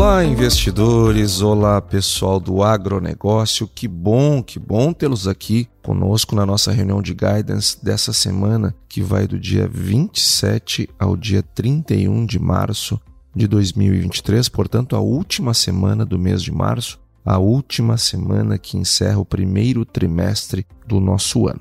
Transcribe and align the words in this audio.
Olá, 0.00 0.24
investidores! 0.24 1.42
Olá, 1.42 1.78
pessoal 1.78 2.40
do 2.40 2.62
agronegócio! 2.62 3.68
Que 3.68 3.86
bom, 3.86 4.42
que 4.42 4.58
bom 4.58 4.94
tê-los 4.94 5.28
aqui 5.28 5.68
conosco 5.82 6.34
na 6.34 6.46
nossa 6.46 6.72
reunião 6.72 7.02
de 7.02 7.12
guidance 7.12 7.84
dessa 7.84 8.10
semana, 8.10 8.74
que 8.88 9.02
vai 9.02 9.26
do 9.26 9.38
dia 9.38 9.68
27 9.68 10.88
ao 10.98 11.18
dia 11.18 11.42
31 11.42 12.24
de 12.24 12.38
março 12.38 12.98
de 13.36 13.46
2023, 13.46 14.48
portanto, 14.48 14.96
a 14.96 15.00
última 15.00 15.52
semana 15.52 16.06
do 16.06 16.18
mês 16.18 16.42
de 16.42 16.50
março, 16.50 16.98
a 17.22 17.36
última 17.36 17.98
semana 17.98 18.56
que 18.56 18.78
encerra 18.78 19.18
o 19.18 19.26
primeiro 19.26 19.84
trimestre 19.84 20.66
do 20.86 20.98
nosso 20.98 21.46
ano. 21.46 21.60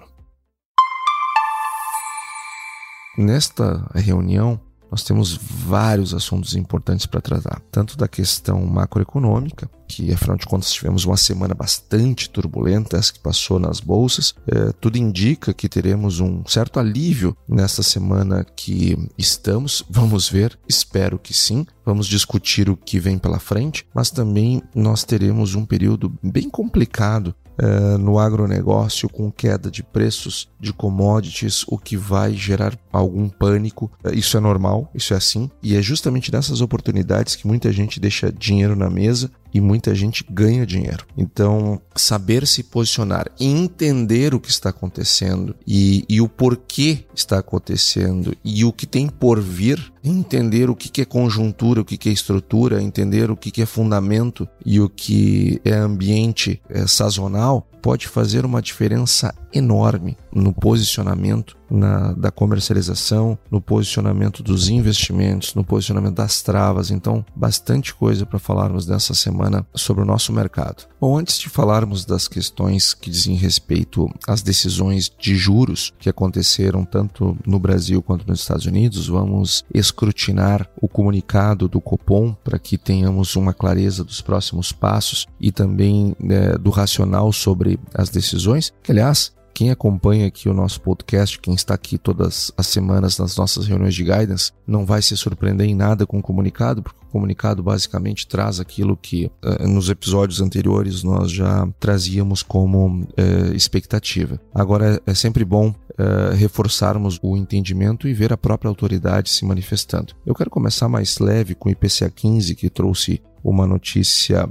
Nesta 3.18 3.86
reunião, 3.94 4.58
nós 4.92 5.04
temos 5.04 5.36
vários 5.38 6.14
assuntos 6.14 6.56
importantes 6.56 7.06
para 7.06 7.22
tratar, 7.22 7.62
tanto 7.72 7.98
da 7.98 8.08
questão 8.08 8.66
macroeconômica, 8.66 9.70
que 9.90 10.14
afinal 10.14 10.38
de 10.38 10.46
contas 10.46 10.72
tivemos 10.72 11.04
uma 11.04 11.18
semana 11.18 11.56
bastante 11.56 12.30
turbulenta, 12.30 12.96
essa 12.96 13.12
que 13.12 13.20
passou 13.20 13.60
nas 13.60 13.80
bolsas. 13.80 14.36
É, 14.48 14.72
tudo 14.80 14.98
indica 14.98 15.52
que 15.52 15.68
teremos 15.68 16.20
um 16.20 16.44
certo 16.46 16.80
alívio 16.80 17.36
nessa 17.48 17.82
semana 17.82 18.46
que 18.56 18.96
estamos. 19.18 19.84
Vamos 19.90 20.30
ver, 20.30 20.58
espero 20.68 21.18
que 21.18 21.34
sim. 21.34 21.66
Vamos 21.84 22.06
discutir 22.06 22.70
o 22.70 22.78
que 22.78 23.00
vem 23.00 23.18
pela 23.18 23.40
frente, 23.40 23.84
mas 23.94 24.12
também 24.12 24.62
nós 24.76 25.04
teremos 25.04 25.56
um 25.56 25.66
período 25.66 26.14
bem 26.22 26.48
complicado 26.50 27.36
Uh, 27.62 27.98
no 27.98 28.18
agronegócio 28.18 29.10
com 29.10 29.30
queda 29.30 29.70
de 29.70 29.84
preços 29.84 30.48
de 30.58 30.72
commodities, 30.72 31.66
o 31.68 31.78
que 31.78 31.98
vai 31.98 32.34
gerar 32.34 32.80
algum 32.90 33.28
pânico. 33.28 33.92
Uh, 34.02 34.14
isso 34.14 34.38
é 34.38 34.40
normal, 34.40 34.90
isso 34.96 35.14
é 35.14 35.18
assim, 35.18 35.52
e 35.62 35.76
é 35.76 35.82
justamente 35.82 36.32
nessas 36.32 36.62
oportunidades 36.62 37.36
que 37.36 37.46
muita 37.46 37.70
gente 37.74 38.00
deixa 38.00 38.32
dinheiro 38.32 38.78
na 38.78 38.90
mesa 38.90 39.30
e 39.54 39.60
muita 39.62 39.94
gente 39.96 40.26
ganha 40.30 40.66
dinheiro. 40.66 41.06
Então, 41.18 41.82
saber 41.96 42.46
se 42.48 42.64
posicionar, 42.64 43.30
entender 43.40 44.34
o 44.34 44.40
que 44.40 44.50
está 44.50 44.70
acontecendo 44.70 45.56
e, 45.68 46.06
e 46.08 46.22
o 46.22 46.30
porquê 46.30 47.06
está 47.14 47.40
acontecendo 47.40 48.36
e 48.44 48.64
o 48.64 48.72
que 48.72 48.86
tem 48.86 49.08
por 49.08 49.40
vir, 49.40 49.92
entender 50.04 50.70
o 50.70 50.76
que 50.76 51.02
é 51.02 51.06
conjuntura, 51.06 51.82
o 51.82 51.86
que 51.86 52.10
é 52.10 52.12
estrutura, 52.12 52.82
entender 52.82 53.30
o 53.30 53.36
que 53.36 53.62
é 53.62 53.66
fundamento 53.66 54.48
e 54.66 54.80
o 54.80 54.90
que 54.90 55.60
é 55.66 55.74
ambiente 55.74 56.62
é, 56.70 56.88
sazonal, 56.88 57.68
pode 57.82 58.08
fazer 58.08 58.46
uma 58.46 58.62
diferença 58.62 59.34
enorme 59.54 60.18
no 60.34 60.54
posicionamento 60.54 61.58
na, 61.70 62.14
da 62.14 62.32
comercialização, 62.32 63.38
no 63.50 63.62
posicionamento 63.62 64.42
dos 64.42 64.70
investimentos, 64.70 65.54
no 65.54 65.64
posicionamento 65.64 66.16
das 66.16 66.42
travas. 66.42 66.92
Então, 66.92 67.26
bastante 67.36 67.94
coisa 67.94 68.26
para 68.26 68.40
falarmos 68.40 68.88
nessa 68.88 69.14
semana 69.14 69.66
sobre 69.76 70.04
o 70.04 70.06
nosso 70.06 70.34
mercado. 70.34 70.88
Bom, 71.00 71.18
antes 71.18 71.38
de 71.38 71.50
falarmos 71.50 72.06
das 72.06 72.28
questões 72.28 72.94
que 72.94 73.10
dizem 73.10 73.36
respeito 73.36 74.10
às 74.28 74.42
decisões 74.42 75.12
de 75.18 75.36
juros 75.36 75.94
que 76.00 76.10
aconteceram 76.10 76.84
tanto 76.84 77.38
no 77.46 77.60
Brasil 77.60 78.02
quanto 78.02 78.28
nos 78.28 78.42
Estados 78.42 78.66
Unidos, 78.66 79.08
vamos 79.08 79.64
escrutinar 79.74 80.70
o 80.82 80.88
comunicado 80.88 81.68
do 81.68 81.80
Copom 81.80 82.34
para 82.44 82.60
que 82.60 82.78
tenhamos 82.78 83.36
uma 83.36 83.54
clareza 83.54 84.04
dos 84.04 84.22
próximos 84.22 84.72
passos 84.72 85.28
e 85.40 85.52
também 85.52 86.16
né, 86.20 86.54
do 86.58 86.70
racional 86.70 87.32
sobre 87.32 87.80
as 87.94 88.10
decisões, 88.10 88.74
que 88.84 88.92
aliás 88.92 89.34
quem 89.60 89.72
acompanha 89.72 90.26
aqui 90.26 90.48
o 90.48 90.54
nosso 90.54 90.80
podcast, 90.80 91.38
quem 91.38 91.54
está 91.54 91.74
aqui 91.74 91.98
todas 91.98 92.50
as 92.56 92.66
semanas 92.66 93.18
nas 93.18 93.36
nossas 93.36 93.68
reuniões 93.68 93.94
de 93.94 94.06
guidance, 94.06 94.54
não 94.66 94.86
vai 94.86 95.02
se 95.02 95.18
surpreender 95.18 95.68
em 95.68 95.76
nada 95.76 96.08
com 96.08 96.18
o 96.18 96.22
comunicado, 96.22 96.82
porque 96.82 96.98
o 97.04 97.12
comunicado 97.12 97.62
basicamente 97.62 98.26
traz 98.26 98.62
aquilo 98.62 98.96
que 98.96 99.26
uh, 99.26 99.68
nos 99.68 99.90
episódios 99.90 100.40
anteriores 100.40 101.04
nós 101.04 101.30
já 101.30 101.68
trazíamos 101.78 102.42
como 102.42 103.02
uh, 103.02 103.54
expectativa. 103.54 104.40
Agora 104.56 105.02
é 105.06 105.14
sempre 105.14 105.44
bom 105.44 105.72
uh, 105.72 106.34
reforçarmos 106.38 107.20
o 107.22 107.36
entendimento 107.36 108.08
e 108.08 108.14
ver 108.14 108.32
a 108.32 108.38
própria 108.38 108.70
autoridade 108.70 109.30
se 109.30 109.44
manifestando. 109.44 110.14
Eu 110.26 110.34
quero 110.34 110.50
começar 110.50 110.88
mais 110.88 111.20
leve 111.20 111.54
com 111.54 111.68
o 111.68 111.72
IPCA 111.74 112.10
15, 112.10 112.56
que 112.56 112.70
trouxe 112.70 113.22
uma 113.44 113.68
notícia, 113.68 114.50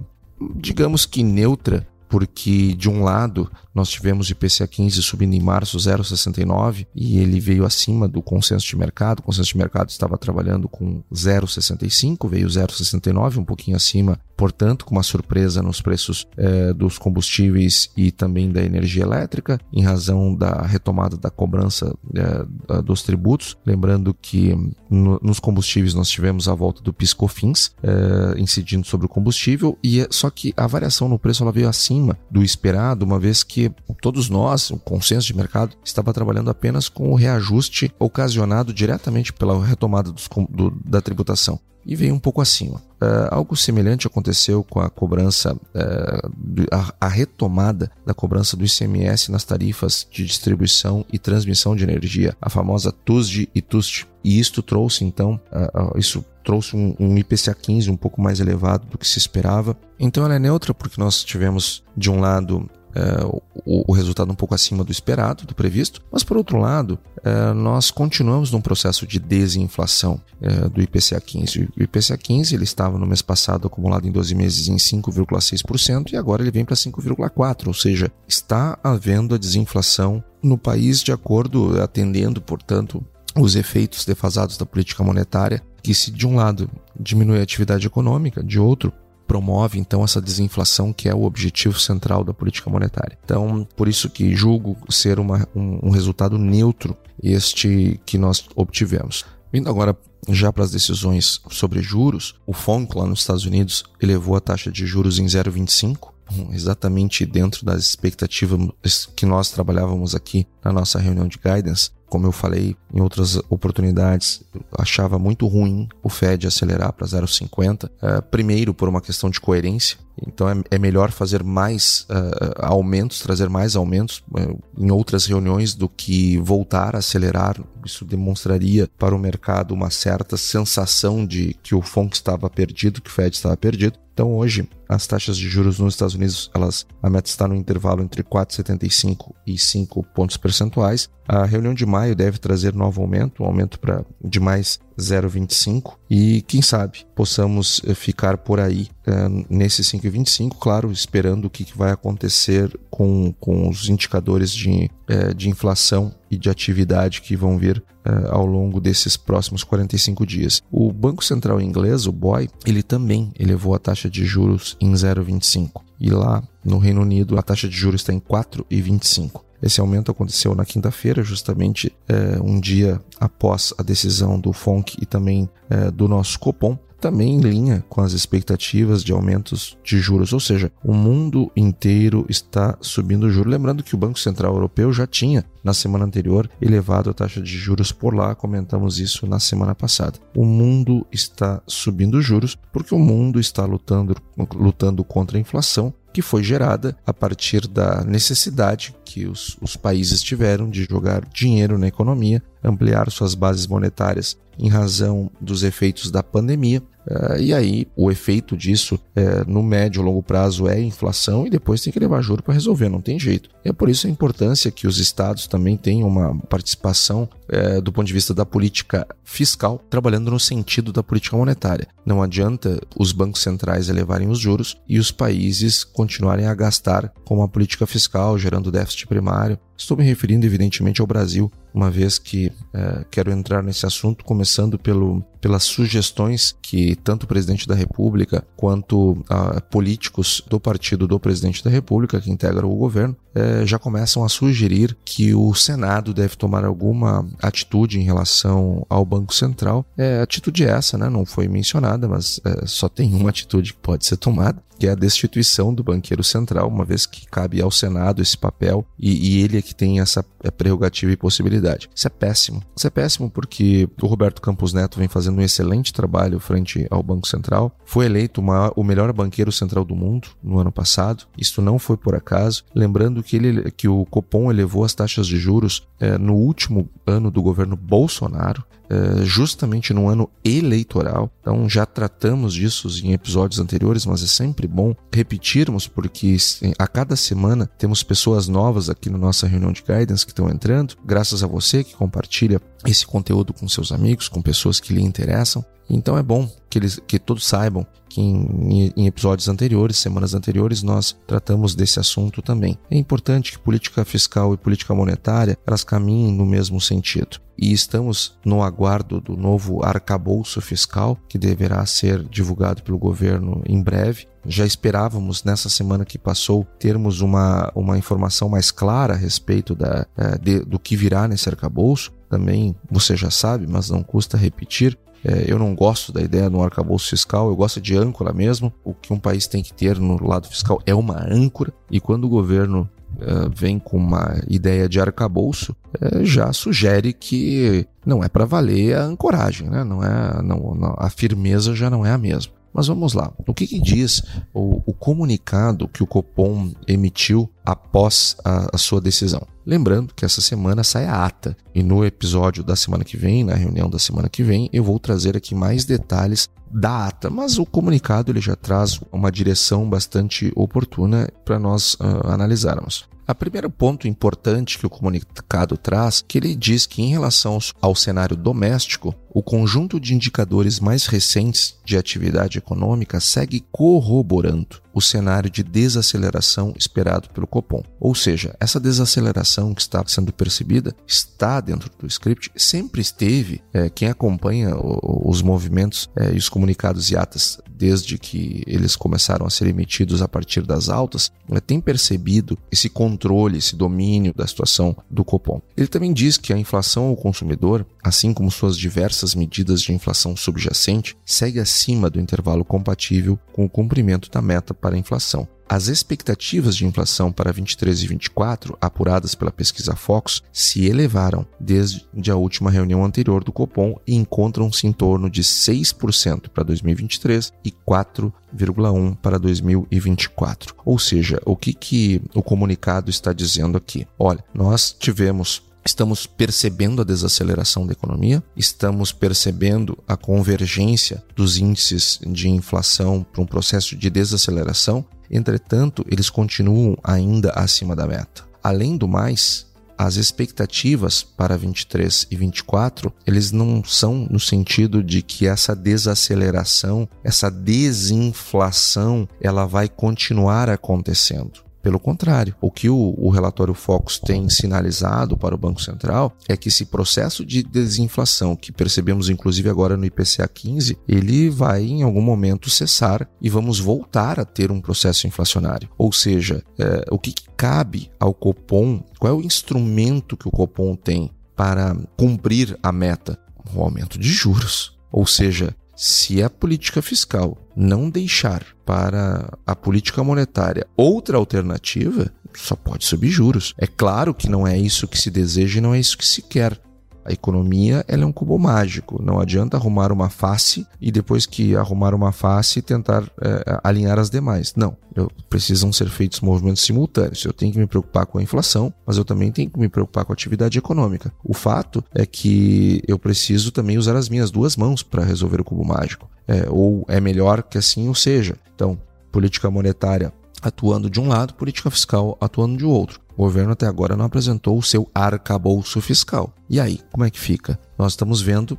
digamos 0.54 1.06
que 1.06 1.22
neutra, 1.22 1.87
porque 2.08 2.74
de 2.74 2.88
um 2.88 3.02
lado 3.02 3.50
nós 3.74 3.88
tivemos 3.88 4.30
IPCA 4.30 4.66
15 4.66 5.02
subindo 5.02 5.34
em 5.34 5.40
março 5.40 5.76
0,69 5.76 6.86
e 6.94 7.18
ele 7.18 7.38
veio 7.38 7.64
acima 7.64 8.08
do 8.08 8.22
consenso 8.22 8.66
de 8.66 8.76
mercado. 8.76 9.20
O 9.20 9.22
consenso 9.22 9.50
de 9.50 9.58
mercado 9.58 9.90
estava 9.90 10.16
trabalhando 10.16 10.68
com 10.68 11.02
0,65, 11.12 12.28
veio 12.28 12.48
0,69, 12.48 13.38
um 13.38 13.44
pouquinho 13.44 13.76
acima, 13.76 14.18
portanto, 14.38 14.86
com 14.86 14.92
uma 14.94 15.02
surpresa 15.02 15.60
nos 15.60 15.82
preços 15.82 16.24
eh, 16.36 16.72
dos 16.72 16.96
combustíveis 16.96 17.90
e 17.96 18.12
também 18.12 18.52
da 18.52 18.62
energia 18.62 19.02
elétrica, 19.02 19.60
em 19.72 19.82
razão 19.82 20.32
da 20.32 20.62
retomada 20.62 21.16
da 21.16 21.28
cobrança 21.28 21.92
eh, 22.14 22.82
dos 22.82 23.02
tributos. 23.02 23.58
Lembrando 23.66 24.14
que 24.14 24.54
no, 24.88 25.18
nos 25.20 25.40
combustíveis 25.40 25.92
nós 25.92 26.08
tivemos 26.08 26.46
a 26.46 26.54
volta 26.54 26.80
do 26.80 26.92
PiscoFins 26.92 27.72
eh, 27.82 28.34
incidindo 28.38 28.86
sobre 28.86 29.06
o 29.06 29.08
combustível, 29.08 29.76
e 29.82 30.02
é, 30.02 30.06
só 30.08 30.30
que 30.30 30.54
a 30.56 30.68
variação 30.68 31.08
no 31.08 31.18
preço 31.18 31.42
ela 31.42 31.50
veio 31.50 31.68
acima 31.68 32.16
do 32.30 32.40
esperado, 32.40 33.04
uma 33.04 33.18
vez 33.18 33.42
que 33.42 33.72
todos 34.00 34.30
nós, 34.30 34.70
o 34.70 34.78
consenso 34.78 35.26
de 35.26 35.36
mercado, 35.36 35.74
estava 35.84 36.12
trabalhando 36.12 36.48
apenas 36.48 36.88
com 36.88 37.10
o 37.10 37.16
reajuste 37.16 37.92
ocasionado 37.98 38.72
diretamente 38.72 39.32
pela 39.32 39.66
retomada 39.66 40.12
dos, 40.12 40.28
do, 40.48 40.70
da 40.84 41.00
tributação 41.00 41.58
e 41.88 41.96
veio 41.96 42.14
um 42.14 42.18
pouco 42.18 42.42
acima. 42.42 42.82
Uh, 43.00 43.30
algo 43.30 43.56
semelhante 43.56 44.06
aconteceu 44.06 44.62
com 44.62 44.78
a 44.78 44.90
cobrança, 44.90 45.54
uh, 45.54 46.66
a, 46.70 47.06
a, 47.06 47.08
retomada 47.08 47.90
da 48.04 48.12
cobrança 48.12 48.58
do 48.58 48.64
ICMS 48.64 49.32
nas 49.32 49.42
tarifas 49.42 50.06
de 50.10 50.26
distribuição 50.26 51.02
e 51.10 51.18
transmissão 51.18 51.74
de 51.74 51.84
energia, 51.84 52.36
a 52.42 52.50
famosa 52.50 52.92
TUSD 52.92 53.48
e 53.54 53.62
TUST. 53.62 54.06
E 54.22 54.38
isto 54.38 54.62
trouxe 54.62 55.02
então, 55.02 55.40
uh, 55.50 55.96
isso 55.98 56.22
trouxe 56.44 56.76
um, 56.76 56.94
um, 57.00 57.16
IPCA 57.16 57.54
15 57.54 57.90
um 57.90 57.96
pouco 57.96 58.20
mais 58.20 58.38
elevado 58.38 58.86
do 58.86 58.98
que 58.98 59.08
se 59.08 59.18
esperava. 59.18 59.74
Então 59.98 60.24
ela 60.24 60.34
é 60.34 60.38
neutra 60.38 60.74
porque 60.74 61.00
nós 61.00 61.24
tivemos 61.24 61.82
de 61.96 62.10
um 62.10 62.20
lado 62.20 62.68
é, 62.94 63.24
o, 63.24 63.90
o, 63.90 63.92
resultado 63.92 64.30
um 64.30 64.34
pouco 64.34 64.54
acima 64.54 64.82
do 64.82 64.90
esperado, 64.90 65.44
do 65.44 65.54
previsto, 65.54 66.02
mas 66.10 66.24
por 66.24 66.36
outro 66.36 66.58
lado, 66.58 66.98
é, 67.22 67.52
nós 67.52 67.90
continuamos 67.90 68.50
num 68.50 68.60
processo 68.60 69.06
de 69.06 69.18
desinflação 69.18 70.20
é, 70.40 70.68
do 70.68 70.80
IPCA 70.80 71.20
15. 71.20 71.68
O 71.76 71.82
IPCA 71.82 72.16
15 72.16 72.54
ele 72.54 72.64
estava 72.64 72.98
no 72.98 73.06
mês 73.06 73.22
passado 73.22 73.66
acumulado 73.66 74.06
em 74.06 74.12
12 74.12 74.34
meses 74.34 74.68
em 74.68 74.76
5,6% 74.76 76.12
e 76.12 76.16
agora 76.16 76.42
ele 76.42 76.50
vem 76.50 76.64
para 76.64 76.74
5,4%, 76.74 77.66
ou 77.66 77.74
seja, 77.74 78.10
está 78.26 78.78
havendo 78.82 79.34
a 79.34 79.38
desinflação 79.38 80.22
no 80.42 80.56
país 80.56 81.02
de 81.02 81.12
acordo, 81.12 81.80
atendendo, 81.82 82.40
portanto, 82.40 83.04
os 83.36 83.56
efeitos 83.56 84.04
defasados 84.04 84.56
da 84.56 84.66
política 84.66 85.02
monetária, 85.02 85.62
que 85.82 85.94
se 85.94 86.10
de 86.10 86.26
um 86.26 86.36
lado 86.36 86.70
diminui 86.98 87.38
a 87.38 87.42
atividade 87.42 87.86
econômica, 87.86 88.42
de 88.42 88.58
outro 88.58 88.92
promove 89.28 89.78
então 89.78 90.02
essa 90.02 90.20
desinflação 90.20 90.90
que 90.90 91.08
é 91.08 91.14
o 91.14 91.22
objetivo 91.22 91.78
central 91.78 92.24
da 92.24 92.32
política 92.32 92.70
monetária. 92.70 93.16
Então, 93.22 93.68
por 93.76 93.86
isso 93.86 94.08
que 94.08 94.34
julgo 94.34 94.76
ser 94.88 95.20
uma, 95.20 95.46
um, 95.54 95.88
um 95.88 95.90
resultado 95.90 96.38
neutro 96.38 96.96
este 97.22 98.00
que 98.06 98.16
nós 98.16 98.44
obtivemos. 98.56 99.24
Vindo 99.52 99.68
agora 99.68 99.96
já 100.28 100.52
para 100.52 100.64
as 100.64 100.70
decisões 100.70 101.40
sobre 101.50 101.82
juros, 101.82 102.34
o 102.46 102.52
FONC 102.52 102.96
lá 102.96 103.06
nos 103.06 103.20
Estados 103.20 103.44
Unidos 103.44 103.84
elevou 104.00 104.34
a 104.34 104.40
taxa 104.40 104.70
de 104.70 104.86
juros 104.86 105.18
em 105.18 105.26
0,25, 105.26 106.10
exatamente 106.52 107.26
dentro 107.26 107.64
das 107.64 107.82
expectativas 107.84 109.06
que 109.14 109.26
nós 109.26 109.50
trabalhávamos 109.50 110.14
aqui 110.14 110.46
na 110.64 110.72
nossa 110.72 110.98
reunião 110.98 111.28
de 111.28 111.38
guidance. 111.38 111.90
Como 112.08 112.26
eu 112.26 112.32
falei 112.32 112.76
em 112.92 113.00
outras 113.00 113.36
oportunidades, 113.50 114.42
achava 114.76 115.18
muito 115.18 115.46
ruim 115.46 115.88
o 116.02 116.08
Fed 116.08 116.46
acelerar 116.46 116.92
para 116.92 117.06
0,50. 117.06 117.84
Uh, 117.84 118.22
primeiro, 118.30 118.72
por 118.72 118.88
uma 118.88 119.00
questão 119.00 119.28
de 119.28 119.40
coerência. 119.40 119.98
Então, 120.26 120.48
é, 120.48 120.54
é 120.70 120.78
melhor 120.78 121.10
fazer 121.10 121.42
mais 121.42 122.06
uh, 122.10 122.64
aumentos, 122.64 123.20
trazer 123.20 123.48
mais 123.48 123.76
aumentos 123.76 124.22
uh, 124.32 124.58
em 124.76 124.90
outras 124.90 125.26
reuniões 125.26 125.74
do 125.74 125.88
que 125.88 126.38
voltar 126.38 126.94
a 126.94 126.98
acelerar. 126.98 127.60
Isso 127.84 128.04
demonstraria 128.04 128.88
para 128.98 129.14
o 129.14 129.18
mercado 129.18 129.72
uma 129.72 129.90
certa 129.90 130.36
sensação 130.36 131.24
de 131.24 131.54
que 131.62 131.74
o 131.74 131.82
FONC 131.82 132.16
estava 132.16 132.48
perdido, 132.50 133.00
que 133.00 133.10
o 133.10 133.12
Fed 133.12 133.34
estava 133.34 133.56
perdido. 133.56 133.98
Então 134.18 134.34
hoje 134.34 134.68
as 134.88 135.06
taxas 135.06 135.36
de 135.36 135.48
juros 135.48 135.78
nos 135.78 135.94
Estados 135.94 136.16
Unidos, 136.16 136.50
elas 136.52 136.84
a 137.00 137.08
meta 137.08 137.30
está 137.30 137.46
no 137.46 137.54
intervalo 137.54 138.02
entre 138.02 138.24
4,75 138.24 139.32
e 139.46 139.56
5 139.56 140.02
pontos 140.12 140.36
percentuais. 140.36 141.08
A 141.28 141.44
reunião 141.44 141.72
de 141.72 141.86
maio 141.86 142.16
deve 142.16 142.38
trazer 142.38 142.74
novo 142.74 143.00
aumento, 143.00 143.44
um 143.44 143.46
aumento 143.46 143.78
para 143.78 144.04
de 144.24 144.40
mais 144.40 144.80
0,25 144.98 145.94
e 146.10 146.42
quem 146.42 146.60
sabe 146.60 147.06
possamos 147.14 147.80
eh, 147.86 147.94
ficar 147.94 148.38
por 148.38 148.58
aí 148.58 148.88
uh, 149.06 149.46
nesse 149.48 149.82
5,25, 149.82 150.56
claro, 150.58 150.90
esperando 150.90 151.44
o 151.44 151.50
que 151.50 151.66
vai 151.76 151.92
acontecer 151.92 152.78
com, 152.90 153.32
com 153.40 153.68
os 153.68 153.88
indicadores 153.88 154.52
de, 154.52 154.90
uh, 155.08 155.34
de 155.34 155.48
inflação 155.48 156.14
e 156.30 156.36
de 156.36 156.50
atividade 156.50 157.22
que 157.22 157.36
vão 157.36 157.56
vir 157.56 157.82
ao 158.30 158.46
longo 158.46 158.80
desses 158.80 159.18
próximos 159.18 159.62
45 159.62 160.24
dias. 160.24 160.62
O 160.72 160.90
Banco 160.90 161.22
Central 161.22 161.60
inglês, 161.60 162.06
o 162.06 162.12
BOE, 162.12 162.48
ele 162.64 162.82
também 162.82 163.30
elevou 163.38 163.74
a 163.74 163.78
taxa 163.78 164.08
de 164.08 164.24
juros 164.24 164.78
em 164.80 164.90
0,25 164.92 165.82
e 166.00 166.08
lá 166.08 166.42
no 166.64 166.78
Reino 166.78 167.02
Unido 167.02 167.38
a 167.38 167.42
taxa 167.42 167.68
de 167.68 167.76
juros 167.76 168.00
está 168.00 168.12
em 168.14 168.20
4,25. 168.20 169.42
Esse 169.62 169.80
aumento 169.80 170.10
aconteceu 170.10 170.54
na 170.54 170.64
quinta-feira, 170.64 171.22
justamente 171.22 171.92
é, 172.08 172.40
um 172.40 172.60
dia 172.60 173.00
após 173.18 173.74
a 173.76 173.82
decisão 173.82 174.38
do 174.38 174.52
FONC 174.52 174.96
e 175.00 175.06
também 175.06 175.48
é, 175.68 175.90
do 175.90 176.06
nosso 176.06 176.38
Copom, 176.38 176.78
também 177.00 177.36
em 177.36 177.40
linha 177.40 177.84
com 177.88 178.00
as 178.00 178.12
expectativas 178.12 179.02
de 179.04 179.12
aumentos 179.12 179.76
de 179.84 179.98
juros, 179.98 180.32
ou 180.32 180.40
seja, 180.40 180.70
o 180.84 180.92
mundo 180.92 181.50
inteiro 181.56 182.26
está 182.28 182.76
subindo 182.80 183.30
juros. 183.30 183.52
Lembrando 183.52 183.82
que 183.82 183.94
o 183.94 183.98
Banco 183.98 184.18
Central 184.18 184.54
Europeu 184.54 184.92
já 184.92 185.06
tinha, 185.06 185.44
na 185.62 185.72
semana 185.72 186.04
anterior, 186.04 186.48
elevado 186.60 187.10
a 187.10 187.14
taxa 187.14 187.40
de 187.40 187.56
juros 187.56 187.92
por 187.92 188.14
lá, 188.14 188.34
comentamos 188.34 188.98
isso 188.98 189.26
na 189.26 189.38
semana 189.38 189.74
passada. 189.74 190.18
O 190.34 190.44
mundo 190.44 191.06
está 191.12 191.62
subindo 191.66 192.20
juros 192.20 192.56
porque 192.72 192.94
o 192.94 192.98
mundo 192.98 193.38
está 193.38 193.64
lutando, 193.64 194.16
lutando 194.54 195.04
contra 195.04 195.38
a 195.38 195.40
inflação 195.40 195.92
que 196.12 196.22
foi 196.22 196.42
gerada 196.42 196.96
a 197.06 197.12
partir 197.12 197.68
da 197.68 198.02
necessidade 198.02 198.94
que 199.04 199.26
os, 199.26 199.56
os 199.60 199.76
países 199.76 200.22
tiveram 200.22 200.68
de 200.68 200.84
jogar 200.84 201.24
dinheiro 201.32 201.78
na 201.78 201.86
economia, 201.86 202.42
ampliar 202.64 203.10
suas 203.10 203.34
bases 203.34 203.66
monetárias 203.66 204.36
em 204.58 204.68
razão 204.68 205.30
dos 205.40 205.62
efeitos 205.62 206.10
da 206.10 206.22
pandemia. 206.22 206.82
Uh, 207.06 207.40
e 207.40 207.54
aí, 207.54 207.86
o 207.96 208.10
efeito 208.10 208.56
disso 208.56 208.96
uh, 208.96 209.50
no 209.50 209.62
médio 209.62 210.02
e 210.02 210.04
longo 210.04 210.22
prazo 210.22 210.68
é 210.68 210.78
inflação 210.80 211.46
e 211.46 211.50
depois 211.50 211.80
tem 211.80 211.92
que 211.92 211.98
levar 211.98 212.20
juro 212.20 212.42
para 212.42 212.52
resolver, 212.52 212.88
não 212.88 213.00
tem 213.00 213.18
jeito. 213.18 213.48
É 213.64 213.72
por 213.72 213.88
isso 213.88 214.06
a 214.06 214.10
importância 214.10 214.70
que 214.70 214.86
os 214.86 214.98
estados 214.98 215.46
também 215.46 215.76
tenham 215.76 216.06
uma 216.06 216.36
participação 216.48 217.28
uh, 217.48 217.80
do 217.80 217.92
ponto 217.92 218.06
de 218.06 218.12
vista 218.12 218.34
da 218.34 218.44
política 218.44 219.06
fiscal, 219.24 219.82
trabalhando 219.90 220.30
no 220.30 220.40
sentido 220.40 220.92
da 220.92 221.02
política 221.02 221.36
monetária. 221.36 221.88
Não 222.04 222.22
adianta 222.22 222.80
os 222.96 223.12
bancos 223.12 223.42
centrais 223.42 223.88
elevarem 223.88 224.28
os 224.28 224.38
juros 224.38 224.80
e 224.88 224.98
os 224.98 225.10
países 225.10 225.84
continuarem 225.84 226.46
a 226.46 226.54
gastar 226.54 227.12
com 227.24 227.42
a 227.42 227.48
política 227.48 227.86
fiscal, 227.86 228.38
gerando 228.38 228.72
déficit 228.72 229.06
primário. 229.06 229.58
Estou 229.76 229.96
me 229.96 230.02
referindo, 230.02 230.44
evidentemente, 230.44 231.00
ao 231.00 231.06
Brasil, 231.06 231.52
uma 231.72 231.88
vez 231.88 232.18
que 232.18 232.50
é, 232.74 233.04
quero 233.10 233.30
entrar 233.30 233.62
nesse 233.62 233.86
assunto, 233.86 234.24
começando 234.24 234.76
pelo, 234.76 235.22
pelas 235.40 235.62
sugestões 235.62 236.56
que 236.60 236.96
tanto 236.96 237.22
o 237.22 237.26
presidente 237.28 237.68
da 237.68 237.76
República 237.76 238.44
quanto 238.56 239.22
a, 239.28 239.60
políticos 239.60 240.42
do 240.48 240.58
partido 240.58 241.06
do 241.06 241.20
presidente 241.20 241.62
da 241.62 241.70
República, 241.70 242.20
que 242.20 242.30
integram 242.30 242.68
o 242.68 242.76
governo, 242.76 243.16
é, 243.34 243.64
já 243.64 243.78
começam 243.78 244.24
a 244.24 244.28
sugerir 244.28 244.96
que 245.04 245.32
o 245.32 245.54
Senado 245.54 246.12
deve 246.12 246.34
tomar 246.34 246.64
alguma 246.64 247.24
atitude 247.40 247.98
em 247.98 248.04
relação 248.04 248.86
ao 248.88 249.04
Banco 249.04 249.34
Central. 249.34 249.84
É, 249.96 250.20
atitude 250.20 250.64
essa, 250.64 250.96
né, 250.98 251.08
não 251.08 251.24
foi 251.24 251.48
mencionada, 251.48 252.08
mas 252.08 252.40
é, 252.44 252.66
só 252.66 252.88
tem 252.88 253.14
uma 253.14 253.30
atitude 253.30 253.72
que 253.72 253.80
pode 253.80 254.06
ser 254.06 254.16
tomada, 254.16 254.62
que 254.78 254.86
é 254.86 254.90
a 254.90 254.94
destituição 254.94 255.74
do 255.74 255.82
banqueiro 255.82 256.22
central, 256.22 256.68
uma 256.68 256.84
vez 256.84 257.06
que 257.06 257.26
cabe 257.26 257.60
ao 257.60 257.70
Senado 257.70 258.22
esse 258.22 258.36
papel 258.36 258.86
e, 258.98 259.38
e 259.38 259.42
ele 259.42 259.58
é 259.58 259.62
que 259.62 259.74
tem 259.74 260.00
essa 260.00 260.24
prerrogativa 260.56 261.12
e 261.12 261.16
possibilidade. 261.16 261.90
Isso 261.94 262.06
é 262.06 262.10
péssimo. 262.10 262.62
Isso 262.76 262.86
é 262.86 262.90
péssimo 262.90 263.30
porque 263.30 263.88
o 264.00 264.06
Roberto 264.06 264.40
Campos 264.40 264.72
Neto 264.72 264.98
vem 264.98 265.08
fazendo 265.08 265.38
um 265.38 265.42
excelente 265.42 265.92
trabalho 265.92 266.38
frente 266.38 266.86
ao 266.90 267.02
Banco 267.02 267.26
Central, 267.26 267.76
foi 267.84 268.06
eleito 268.06 268.40
uma, 268.40 268.72
o 268.76 268.84
melhor 268.84 269.12
banqueiro 269.12 269.50
central 269.50 269.84
do 269.84 269.96
mundo 269.96 270.28
no 270.42 270.58
ano 270.58 270.70
passado. 270.70 271.24
Isso 271.36 271.60
não 271.60 271.78
foi 271.78 271.96
por 271.96 272.14
acaso. 272.14 272.64
Lembrando 272.74 273.22
que, 273.22 273.36
ele, 273.36 273.70
que 273.70 273.88
o 273.88 274.04
Copom 274.06 274.50
elevou 274.50 274.84
as 274.84 274.94
taxas 274.94 275.26
de 275.26 275.38
juros 275.38 275.86
é, 275.98 276.16
no 276.18 276.34
último 276.34 276.88
ano 277.06 277.30
do 277.30 277.42
governo 277.42 277.76
Bolsonaro. 277.76 278.64
É, 278.90 279.22
justamente 279.22 279.92
no 279.92 280.08
ano 280.08 280.30
eleitoral. 280.42 281.30
Então 281.42 281.68
já 281.68 281.84
tratamos 281.84 282.54
disso 282.54 282.88
em 283.04 283.12
episódios 283.12 283.60
anteriores, 283.60 284.06
mas 284.06 284.22
é 284.22 284.26
sempre 284.26 284.66
bom 284.68 284.94
repetirmos, 285.12 285.88
porque 285.88 286.36
a 286.78 286.86
cada 286.86 287.16
semana 287.16 287.66
temos 287.78 288.02
pessoas 288.02 288.46
novas 288.46 288.88
aqui 288.90 289.10
na 289.10 289.18
nossa 289.18 289.46
reunião 289.46 289.72
de 289.72 289.82
guidance 289.82 290.24
que 290.24 290.32
estão 290.32 290.48
entrando, 290.48 290.94
graças 291.04 291.42
a 291.42 291.46
você 291.46 291.82
que 291.82 291.94
compartilha 291.94 292.60
esse 292.86 293.06
conteúdo 293.06 293.52
com 293.52 293.68
seus 293.68 293.92
amigos, 293.92 294.28
com 294.28 294.40
pessoas 294.40 294.80
que 294.80 294.92
lhe 294.92 295.02
interessam. 295.02 295.64
Então 295.90 296.18
é 296.18 296.22
bom 296.22 296.48
que, 296.68 296.78
eles, 296.78 297.00
que 297.06 297.18
todos 297.18 297.46
saibam 297.46 297.86
que 298.08 298.20
em, 298.20 298.92
em, 298.96 299.06
episódios 299.06 299.48
anteriores, 299.48 299.98
semanas 299.98 300.34
anteriores, 300.34 300.82
nós 300.82 301.16
tratamos 301.26 301.74
desse 301.74 302.00
assunto 302.00 302.42
também. 302.42 302.78
É 302.90 302.96
importante 302.96 303.52
que 303.52 303.58
política 303.58 304.04
fiscal 304.04 304.52
e 304.52 304.56
política 304.56 304.94
monetária 304.94 305.56
elas 305.66 305.84
caminhem 305.84 306.32
no 306.32 306.46
mesmo 306.46 306.80
sentido. 306.80 307.38
E 307.56 307.72
estamos 307.72 308.38
no 308.44 308.62
aguardo 308.62 309.20
do 309.20 309.36
novo 309.36 309.84
arcabouço 309.84 310.60
fiscal 310.60 311.18
que 311.28 311.36
deverá 311.36 311.84
ser 311.86 312.22
divulgado 312.22 312.82
pelo 312.82 312.98
governo 312.98 313.62
em 313.66 313.82
breve. 313.82 314.26
Já 314.46 314.64
esperávamos 314.64 315.42
nessa 315.42 315.68
semana 315.68 316.04
que 316.04 316.18
passou 316.18 316.64
termos 316.78 317.20
uma, 317.20 317.70
uma 317.74 317.98
informação 317.98 318.48
mais 318.48 318.70
clara 318.70 319.14
a 319.14 319.16
respeito 319.16 319.74
da, 319.74 320.06
é, 320.16 320.38
de, 320.38 320.60
do 320.60 320.78
que 320.78 320.96
virá 320.96 321.26
nesse 321.26 321.48
arcabouço. 321.48 322.12
Também 322.28 322.74
você 322.90 323.16
já 323.16 323.30
sabe, 323.30 323.66
mas 323.66 323.90
não 323.90 324.02
custa 324.02 324.36
repetir 324.36 324.98
é, 325.24 325.50
eu 325.50 325.58
não 325.58 325.74
gosto 325.74 326.12
da 326.12 326.20
ideia 326.20 326.48
do 326.48 326.62
arcabouço 326.62 327.10
fiscal, 327.10 327.48
eu 327.48 327.56
gosto 327.56 327.80
de 327.80 327.96
âncora 327.96 328.32
mesmo. 328.32 328.72
O 328.84 328.94
que 328.94 329.12
um 329.12 329.18
país 329.18 329.46
tem 329.46 329.62
que 329.62 329.72
ter 329.72 329.98
no 329.98 330.22
lado 330.24 330.48
fiscal 330.48 330.80
é 330.86 330.94
uma 330.94 331.20
âncora, 331.30 331.72
e 331.90 332.00
quando 332.00 332.24
o 332.24 332.28
governo 332.28 332.88
é, 333.20 333.48
vem 333.54 333.78
com 333.78 333.96
uma 333.96 334.40
ideia 334.48 334.88
de 334.88 335.00
arcabouço, 335.00 335.74
é, 336.00 336.24
já 336.24 336.52
sugere 336.52 337.12
que 337.12 337.86
não 338.04 338.22
é 338.22 338.28
para 338.28 338.44
valer 338.44 338.96
a 338.96 339.04
ancoragem, 339.04 339.68
né? 339.68 339.82
não 339.82 340.02
é, 340.02 340.42
não, 340.42 340.74
não, 340.74 340.94
a 340.96 341.10
firmeza 341.10 341.74
já 341.74 341.90
não 341.90 342.06
é 342.06 342.12
a 342.12 342.18
mesma. 342.18 342.57
Mas 342.78 342.86
vamos 342.86 343.12
lá. 343.12 343.32
O 343.44 343.52
que, 343.52 343.66
que 343.66 343.80
diz 343.80 344.22
o, 344.54 344.80
o, 344.86 344.92
comunicado 344.92 345.88
que 345.88 346.00
o 346.00 346.06
Copom 346.06 346.70
emitiu 346.86 347.50
após 347.66 348.36
a, 348.44 348.68
a, 348.72 348.78
sua 348.78 349.00
decisão? 349.00 349.44
Lembrando 349.66 350.14
que 350.14 350.24
essa 350.24 350.40
semana 350.40 350.84
sai 350.84 351.04
a 351.06 351.26
ata 351.26 351.56
e 351.74 351.82
no 351.82 352.04
episódio 352.04 352.62
da 352.62 352.76
semana 352.76 353.02
que 353.02 353.16
vem, 353.16 353.42
na 353.42 353.56
reunião 353.56 353.90
da 353.90 353.98
semana 353.98 354.28
que 354.28 354.44
vem, 354.44 354.70
eu 354.72 354.84
vou 354.84 354.96
trazer 355.00 355.36
aqui 355.36 355.56
mais 355.56 355.84
detalhes 355.84 356.48
da 356.70 357.06
ata, 357.06 357.30
mas 357.30 357.58
o 357.58 357.66
comunicado 357.66 358.30
ele 358.30 358.40
já 358.40 358.56
traz 358.56 359.00
uma 359.12 359.30
direção 359.30 359.88
bastante 359.88 360.52
oportuna 360.54 361.28
para 361.44 361.58
nós 361.58 361.94
uh, 361.94 362.26
analisarmos. 362.28 363.08
A 363.28 363.34
primeiro 363.34 363.68
ponto 363.68 364.08
importante 364.08 364.78
que 364.78 364.86
o 364.86 364.90
comunicado 364.90 365.76
traz, 365.76 366.24
que 366.26 366.38
ele 366.38 366.54
diz 366.54 366.86
que 366.86 367.02
em 367.02 367.10
relação 367.10 367.58
ao 367.78 367.94
cenário 367.94 368.34
doméstico, 368.34 369.14
o 369.28 369.42
conjunto 369.42 370.00
de 370.00 370.14
indicadores 370.14 370.80
mais 370.80 371.04
recentes 371.04 371.76
de 371.84 371.98
atividade 371.98 372.56
econômica 372.56 373.20
segue 373.20 373.62
corroborando 373.70 374.80
o 374.92 375.00
cenário 375.00 375.50
de 375.50 375.62
desaceleração 375.62 376.74
esperado 376.76 377.28
pelo 377.30 377.46
Copom. 377.46 377.82
Ou 378.00 378.14
seja, 378.14 378.56
essa 378.60 378.80
desaceleração 378.80 379.74
que 379.74 379.80
está 379.80 380.02
sendo 380.06 380.32
percebida 380.32 380.94
está 381.06 381.60
dentro 381.60 381.90
do 381.98 382.06
script, 382.06 382.50
sempre 382.56 383.00
esteve. 383.00 383.60
É, 383.72 383.88
quem 383.90 384.08
acompanha 384.08 384.74
os 384.76 385.42
movimentos 385.42 386.08
é, 386.16 386.32
e 386.32 386.36
os 386.36 386.48
comunicados 386.48 387.10
e 387.10 387.16
atas 387.16 387.58
desde 387.78 388.18
que 388.18 388.64
eles 388.66 388.96
começaram 388.96 389.46
a 389.46 389.50
ser 389.50 389.68
emitidos 389.68 390.20
a 390.20 390.26
partir 390.26 390.62
das 390.62 390.88
altas, 390.88 391.30
é, 391.48 391.60
tem 391.60 391.80
percebido 391.80 392.58
esse 392.72 392.88
controle, 392.88 393.58
esse 393.58 393.76
domínio 393.76 394.34
da 394.34 394.46
situação 394.46 394.96
do 395.08 395.24
Copom. 395.24 395.62
Ele 395.76 395.86
também 395.86 396.12
diz 396.12 396.36
que 396.36 396.52
a 396.52 396.58
inflação 396.58 397.06
ao 397.06 397.16
consumidor, 397.16 397.86
assim 398.02 398.34
como 398.34 398.50
suas 398.50 398.76
diversas 398.76 399.34
medidas 399.34 399.80
de 399.80 399.92
inflação 399.92 400.36
subjacente, 400.36 401.16
segue 401.24 401.60
acima 401.60 402.10
do 402.10 402.20
intervalo 402.20 402.64
compatível 402.64 403.38
com 403.52 403.64
o 403.64 403.70
cumprimento 403.70 404.28
da 404.28 404.42
meta 404.42 404.74
para 404.80 404.94
a 404.94 404.98
inflação. 404.98 405.48
As 405.68 405.88
expectativas 405.88 406.74
de 406.74 406.86
inflação 406.86 407.30
para 407.30 407.52
23 407.52 408.02
e 408.02 408.06
24, 408.06 408.78
apuradas 408.80 409.34
pela 409.34 409.50
pesquisa 409.50 409.94
Fox, 409.94 410.42
se 410.50 410.86
elevaram 410.86 411.46
desde 411.60 412.30
a 412.30 412.36
última 412.36 412.70
reunião 412.70 413.04
anterior 413.04 413.44
do 413.44 413.52
Copom 413.52 414.00
e 414.06 414.14
encontram-se 414.14 414.86
em 414.86 414.92
torno 414.92 415.28
de 415.28 415.42
6% 415.42 416.48
para 416.48 416.64
2023 416.64 417.52
e 417.62 417.70
4,1% 417.70 419.18
para 419.18 419.38
2024. 419.38 420.74
Ou 420.86 420.98
seja, 420.98 421.38
o 421.44 421.54
que, 421.54 421.74
que 421.74 422.22
o 422.34 422.42
comunicado 422.42 423.10
está 423.10 423.34
dizendo 423.34 423.76
aqui? 423.76 424.06
Olha, 424.18 424.42
nós 424.54 424.96
tivemos 424.98 425.67
Estamos 425.88 426.26
percebendo 426.26 427.00
a 427.00 427.04
desaceleração 427.04 427.86
da 427.86 427.92
economia, 427.92 428.44
estamos 428.54 429.10
percebendo 429.10 429.96
a 430.06 430.18
convergência 430.18 431.24
dos 431.34 431.56
índices 431.56 432.20
de 432.26 432.46
inflação 432.50 433.24
para 433.32 433.40
um 433.40 433.46
processo 433.46 433.96
de 433.96 434.10
desaceleração, 434.10 435.02
entretanto, 435.30 436.04
eles 436.06 436.28
continuam 436.28 436.94
ainda 437.02 437.52
acima 437.52 437.96
da 437.96 438.06
meta. 438.06 438.44
Além 438.62 438.98
do 438.98 439.08
mais, 439.08 439.66
as 439.96 440.16
expectativas 440.16 441.22
para 441.22 441.56
23 441.56 442.26
e 442.30 442.36
24, 442.36 443.10
eles 443.26 443.50
não 443.50 443.82
são 443.82 444.26
no 444.30 444.38
sentido 444.38 445.02
de 445.02 445.22
que 445.22 445.46
essa 445.46 445.74
desaceleração, 445.74 447.08
essa 447.24 447.50
desinflação, 447.50 449.26
ela 449.40 449.64
vai 449.64 449.88
continuar 449.88 450.68
acontecendo. 450.68 451.66
Pelo 451.82 452.00
contrário, 452.00 452.54
o 452.60 452.70
que 452.70 452.88
o, 452.88 453.14
o, 453.16 453.30
relatório 453.30 453.74
Focus 453.74 454.18
tem 454.18 454.48
sinalizado 454.48 455.36
para 455.36 455.54
o 455.54 455.58
Banco 455.58 455.80
Central 455.80 456.36
é 456.48 456.56
que 456.56 456.68
esse 456.68 456.84
processo 456.84 457.44
de 457.44 457.62
desinflação, 457.62 458.56
que 458.56 458.72
percebemos 458.72 459.28
inclusive 459.28 459.68
agora 459.70 459.96
no 459.96 460.04
IPCA 460.04 460.48
15, 460.48 460.98
ele 461.06 461.48
vai 461.48 461.84
em 461.84 462.02
algum 462.02 462.20
momento 462.20 462.68
cessar 462.68 463.28
e 463.40 463.48
vamos 463.48 463.78
voltar 463.78 464.40
a 464.40 464.44
ter 464.44 464.72
um 464.72 464.80
processo 464.80 465.26
inflacionário. 465.26 465.88
Ou 465.96 466.12
seja, 466.12 466.62
é, 466.78 467.04
o 467.10 467.18
que, 467.18 467.32
que 467.32 467.48
cabe 467.56 468.10
ao 468.18 468.34
Copom, 468.34 469.02
qual 469.18 469.32
é 469.32 469.36
o 469.36 469.42
instrumento 469.42 470.36
que 470.36 470.48
o 470.48 470.52
Copom 470.52 470.94
tem 470.96 471.30
para 471.56 471.96
cumprir 472.16 472.78
a 472.82 472.92
meta? 472.92 473.38
O 473.74 473.82
aumento 473.82 474.18
de 474.18 474.28
juros. 474.28 474.96
Ou 475.10 475.26
seja, 475.26 475.74
se 475.98 476.40
a 476.44 476.48
política 476.48 477.02
fiscal 477.02 477.58
não 477.74 478.08
deixar 478.08 478.64
para 478.86 479.52
a 479.66 479.74
política 479.74 480.22
monetária 480.22 480.86
outra 480.96 481.36
alternativa, 481.36 482.32
só 482.54 482.76
pode 482.76 483.04
subir 483.04 483.30
juros. 483.30 483.74
É 483.76 483.86
claro 483.88 484.32
que 484.32 484.48
não 484.48 484.64
é 484.64 484.78
isso 484.78 485.08
que 485.08 485.18
se 485.18 485.28
deseja 485.28 485.78
e 485.78 485.80
não 485.80 485.92
é 485.92 485.98
isso 485.98 486.16
que 486.16 486.24
se 486.24 486.40
quer. 486.40 486.80
A 487.28 487.32
economia 487.32 488.02
ela 488.08 488.22
é 488.22 488.26
um 488.26 488.32
cubo 488.32 488.58
mágico. 488.58 489.22
Não 489.22 489.38
adianta 489.38 489.76
arrumar 489.76 490.10
uma 490.10 490.30
face 490.30 490.86
e 490.98 491.12
depois 491.12 491.44
que 491.44 491.76
arrumar 491.76 492.14
uma 492.14 492.32
face 492.32 492.80
tentar 492.80 493.30
é, 493.42 493.78
alinhar 493.84 494.18
as 494.18 494.30
demais. 494.30 494.72
Não. 494.74 494.96
Eu, 495.14 495.30
precisam 495.50 495.92
ser 495.92 496.08
feitos 496.08 496.40
movimentos 496.40 496.82
simultâneos. 496.82 497.44
Eu 497.44 497.52
tenho 497.52 497.70
que 497.70 497.78
me 497.78 497.86
preocupar 497.86 498.24
com 498.24 498.38
a 498.38 498.42
inflação, 498.42 498.94
mas 499.06 499.18
eu 499.18 499.26
também 499.26 499.52
tenho 499.52 499.68
que 499.68 499.78
me 499.78 499.90
preocupar 499.90 500.24
com 500.24 500.32
a 500.32 500.34
atividade 500.34 500.78
econômica. 500.78 501.30
O 501.44 501.52
fato 501.52 502.02
é 502.14 502.24
que 502.24 503.02
eu 503.06 503.18
preciso 503.18 503.70
também 503.72 503.98
usar 503.98 504.16
as 504.16 504.30
minhas 504.30 504.50
duas 504.50 504.74
mãos 504.74 505.02
para 505.02 505.22
resolver 505.22 505.60
o 505.60 505.64
cubo 505.64 505.84
mágico. 505.84 506.30
É, 506.46 506.66
ou 506.70 507.04
é 507.08 507.20
melhor 507.20 507.62
que 507.62 507.76
assim 507.76 508.08
o 508.08 508.14
seja. 508.14 508.56
Então, 508.74 508.98
política 509.30 509.70
monetária 509.70 510.32
atuando 510.62 511.10
de 511.10 511.20
um 511.20 511.28
lado, 511.28 511.52
política 511.52 511.90
fiscal 511.90 512.38
atuando 512.40 512.78
de 512.78 512.86
outro. 512.86 513.20
O 513.38 513.44
governo 513.44 513.70
até 513.70 513.86
agora 513.86 514.16
não 514.16 514.24
apresentou 514.24 514.76
o 514.76 514.82
seu 514.82 515.08
arcabouço 515.14 516.00
fiscal. 516.00 516.52
E 516.68 516.80
aí, 516.80 517.00
como 517.12 517.24
é 517.24 517.30
que 517.30 517.38
fica? 517.38 517.78
Nós 517.96 518.12
estamos 518.12 518.42
vendo 518.42 518.76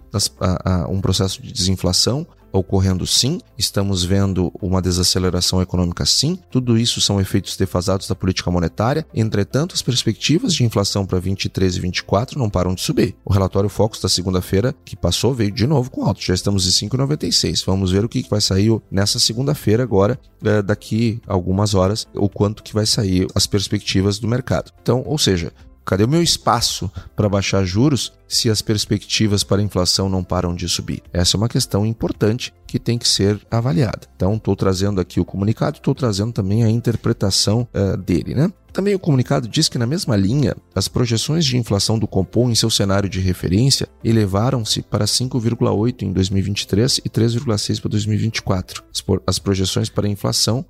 um 0.90 1.00
processo 1.00 1.42
de 1.42 1.54
desinflação, 1.54 2.28
ocorrendo 2.52 3.06
sim, 3.06 3.40
estamos 3.58 4.04
vendo 4.04 4.52
uma 4.62 4.82
desaceleração 4.82 5.62
econômica 5.62 6.06
sim, 6.06 6.38
tudo 6.50 6.78
isso 6.78 7.02
são 7.02 7.20
efeitos 7.20 7.58
defasados 7.58 8.08
da 8.08 8.16
política 8.16 8.52
monetária, 8.52 9.06
entretanto 9.14 9.76
as 9.76 9.82
perspectivas 9.82 10.54
de 10.54 10.64
inflação 10.64 11.06
para 11.06 11.20
23 11.20 11.76
e 11.76 11.80
24 11.80 12.40
não 12.40 12.50
param 12.50 12.74
de 12.74 12.82
subir. 12.82 13.16
O 13.26 13.34
relatório 13.34 13.70
Focus 13.70 14.02
da 14.02 14.10
segunda-feira 14.10 14.76
que 14.84 14.96
passou 14.96 15.34
veio 15.34 15.52
de 15.52 15.68
novo 15.68 15.92
com 15.92 16.06
alto, 16.06 16.22
já 16.22 16.34
estamos 16.34 16.66
em 16.68 16.88
5,96. 16.88 17.64
Vamos 17.66 17.92
ver 17.92 18.04
o 18.04 18.10
que 18.10 18.26
vai 18.30 18.42
sair 18.42 18.70
nessa 18.92 19.20
segunda-feira 19.20 19.84
agora, 19.84 20.20
é, 20.44 20.62
daqui 20.62 21.22
algumas 21.28 21.74
horas, 21.74 22.08
o 22.14 22.30
quanto 22.30 22.64
que 22.64 22.74
vai 22.74 22.86
sair 22.86 23.28
as 23.34 23.48
perspectivas 23.48 24.20
do 24.20 24.28
mercado. 24.28 24.72
Então, 24.82 25.04
ou 25.06 25.18
seja, 25.18 25.52
Cadê 25.90 26.04
o 26.04 26.08
meu 26.08 26.22
espaço 26.22 26.88
para 27.16 27.28
baixar 27.28 27.66
juros 27.66 28.14
se 28.28 28.48
as 28.48 28.62
perspectivas 28.62 29.44
para 29.44 29.60
a 29.60 29.64
inflação 29.64 30.08
não 30.08 30.24
param 30.24 30.54
de 30.54 30.70
subir? 30.70 31.02
Essa 31.12 31.36
é 31.36 31.40
uma 31.40 31.50
questão 31.50 31.84
importante 31.84 32.54
que 32.68 32.78
tem 32.78 32.96
que 32.96 33.08
ser 33.08 33.42
avaliada. 33.50 34.02
Então, 34.16 34.36
estou 34.36 34.56
trazendo 34.56 35.02
aqui 35.02 35.20
o 35.20 35.26
comunicado, 35.26 35.78
estou 35.78 35.96
trazendo 35.96 36.32
também 36.32 36.64
a 36.64 36.70
interpretação 36.70 37.68
uh, 37.74 37.98
dele, 37.98 38.36
né? 38.36 38.54
Também 38.72 38.94
o 38.94 39.00
comunicado 39.00 39.48
diz 39.48 39.68
que, 39.68 39.80
na 39.80 39.88
mesma 39.88 40.16
linha, 40.16 40.56
as 40.76 40.88
projeções 40.88 41.44
de 41.44 41.58
inflação 41.58 41.98
do 41.98 42.08
Compom 42.08 42.52
em 42.52 42.56
seu 42.56 42.70
cenário 42.70 43.10
de 43.10 43.20
referência 43.20 43.90
elevaram-se 44.04 44.84
para 44.84 45.06
5,8 45.06 46.04
em 46.04 46.14
2023 46.14 47.00
e 47.00 47.10
3,6 47.10 47.82
para 47.82 47.90
2024. 47.90 48.84
As 49.26 49.40
projeções 49.40 49.90
para 49.90 50.06
a 50.06 50.10
inflação 50.10 50.64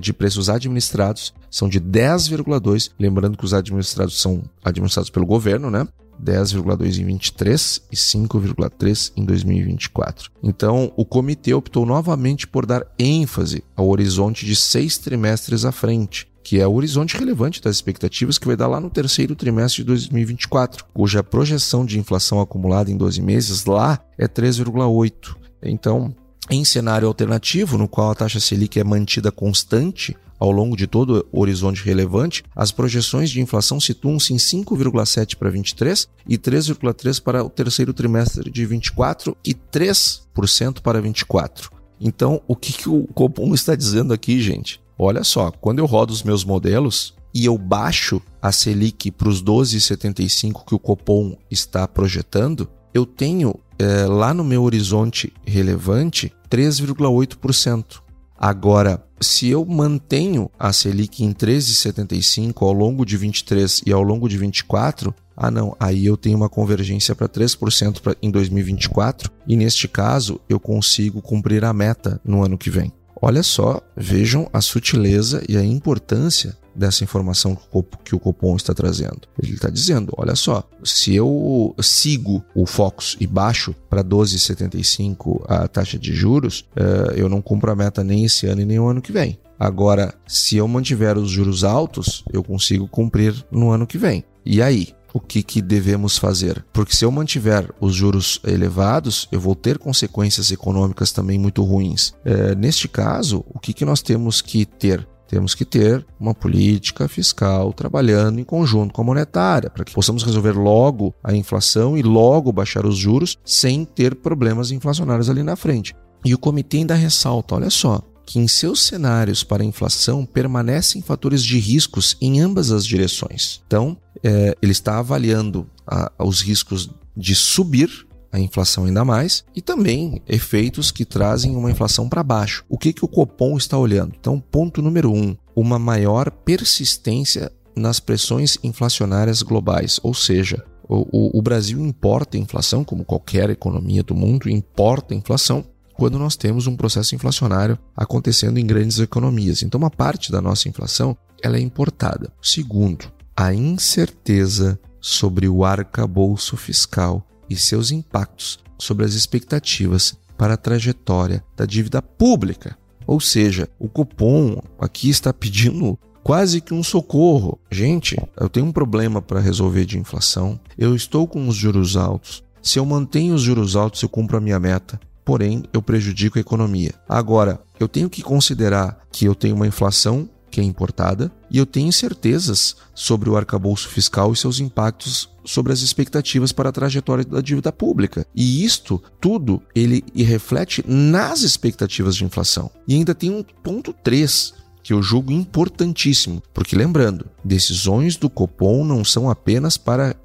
de 0.00 0.12
preços 0.12 0.48
administrados 0.48 1.32
são 1.50 1.68
de 1.68 1.80
10,2, 1.80 2.90
lembrando 2.98 3.36
que 3.36 3.44
os 3.44 3.54
administrados 3.54 4.20
são 4.20 4.42
administrados 4.64 5.10
pelo 5.10 5.26
governo, 5.26 5.70
né? 5.70 5.86
10,2 6.22 6.98
em 6.98 7.04
23 7.04 7.82
e 7.92 7.96
5,3 7.96 9.12
em 9.16 9.24
2024. 9.24 10.30
Então, 10.42 10.92
o 10.96 11.04
comitê 11.04 11.54
optou 11.54 11.86
novamente 11.86 12.46
por 12.46 12.66
dar 12.66 12.86
ênfase 12.98 13.62
ao 13.76 13.88
horizonte 13.88 14.44
de 14.44 14.56
seis 14.56 14.98
trimestres 14.98 15.64
à 15.64 15.72
frente, 15.72 16.28
que 16.42 16.58
é 16.58 16.66
o 16.66 16.74
horizonte 16.74 17.16
relevante 17.16 17.62
das 17.62 17.76
expectativas 17.76 18.38
que 18.38 18.46
vai 18.46 18.56
dar 18.56 18.66
lá 18.66 18.80
no 18.80 18.90
terceiro 18.90 19.36
trimestre 19.36 19.82
de 19.82 19.86
2024, 19.86 20.86
cuja 20.92 21.22
projeção 21.22 21.84
de 21.84 21.98
inflação 21.98 22.40
acumulada 22.40 22.90
em 22.90 22.96
12 22.96 23.22
meses 23.22 23.64
lá 23.64 24.00
é 24.16 24.26
3,8. 24.26 25.36
Então, 25.62 26.14
em 26.50 26.64
cenário 26.64 27.08
alternativo, 27.08 27.76
no 27.76 27.88
qual 27.88 28.10
a 28.10 28.14
taxa 28.14 28.40
Selic 28.40 28.78
é 28.78 28.84
mantida 28.84 29.30
constante 29.30 30.16
ao 30.38 30.50
longo 30.50 30.76
de 30.76 30.86
todo 30.86 31.26
o 31.32 31.40
horizonte 31.40 31.84
relevante, 31.84 32.44
as 32.54 32.70
projeções 32.70 33.30
de 33.30 33.40
inflação 33.40 33.80
situam-se 33.80 34.32
em 34.32 34.36
5,7 34.36 35.36
para 35.36 35.50
23 35.50 36.08
e 36.28 36.38
3,3 36.38 37.20
para 37.20 37.44
o 37.44 37.50
terceiro 37.50 37.92
trimestre 37.92 38.50
de 38.50 38.64
24 38.64 39.36
e 39.44 39.54
3% 39.54 40.80
para 40.80 41.00
24. 41.00 41.70
Então, 42.00 42.40
o 42.46 42.54
que, 42.54 42.72
que 42.72 42.88
o 42.88 43.06
Copom 43.08 43.52
está 43.52 43.74
dizendo 43.74 44.14
aqui, 44.14 44.40
gente? 44.40 44.80
Olha 44.96 45.24
só, 45.24 45.50
quando 45.50 45.80
eu 45.80 45.86
rodo 45.86 46.12
os 46.12 46.22
meus 46.22 46.44
modelos 46.44 47.14
e 47.34 47.44
eu 47.44 47.58
baixo 47.58 48.22
a 48.40 48.52
Selic 48.52 49.10
para 49.10 49.28
os 49.28 49.42
12,75 49.42 50.64
que 50.64 50.74
o 50.74 50.78
Copom 50.78 51.36
está 51.50 51.86
projetando, 51.88 52.68
eu 52.94 53.04
tenho 53.04 53.54
é, 53.78 54.06
lá 54.06 54.32
no 54.32 54.44
meu 54.44 54.62
horizonte 54.62 55.32
relevante 55.44 56.32
3,8%. 56.50 58.00
Agora, 58.38 59.04
se 59.20 59.48
eu 59.48 59.64
mantenho 59.64 60.48
a 60.58 60.72
Selic 60.72 61.24
em 61.24 61.32
13,75 61.32 62.62
ao 62.62 62.72
longo 62.72 63.04
de 63.04 63.16
23 63.16 63.82
e 63.84 63.92
ao 63.92 64.02
longo 64.02 64.28
de 64.28 64.38
24, 64.38 65.12
ah 65.36 65.50
não, 65.50 65.76
aí 65.78 66.06
eu 66.06 66.16
tenho 66.16 66.36
uma 66.36 66.48
convergência 66.48 67.16
para 67.16 67.28
3% 67.28 68.00
pra, 68.00 68.14
em 68.22 68.30
2024 68.30 69.30
e 69.46 69.56
neste 69.56 69.88
caso 69.88 70.40
eu 70.48 70.60
consigo 70.60 71.20
cumprir 71.20 71.64
a 71.64 71.72
meta 71.72 72.20
no 72.24 72.44
ano 72.44 72.56
que 72.56 72.70
vem. 72.70 72.92
Olha 73.20 73.42
só, 73.42 73.80
vejam 73.96 74.48
a 74.52 74.60
sutileza 74.60 75.42
e 75.48 75.56
a 75.56 75.64
importância 75.64 76.56
dessa 76.74 77.02
informação 77.02 77.58
que 78.04 78.14
o 78.14 78.20
Copom 78.20 78.54
está 78.54 78.72
trazendo. 78.72 79.22
Ele 79.42 79.54
está 79.54 79.68
dizendo: 79.68 80.12
olha 80.16 80.36
só, 80.36 80.62
se 80.84 81.14
eu 81.14 81.74
sigo 81.80 82.44
o 82.54 82.64
Focus 82.64 83.16
e 83.18 83.26
baixo 83.26 83.74
para 83.90 84.04
12,75 84.04 85.44
a 85.48 85.66
taxa 85.66 85.98
de 85.98 86.12
juros, 86.14 86.64
eh, 86.76 87.14
eu 87.16 87.28
não 87.28 87.42
cumpro 87.42 87.72
a 87.72 87.76
meta 87.76 88.04
nem 88.04 88.24
esse 88.24 88.46
ano 88.46 88.60
e 88.60 88.64
nem 88.64 88.78
o 88.78 88.88
ano 88.88 89.02
que 89.02 89.10
vem. 89.10 89.38
Agora, 89.58 90.14
se 90.24 90.56
eu 90.56 90.68
mantiver 90.68 91.18
os 91.18 91.30
juros 91.30 91.64
altos, 91.64 92.24
eu 92.32 92.44
consigo 92.44 92.86
cumprir 92.86 93.34
no 93.50 93.70
ano 93.72 93.88
que 93.88 93.98
vem. 93.98 94.22
E 94.46 94.62
aí? 94.62 94.94
O 95.12 95.20
que, 95.20 95.42
que 95.42 95.62
devemos 95.62 96.18
fazer. 96.18 96.64
Porque 96.72 96.94
se 96.94 97.04
eu 97.04 97.10
mantiver 97.10 97.70
os 97.80 97.94
juros 97.94 98.40
elevados, 98.44 99.28
eu 99.32 99.40
vou 99.40 99.54
ter 99.54 99.78
consequências 99.78 100.50
econômicas 100.50 101.12
também 101.12 101.38
muito 101.38 101.62
ruins. 101.62 102.12
É, 102.24 102.54
neste 102.54 102.88
caso, 102.88 103.44
o 103.48 103.58
que, 103.58 103.72
que 103.72 103.84
nós 103.84 104.02
temos 104.02 104.40
que 104.40 104.64
ter? 104.64 105.06
Temos 105.28 105.54
que 105.54 105.64
ter 105.64 106.06
uma 106.18 106.34
política 106.34 107.06
fiscal 107.06 107.72
trabalhando 107.74 108.40
em 108.40 108.44
conjunto 108.44 108.94
com 108.94 109.02
a 109.02 109.04
monetária, 109.04 109.68
para 109.68 109.84
que 109.84 109.92
possamos 109.92 110.22
resolver 110.22 110.52
logo 110.52 111.14
a 111.22 111.34
inflação 111.34 111.98
e 111.98 112.02
logo 112.02 112.50
baixar 112.50 112.86
os 112.86 112.96
juros 112.96 113.36
sem 113.44 113.84
ter 113.84 114.14
problemas 114.14 114.70
inflacionários 114.70 115.28
ali 115.28 115.42
na 115.42 115.54
frente. 115.54 115.94
E 116.24 116.34
o 116.34 116.38
comitê 116.38 116.78
ainda 116.78 116.94
ressalta: 116.94 117.54
olha 117.54 117.68
só, 117.68 118.02
que 118.28 118.38
em 118.38 118.46
seus 118.46 118.84
cenários 118.84 119.42
para 119.42 119.64
inflação 119.64 120.26
permanecem 120.26 121.00
fatores 121.00 121.42
de 121.42 121.58
riscos 121.58 122.14
em 122.20 122.40
ambas 122.40 122.70
as 122.70 122.84
direções. 122.84 123.62
Então, 123.66 123.96
é, 124.22 124.56
ele 124.60 124.72
está 124.72 124.98
avaliando 124.98 125.68
a, 125.86 126.10
os 126.18 126.40
riscos 126.40 126.90
de 127.16 127.34
subir 127.34 128.06
a 128.30 128.38
inflação 128.38 128.84
ainda 128.84 129.04
mais 129.04 129.44
e 129.54 129.62
também 129.62 130.22
efeitos 130.28 130.90
que 130.90 131.04
trazem 131.04 131.56
uma 131.56 131.70
inflação 131.70 132.08
para 132.08 132.22
baixo. 132.22 132.64
O 132.68 132.78
que, 132.78 132.92
que 132.92 133.04
o 133.04 133.08
Copom 133.08 133.56
está 133.56 133.76
olhando? 133.76 134.14
Então, 134.18 134.38
ponto 134.38 134.82
número 134.82 135.12
um, 135.12 135.36
uma 135.56 135.78
maior 135.78 136.30
persistência 136.30 137.50
nas 137.74 138.00
pressões 138.00 138.58
inflacionárias 138.62 139.42
globais, 139.42 140.00
ou 140.02 140.12
seja, 140.12 140.64
o, 140.88 141.06
o, 141.12 141.38
o 141.38 141.42
Brasil 141.42 141.78
importa 141.84 142.38
inflação, 142.38 142.82
como 142.82 143.04
qualquer 143.04 143.50
economia 143.50 144.02
do 144.02 144.14
mundo 144.14 144.48
importa 144.48 145.14
inflação, 145.14 145.64
quando 145.94 146.18
nós 146.18 146.36
temos 146.36 146.66
um 146.66 146.76
processo 146.76 147.14
inflacionário 147.14 147.78
acontecendo 147.96 148.58
em 148.58 148.66
grandes 148.66 148.98
economias. 148.98 149.62
Então, 149.62 149.78
uma 149.78 149.90
parte 149.90 150.30
da 150.30 150.40
nossa 150.40 150.68
inflação 150.68 151.16
ela 151.42 151.56
é 151.56 151.60
importada. 151.60 152.32
Segundo, 152.40 153.12
a 153.40 153.54
incerteza 153.54 154.76
sobre 155.00 155.48
o 155.48 155.64
arcabouço 155.64 156.56
fiscal 156.56 157.24
e 157.48 157.54
seus 157.54 157.92
impactos 157.92 158.58
sobre 158.76 159.04
as 159.04 159.14
expectativas 159.14 160.18
para 160.36 160.54
a 160.54 160.56
trajetória 160.56 161.44
da 161.56 161.64
dívida 161.64 162.02
pública. 162.02 162.76
Ou 163.06 163.20
seja, 163.20 163.68
o 163.78 163.88
cupom 163.88 164.60
aqui 164.76 165.08
está 165.08 165.32
pedindo 165.32 165.96
quase 166.24 166.60
que 166.60 166.74
um 166.74 166.82
socorro. 166.82 167.60
Gente, 167.70 168.16
eu 168.36 168.48
tenho 168.48 168.66
um 168.66 168.72
problema 168.72 169.22
para 169.22 169.38
resolver 169.38 169.84
de 169.84 170.00
inflação, 170.00 170.58
eu 170.76 170.96
estou 170.96 171.28
com 171.28 171.46
os 171.46 171.54
juros 171.54 171.96
altos. 171.96 172.42
Se 172.60 172.80
eu 172.80 172.84
mantenho 172.84 173.36
os 173.36 173.42
juros 173.42 173.76
altos, 173.76 174.02
eu 174.02 174.08
cumpro 174.08 174.36
a 174.36 174.40
minha 174.40 174.58
meta 174.58 174.98
porém 175.28 175.62
eu 175.74 175.82
prejudico 175.82 176.38
a 176.38 176.40
economia. 176.40 176.94
Agora, 177.06 177.60
eu 177.78 177.86
tenho 177.86 178.08
que 178.08 178.22
considerar 178.22 178.98
que 179.12 179.26
eu 179.26 179.34
tenho 179.34 179.54
uma 179.54 179.66
inflação 179.66 180.26
que 180.58 180.60
é 180.60 180.64
importada 180.64 181.30
e 181.48 181.56
eu 181.56 181.64
tenho 181.64 181.92
certezas 181.92 182.74
sobre 182.92 183.30
o 183.30 183.36
arcabouço 183.36 183.88
fiscal 183.88 184.32
e 184.32 184.36
seus 184.36 184.58
impactos 184.58 185.30
sobre 185.44 185.72
as 185.72 185.82
expectativas 185.82 186.50
para 186.50 186.70
a 186.70 186.72
trajetória 186.72 187.24
da 187.24 187.40
dívida 187.40 187.70
pública. 187.70 188.26
E 188.34 188.64
isto 188.64 189.00
tudo 189.20 189.62
ele 189.72 190.02
reflete 190.16 190.84
nas 190.84 191.42
expectativas 191.42 192.16
de 192.16 192.24
inflação. 192.24 192.72
E 192.88 192.94
ainda 192.96 193.14
tem 193.14 193.30
um 193.30 193.44
ponto 193.62 193.92
3 193.92 194.52
que 194.82 194.92
eu 194.92 195.00
julgo 195.00 195.30
importantíssimo, 195.30 196.42
porque 196.52 196.74
lembrando, 196.74 197.26
decisões 197.44 198.16
do 198.16 198.28
Copom 198.28 198.84
não 198.84 199.04
são 199.04 199.30
apenas 199.30 199.76
para 199.76 200.16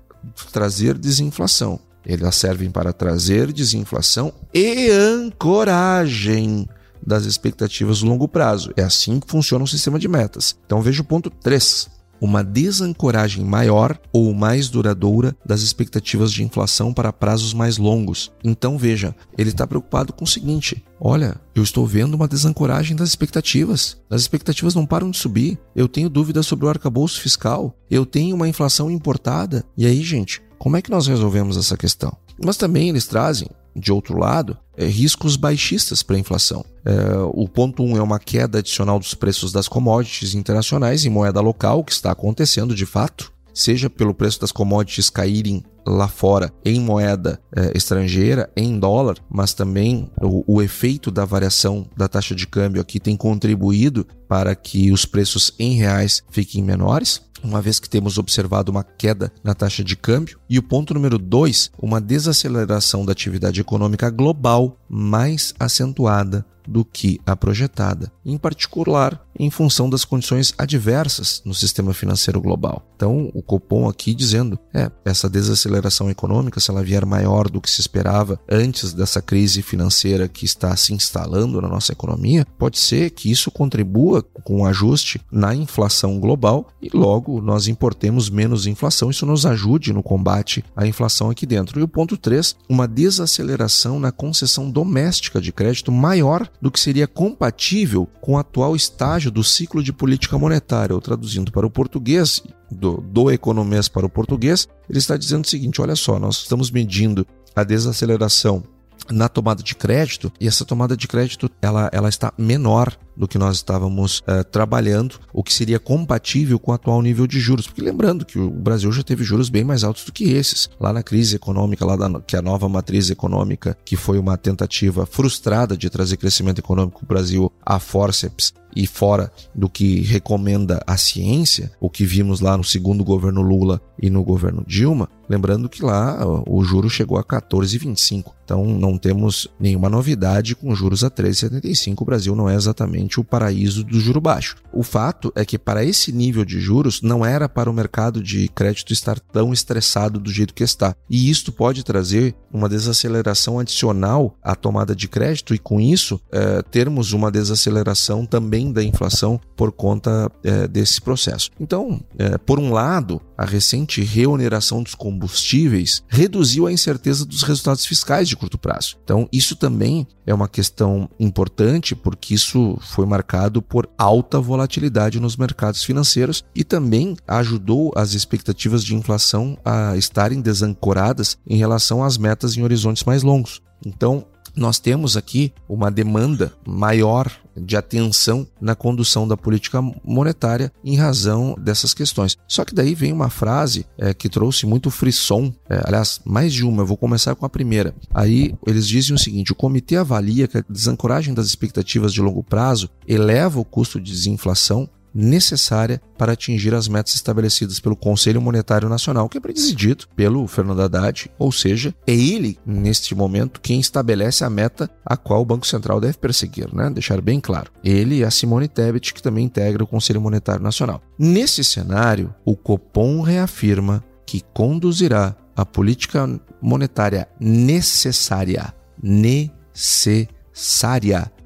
trazer 0.52 0.98
desinflação. 0.98 1.80
Elas 2.04 2.36
servem 2.36 2.72
para 2.72 2.92
trazer 2.92 3.54
desinflação 3.54 4.34
e 4.52 4.90
ancoragem 4.90 6.68
das 7.05 7.25
expectativas 7.25 8.00
do 8.00 8.07
longo 8.07 8.27
prazo. 8.27 8.72
É 8.75 8.83
assim 8.83 9.19
que 9.19 9.29
funciona 9.29 9.63
o 9.63 9.67
sistema 9.67 10.00
de 10.00 10.07
metas. 10.07 10.57
Então 10.65 10.81
veja 10.81 11.01
o 11.01 11.05
ponto 11.05 11.29
3 11.29 12.03
uma 12.24 12.41
desancoragem 12.41 13.43
maior 13.43 14.00
ou 14.13 14.33
mais 14.33 14.69
duradoura 14.69 15.36
das 15.45 15.62
expectativas 15.62 16.31
de 16.31 16.41
inflação 16.41 16.93
para 16.93 17.12
prazos 17.12 17.53
mais 17.53 17.77
longos. 17.77 18.31
Então 18.41 18.77
veja, 18.77 19.13
ele 19.38 19.50
está 19.50 19.67
preocupado 19.67 20.13
com 20.13 20.24
o 20.24 20.27
seguinte: 20.27 20.81
olha, 21.01 21.36
eu 21.53 21.62
estou 21.62 21.86
vendo 21.86 22.13
uma 22.13 22.27
desancoragem 22.27 22.95
das 22.95 23.10
expectativas. 23.10 23.98
As 24.10 24.22
expectativas 24.22 24.74
não 24.74 24.86
param 24.86 25.12
de 25.12 25.17
subir. 25.17 25.60
Eu 25.75 25.89
tenho 25.89 26.10
dúvidas 26.10 26.48
sobre 26.48 26.65
o 26.65 26.69
arcabouço 26.69 27.19
fiscal. 27.19 27.75
Eu 27.91 28.05
tenho 28.05 28.38
uma 28.38 28.48
inflação 28.48 28.89
importada. 28.89 29.65
E 29.77 29.86
aí, 29.86 30.01
gente, 30.01 30.41
como 30.57 30.77
é 30.77 30.81
que 30.81 30.91
nós 30.91 31.07
resolvemos 31.07 31.57
essa 31.57 31.75
questão? 31.75 32.15
Mas 32.41 32.55
também 32.55 32.88
eles 32.88 33.05
trazem, 33.05 33.50
de 33.75 33.92
outro 33.92 34.18
lado, 34.18 34.58
é, 34.77 34.86
riscos 34.86 35.36
baixistas 35.36 36.03
para 36.03 36.15
a 36.15 36.20
inflação. 36.20 36.65
É, 36.86 36.94
o 37.34 37.48
ponto 37.48 37.84
1 37.84 37.92
um 37.92 37.98
é 37.98 38.01
uma 38.01 38.20
queda 38.20 38.60
adicional 38.60 39.00
dos 39.00 39.13
preços 39.13 39.51
das 39.51 39.68
commodities 39.68 40.34
internacionais 40.34 41.06
em 41.06 41.10
moeda 41.10 41.42
local, 41.42 41.84
que 41.84 41.92
está 41.92 42.12
acontecendo 42.12 42.75
de 42.75 42.86
fato, 42.86 43.32
seja 43.53 43.89
pelo 43.89 44.13
preço 44.13 44.39
das 44.39 44.51
commodities 44.51 45.10
caírem 45.10 45.63
lá 45.86 46.07
fora 46.07 46.51
em 46.63 46.79
moeda 46.79 47.39
é, 47.55 47.77
estrangeira, 47.77 48.50
em 48.55 48.79
dólar, 48.79 49.17
mas 49.29 49.53
também 49.53 50.10
o, 50.22 50.55
o, 50.55 50.62
efeito 50.62 51.12
da 51.12 51.25
variação 51.25 51.86
da 51.95 52.07
taxa 52.07 52.33
de 52.33 52.48
câmbio 52.48 52.81
aqui 52.81 53.00
tem 53.00 53.17
contribuído 53.17 54.07
para 54.27 54.55
que 54.55 54.91
os 54.91 55.05
preços 55.05 55.53
em 55.60 55.74
reais 55.74 56.24
fiquem 56.29 56.63
menores 56.63 57.22
uma 57.43 57.62
vez 57.62 57.79
que 57.79 57.89
temos 57.89 58.17
observado 58.17 58.72
uma 58.72 58.83
queda 58.83 59.31
na 59.44 59.53
taxa 59.53 59.83
de 59.83 59.96
câmbio. 59.98 60.39
E 60.50 60.57
o 60.57 60.63
ponto 60.63 60.94
número 60.94 61.18
dois, 61.18 61.70
uma 61.77 62.00
desaceleração 62.00 63.05
da 63.05 63.11
atividade 63.11 63.59
econômica 63.59 64.09
global 64.09 64.77
mais 64.89 65.53
acentuada 65.59 66.46
do 66.66 66.85
que 66.85 67.20
a 67.25 67.35
projetada, 67.35 68.09
em 68.25 68.37
particular 68.37 69.22
em 69.37 69.50
função 69.50 69.89
das 69.89 70.05
condições 70.05 70.53
adversas 70.57 71.41
no 71.46 71.53
sistema 71.53 71.93
financeiro 71.93 72.41
global. 72.41 72.85
Então, 72.96 73.31
o 73.33 73.41
Copom 73.41 73.89
aqui 73.89 74.13
dizendo, 74.13 74.57
é, 74.74 74.89
essa 75.03 75.29
desaceleração 75.29 76.09
econômica, 76.09 76.59
se 76.59 76.72
ela 76.72 76.83
vier 76.83 77.05
maior 77.05 77.50
do 77.50 77.59
que 77.59 77.69
se 77.69 77.81
esperava 77.81 78.39
antes 78.50 78.93
dessa 78.93 79.22
crise 79.22 79.61
financeira 79.61 80.27
que 80.27 80.46
está 80.46 80.75
se 80.75 80.93
instalando 80.93 81.61
na 81.61 81.67
nossa 81.67 81.91
economia, 81.91 82.46
pode 82.57 82.79
ser 82.79 83.09
que 83.09 83.31
isso 83.31 83.51
contribua 83.51 84.22
com 84.22 84.61
um 84.61 84.65
ajuste 84.65 85.19
na 85.31 85.53
inflação 85.53 86.19
global 86.19 86.69
e 86.81 86.89
logo 86.93 87.41
nós 87.41 87.67
importemos 87.67 88.29
menos 88.29 88.67
inflação, 88.67 89.09
isso 89.09 89.25
nos 89.25 89.46
ajude 89.46 89.93
no 89.93 90.03
combate 90.03 90.63
à 90.75 90.85
inflação 90.85 91.29
aqui 91.29 91.46
dentro. 91.46 91.79
E 91.79 91.83
o 91.83 91.87
ponto 91.87 92.17
3, 92.17 92.55
uma 92.69 92.87
desaceleração 92.87 94.00
na 94.00 94.11
concessão 94.11 94.69
doméstica 94.69 95.41
de 95.41 95.51
crédito 95.51 95.91
maior 95.91 96.48
do 96.61 96.72
que 96.72 96.79
seria 96.79 97.07
compatível 97.07 98.07
com 98.22 98.33
o 98.33 98.37
atual 98.37 98.75
estágio 98.75 99.23
do 99.29 99.44
ciclo 99.44 99.83
de 99.83 99.94
política 99.94 100.38
monetária, 100.38 100.94
ou 100.94 101.01
traduzindo 101.01 101.51
para 101.51 101.66
o 101.66 101.70
português, 101.70 102.42
do, 102.72 102.98
do 103.01 103.31
economês 103.31 103.88
para 103.88 104.05
o 104.05 104.09
português, 104.09 104.68
ele 104.90 105.00
está 105.00 105.16
dizendo 105.16 105.46
o 105.46 105.48
seguinte: 105.48 105.81
olha 105.81 105.96
só, 105.96 106.20
nós 106.20 106.38
estamos 106.38 106.72
medindo 106.72 107.25
a 107.55 107.64
desaceleração 107.64 108.64
na 109.12 109.27
tomada 109.27 109.62
de 109.62 109.75
crédito 109.75 110.31
e 110.40 110.48
essa 110.48 110.64
tomada 110.64 110.96
de 110.96 111.07
crédito 111.07 111.50
ela, 111.62 111.90
ela 111.92 112.09
está 112.09 112.31
menor 112.38 112.96
do 113.16 113.27
que 113.27 113.38
nós 113.38 113.57
estávamos 113.57 114.20
uh, 114.20 114.44
trabalhando, 114.50 115.20
o 115.31 115.44
que 115.44 115.53
seria 115.53 115.79
compatível 115.79 116.57
com 116.57 116.72
o 116.72 116.74
atual 116.74 117.01
nível 117.01 117.27
de 117.27 117.40
juros. 117.40 117.68
Porque 117.68 117.81
lembrando 117.81 118.25
que 118.25 118.40
o 118.40 118.50
Brasil 118.50 118.92
já 118.92 119.03
teve 119.03 119.24
juros 119.24 119.50
bem 119.50 119.64
mais 119.64 119.83
altos 119.83 120.03
do 120.05 120.12
que 120.12 120.31
esses. 120.31 120.70
Lá 120.79 120.92
na 120.92 121.03
crise 121.03 121.36
econômica, 121.36 121.86
lá 121.86 121.96
da, 121.96 122.22
que 122.22 122.36
a 122.36 122.42
nova 122.42 122.68
matriz 122.68 123.09
econômica, 123.09 123.77
que 123.86 123.96
foi 123.96 124.18
uma 124.18 124.38
tentativa 124.38 125.05
frustrada 125.05 125.77
de 125.77 125.90
trazer 125.90 126.18
crescimento 126.18 126.59
econômico 126.59 127.00
para 127.00 127.05
o 127.05 127.07
Brasil 127.07 127.51
a 127.64 127.79
forceps, 127.79 128.53
e 128.75 128.86
fora 128.86 129.31
do 129.53 129.70
que 129.70 130.01
recomenda 130.01 130.81
a 130.86 130.98
ciência, 130.98 131.72
o 131.79 131.90
que 131.90 132.05
vimos 132.05 132.40
lá 132.40 132.57
no 132.57 132.64
segundo 132.64 133.03
governo 133.03 133.42
Lula 133.42 133.81
e 134.01 134.09
no 134.09 134.24
governo 134.24 134.64
Dilma, 134.68 135.09
lembrando 135.29 135.70
que 135.70 135.83
lá 135.83 136.20
o 136.48 136.64
juro 136.64 136.90
chegou 136.90 137.18
a 137.18 137.24
14,25. 137.24 138.33
Então 138.44 138.66
não 138.66 138.98
temos 138.98 139.48
nenhuma 139.59 139.90
novidade 139.90 140.55
com 140.55 140.75
juros 140.75 141.03
a 141.03 141.09
13,75. 141.09 142.01
O 142.01 142.05
Brasil 142.05 142.36
não 142.36 142.50
é 142.50 142.55
exatamente 142.55 143.20
o 143.20 143.24
paraíso 143.24 143.83
do 143.83 144.00
juro 144.00 144.20
baixo. 144.20 144.57
O 144.74 144.83
fato 144.83 145.31
é 145.36 145.46
que 145.46 145.57
para 145.57 145.83
esse 145.83 146.12
nível 146.12 146.44
de 146.44 146.59
juros 146.59 147.01
não 147.01 147.25
era 147.25 147.48
para 147.48 147.70
o 147.70 147.74
mercado 147.74 148.22
de 148.22 148.48
crédito 148.50 148.92
estar 148.92 149.20
tão 149.20 149.53
estressado 149.53 150.20
do 150.20 150.31
jeito 150.31 150.53
que 150.53 150.64
está. 150.64 150.96
E 151.09 151.29
isto 151.29 151.51
pode 151.51 151.83
trazer 151.83 152.36
uma 152.51 152.68
desaceleração 152.68 153.59
adicional 153.59 154.36
à 154.44 154.55
tomada 154.55 154.96
de 154.96 155.07
crédito 155.07 155.55
e 155.55 155.59
com 155.59 155.79
isso 155.79 156.20
é, 156.31 156.62
termos 156.64 157.14
uma 157.14 157.31
desaceleração 157.31 158.25
também 158.25 158.63
da 158.72 158.84
inflação 158.84 159.40
por 159.56 159.72
conta 159.72 160.32
é, 160.44 160.68
desse 160.68 161.02
processo. 161.02 161.50
Então, 161.60 162.02
é, 162.18 162.38
por 162.38 162.60
um 162.60 162.72
lado, 162.72 163.22
a 163.38 163.46
recente 163.46 164.02
reoneração 164.02 164.84
dos 164.84 164.96
combustíveis 164.96 166.04
reduziu 166.08 166.68
a 166.68 166.72
incerteza 166.72 167.26
dos 167.26 167.44
resultados 167.44 167.86
fiscais 167.86 168.28
de 168.28 168.36
curto 168.36 168.58
prazo. 168.58 168.98
Então, 169.04 169.28
isso 169.32 169.56
também 169.56 170.08
é 170.26 170.34
uma 170.34 170.48
questão 170.48 171.10
importante 171.20 171.96
porque 171.96 172.34
isso 172.34 172.78
foi 172.82 173.06
marcado 173.06 173.62
por 173.62 173.90
alta 173.98 174.40
volatilidade 174.40 175.20
nos 175.20 175.36
mercados 175.36 175.84
financeiros 175.84 176.44
e 176.56 176.64
também 176.64 177.16
ajudou 177.28 177.92
as 177.96 178.14
expectativas 178.14 178.84
de 178.84 178.96
inflação 178.96 179.58
a 179.64 179.98
estarem 179.98 180.42
desancoradas 180.42 181.38
em 181.48 181.58
relação 181.58 182.04
às 182.04 182.18
metas 182.18 182.56
em 182.58 182.64
horizontes 182.64 183.04
mais 183.04 183.24
longos. 183.24 183.62
Então, 183.86 184.26
nós 184.56 184.80
temos 184.80 185.18
aqui 185.18 185.52
uma 185.68 185.90
demanda 185.90 186.54
maior 186.66 187.32
de 187.55 187.75
atenção 187.75 188.48
na 188.59 188.75
condução 188.75 189.27
da 189.27 189.37
política 189.37 189.81
monetária 190.03 190.72
em 190.83 190.96
razão 190.96 191.55
dessas 191.59 191.94
questões. 191.94 192.37
Só 192.48 192.66
que 192.66 192.74
daí 192.74 192.96
vem 192.96 193.11
uma 193.11 193.29
frase 193.29 193.85
é, 193.98 194.13
que 194.13 194.29
trouxe 194.29 194.66
muito 194.66 194.89
frisson, 194.89 195.53
é, 195.70 195.81
aliás, 195.85 196.20
mais 196.25 196.53
de 196.53 196.66
uma, 196.66 196.81
eu 196.81 196.87
vou 196.87 196.98
começar 196.98 197.35
com 197.35 197.46
a 197.46 197.50
primeira. 197.50 197.96
Aí 198.13 198.55
eles 198.66 198.87
dizem 198.87 199.16
o 199.16 199.20
seguinte: 199.20 199.51
o 199.51 199.55
comitê 199.55 199.96
avalia 199.96 200.48
que 200.48 200.57
a 200.57 200.63
desancoragem 200.70 201.33
das 201.33 201.48
expectativas 201.48 202.13
de 202.13 202.22
longo 202.22 202.44
prazo 202.44 202.89
eleva 203.07 203.59
o 203.59 203.66
custo 203.66 204.00
de 204.00 204.11
desinflação 204.11 204.89
necessária 205.14 206.02
para 206.18 206.34
atingir 206.34 206.74
as 206.74 206.88
metas 206.88 207.14
estabelecidas 207.14 207.80
pelo 207.80 207.96
Conselho 207.96 208.42
Monetário 208.42 208.90
Nacional, 208.90 209.30
que 209.30 209.38
é 209.38 209.42
presidido 209.42 210.06
pelo 210.16 210.48
Fernando 210.48 210.82
Haddad, 210.82 211.30
ou 211.38 211.52
seja, 211.52 211.94
é 212.08 212.14
ele, 212.14 212.58
neste 212.66 213.14
momento, 213.14 213.62
quem 213.62 213.80
estabelece 213.80 214.44
a 214.44 214.50
meta 214.50 214.90
a 215.06 215.16
qual 215.16 215.42
o 215.42 215.46
Banco 215.46 215.68
Central 215.68 216.00
deve 216.02 216.18
perseguir, 216.18 216.74
né? 216.74 216.90
Deixar 216.90 217.22
bem 217.22 217.40
claro. 217.40 217.72
Ele 217.84 218.20
e 218.20 218.24
a 218.24 218.32
Simone 218.32 218.68
Tebet, 218.68 219.14
que 219.14 219.22
também 219.22 219.46
integra 219.46 219.84
o 219.84 219.88
Conselho 219.88 220.22
Monetário 220.22 220.64
Nacional. 220.64 221.02
Nesse 221.18 221.64
cenário, 221.64 222.34
o 222.44 222.56
Copom 222.56 223.22
reafirma 223.22 224.04
que 224.26 224.42
conduzirá 224.54 225.36
a 225.56 225.66
política 225.66 226.28
monetária 226.62 227.28
necessária, 227.40 228.74
necessária 229.02 230.24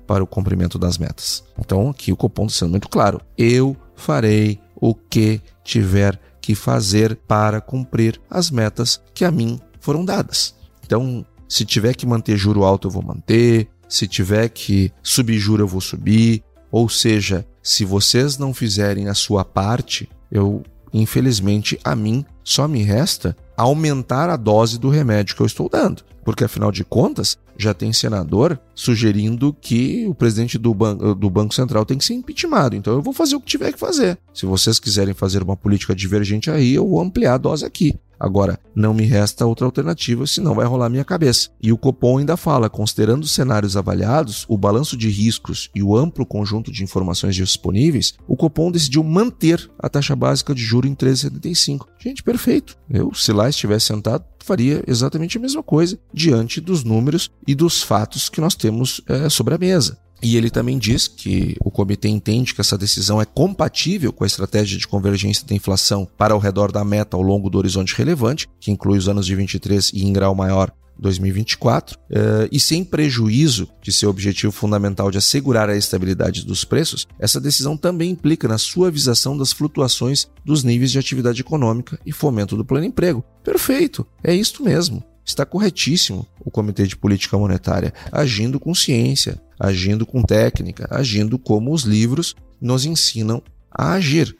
para 0.07 0.23
o 0.23 0.27
cumprimento 0.27 0.79
das 0.79 0.97
metas. 0.97 1.43
Então, 1.59 1.89
aqui 1.89 2.11
o 2.11 2.15
Copom 2.17 2.45
está 2.45 2.59
sendo 2.59 2.71
muito 2.71 2.89
claro. 2.89 3.21
Eu 3.37 3.75
farei 3.95 4.59
o 4.75 4.95
que 4.95 5.41
tiver 5.63 6.19
que 6.41 6.55
fazer 6.55 7.15
para 7.27 7.59
cumprir 7.59 8.21
as 8.29 8.49
metas 8.49 9.01
que 9.13 9.25
a 9.25 9.31
mim 9.31 9.59
foram 9.81 10.05
dadas. 10.05 10.55
Então, 10.85 11.25
se 11.47 11.65
tiver 11.65 11.93
que 11.93 12.05
manter 12.05 12.37
juro 12.37 12.63
alto, 12.63 12.87
eu 12.87 12.91
vou 12.91 13.03
manter. 13.03 13.67
Se 13.89 14.07
tiver 14.07 14.49
que 14.49 14.91
subir 15.03 15.39
juro, 15.39 15.63
eu 15.63 15.67
vou 15.67 15.81
subir. 15.81 16.43
Ou 16.71 16.87
seja, 16.87 17.45
se 17.61 17.83
vocês 17.83 18.37
não 18.37 18.53
fizerem 18.53 19.07
a 19.07 19.13
sua 19.13 19.43
parte, 19.43 20.09
eu, 20.31 20.63
infelizmente, 20.93 21.79
a 21.83 21.95
mim 21.95 22.25
só 22.43 22.67
me 22.67 22.81
resta 22.81 23.35
aumentar 23.57 24.29
a 24.29 24.37
dose 24.37 24.79
do 24.79 24.89
remédio 24.89 25.35
que 25.35 25.41
eu 25.41 25.45
estou 25.45 25.69
dando. 25.69 26.03
Porque, 26.23 26.43
afinal 26.43 26.71
de 26.71 26.83
contas, 26.83 27.37
já 27.57 27.73
tem 27.73 27.91
senador 27.91 28.59
sugerindo 28.75 29.55
que 29.59 30.05
o 30.07 30.13
presidente 30.13 30.57
do, 30.57 30.73
ban 30.73 30.95
do 30.95 31.29
Banco 31.29 31.53
Central 31.53 31.85
tem 31.85 31.97
que 31.97 32.05
ser 32.05 32.13
impeachmentado. 32.13 32.75
Então 32.75 32.93
eu 32.93 33.01
vou 33.01 33.13
fazer 33.13 33.35
o 33.35 33.39
que 33.39 33.47
tiver 33.47 33.71
que 33.71 33.79
fazer. 33.79 34.17
Se 34.33 34.45
vocês 34.45 34.79
quiserem 34.79 35.13
fazer 35.13 35.41
uma 35.43 35.57
política 35.57 35.95
divergente 35.95 36.49
aí, 36.51 36.73
eu 36.73 36.87
vou 36.87 37.01
ampliar 37.01 37.35
a 37.35 37.37
dose 37.37 37.65
aqui. 37.65 37.95
Agora, 38.19 38.59
não 38.75 38.93
me 38.93 39.05
resta 39.05 39.45
outra 39.45 39.65
alternativa, 39.65 40.25
senão 40.25 40.55
vai 40.55 40.65
rolar 40.65 40.89
minha 40.89 41.05
cabeça. 41.05 41.49
E 41.61 41.71
o 41.71 41.77
Copom 41.77 42.17
ainda 42.17 42.37
fala, 42.37 42.69
considerando 42.69 43.23
os 43.23 43.31
cenários 43.31 43.77
avaliados, 43.77 44.45
o 44.47 44.57
balanço 44.57 44.97
de 44.97 45.09
riscos 45.09 45.69
e 45.73 45.83
o 45.83 45.95
amplo 45.95 46.25
conjunto 46.25 46.71
de 46.71 46.83
informações 46.83 47.35
disponíveis, 47.35 48.13
o 48.27 48.35
Copom 48.35 48.71
decidiu 48.71 49.03
manter 49.03 49.69
a 49.79 49.89
taxa 49.89 50.15
básica 50.15 50.53
de 50.53 50.61
juro 50.61 50.87
em 50.87 50.95
13,75. 50.95 51.85
Gente, 51.99 52.23
perfeito. 52.23 52.77
Eu, 52.89 53.13
se 53.13 53.31
lá 53.31 53.49
estivesse 53.49 53.87
sentado, 53.87 54.25
faria 54.43 54.83
exatamente 54.87 55.37
a 55.37 55.41
mesma 55.41 55.61
coisa 55.61 55.99
diante 56.13 56.61
dos 56.61 56.83
números 56.83 57.29
e 57.45 57.53
dos 57.53 57.83
fatos 57.83 58.29
que 58.29 58.41
nós 58.41 58.55
temos 58.55 59.01
é, 59.07 59.29
sobre 59.29 59.53
a 59.53 59.57
mesa. 59.57 59.97
E 60.21 60.35
ele 60.35 60.49
também 60.49 60.77
diz 60.77 61.07
que 61.07 61.55
o 61.59 61.69
comitê 61.69 62.07
entende 62.07 62.53
que 62.53 62.61
essa 62.61 62.77
decisão 62.77 63.21
é 63.21 63.25
compatível 63.25 64.11
com 64.11 64.23
a 64.23 64.27
estratégia 64.27 64.77
de 64.77 64.87
convergência 64.87 65.45
da 65.45 65.55
inflação 65.55 66.07
para 66.17 66.33
ao 66.33 66.39
redor 66.39 66.71
da 66.71 66.83
meta 66.83 67.15
ao 67.15 67.21
longo 67.21 67.49
do 67.49 67.57
horizonte 67.57 67.95
relevante, 67.95 68.47
que 68.59 68.71
inclui 68.71 68.97
os 68.97 69.07
anos 69.07 69.25
de 69.25 69.35
23 69.35 69.91
e 69.93 70.03
em 70.03 70.13
grau 70.13 70.33
maior 70.33 70.71
2024, 70.99 71.97
eh, 72.09 72.49
e 72.51 72.59
sem 72.59 72.83
prejuízo 72.83 73.67
de 73.81 73.91
seu 73.91 74.09
objetivo 74.09 74.51
fundamental 74.51 75.11
de 75.11 75.17
assegurar 75.17 75.69
a 75.69 75.77
estabilidade 75.77 76.45
dos 76.45 76.63
preços, 76.63 77.07
essa 77.19 77.39
decisão 77.39 77.77
também 77.77 78.11
implica 78.11 78.47
na 78.47 78.57
suavização 78.57 79.37
das 79.37 79.51
flutuações 79.51 80.27
dos 80.43 80.63
níveis 80.63 80.91
de 80.91 80.99
atividade 80.99 81.41
econômica 81.41 81.99
e 82.05 82.11
fomento 82.11 82.57
do 82.57 82.65
pleno 82.65 82.85
emprego. 82.85 83.23
Perfeito, 83.43 84.05
é 84.23 84.33
isto 84.33 84.63
mesmo. 84.63 85.03
Está 85.27 85.45
corretíssimo 85.45 86.25
o 86.39 86.49
Comitê 86.49 86.87
de 86.87 86.95
Política 86.95 87.37
Monetária, 87.37 87.93
agindo 88.13 88.61
com 88.61 88.73
ciência, 88.73 89.37
agindo 89.59 90.05
com 90.05 90.23
técnica, 90.23 90.87
agindo 90.89 91.37
como 91.37 91.73
os 91.73 91.83
livros 91.83 92.33
nos 92.61 92.85
ensinam 92.85 93.43
a 93.69 93.91
agir. 93.91 94.37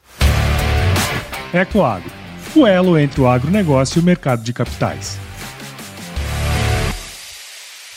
Ecoagro, 1.52 2.10
o 2.56 2.66
elo 2.66 2.98
entre 2.98 3.20
o 3.20 3.28
agronegócio 3.28 3.98
e 3.98 4.02
o 4.02 4.04
mercado 4.04 4.42
de 4.42 4.54
capitais. 4.54 5.18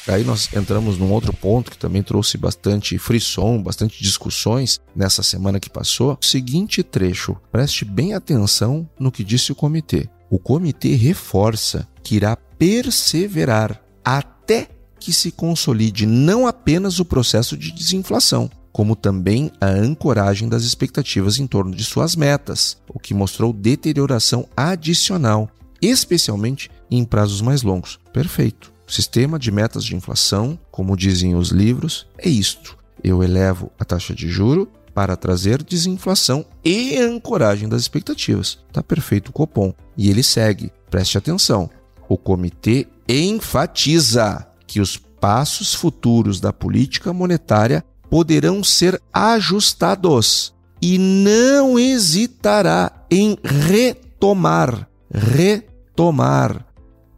Aí 0.06 0.26
nós 0.26 0.50
entramos 0.54 0.98
num 0.98 1.14
outro 1.14 1.32
ponto 1.32 1.72
que 1.72 1.78
também 1.78 2.04
trouxe 2.04 2.38
bastante 2.38 2.98
frisson, 2.98 3.64
bastante 3.64 4.04
discussões 4.04 4.82
nessa 4.94 5.24
semana 5.24 5.62
que 5.62 5.70
passou. 5.70 6.18
O 6.22 6.26
seguinte 6.26 6.84
trecho, 6.84 7.38
preste 7.52 7.86
bem 7.86 8.14
atenção 8.14 8.90
no 9.00 9.12
que 9.12 9.24
disse 9.24 9.54
o 9.54 9.56
comitê. 9.56 10.10
O 10.32 10.40
comitê 10.40 10.96
reforça 10.96 11.86
que 12.02 12.16
irá 12.16 12.38
perseverar 12.38 13.84
até 14.02 14.70
que 14.98 15.12
se 15.12 15.30
consolide 15.30 16.06
não 16.06 16.48
apenas 16.48 17.00
o 17.00 17.06
processo 17.06 17.58
de 17.58 17.70
desinflação, 17.70 18.50
como 18.72 18.96
também 18.96 19.52
a 19.60 19.68
ancoragem 19.68 20.48
das 20.48 20.64
expectativas 20.64 21.38
em 21.38 21.46
torno 21.46 21.76
de 21.76 21.84
suas 21.84 22.16
metas, 22.16 22.78
o 22.88 22.98
que 22.98 23.14
mostrou 23.14 23.52
deterioração 23.52 24.48
adicional, 24.56 25.50
especialmente 25.82 26.72
em 26.90 27.04
prazos 27.04 27.42
mais 27.42 27.62
longos. 27.62 28.00
Perfeito. 28.14 28.72
O 28.88 28.92
sistema 28.92 29.38
de 29.38 29.52
metas 29.52 29.84
de 29.84 29.98
inflação, 29.98 30.58
como 30.72 30.96
dizem 30.96 31.36
os 31.36 31.50
livros, 31.50 32.08
é 32.18 32.30
isto. 32.30 32.78
Eu 33.04 33.22
elevo 33.22 33.70
a 33.78 33.84
taxa 33.84 34.16
de 34.16 34.30
juro 34.30 34.72
para 34.94 35.16
trazer 35.16 35.64
desinflação 35.64 36.46
e 36.64 36.98
ancoragem 36.98 37.68
das 37.70 37.82
expectativas. 37.82 38.60
Tá 38.72 38.84
perfeito 38.84 39.30
o 39.30 39.32
Copom. 39.32 39.74
E 39.98 40.10
ele 40.10 40.24
segue. 40.24 40.72
Preste 40.90 41.18
atenção 41.18 41.70
o 42.14 42.18
comitê 42.18 42.88
enfatiza 43.08 44.46
que 44.68 44.82
os 44.82 44.98
passos 44.98 45.74
futuros 45.74 46.42
da 46.42 46.52
política 46.52 47.14
monetária 47.14 47.86
poderão 48.10 48.62
ser 48.62 49.02
ajustados 49.14 50.54
e 50.82 50.98
não 50.98 51.80
hesitará 51.80 52.92
em 53.10 53.38
retomar, 53.42 54.90
retomar 55.10 56.66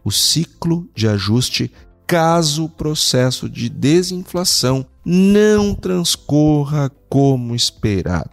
o 0.03 0.11
ciclo 0.11 0.87
de 0.93 1.07
ajuste 1.07 1.71
caso 2.13 2.65
o 2.65 2.69
processo 2.69 3.49
de 3.49 3.67
desinflação 3.67 4.85
não 5.03 5.73
transcorra 5.73 6.91
como 7.09 7.55
esperado. 7.55 8.29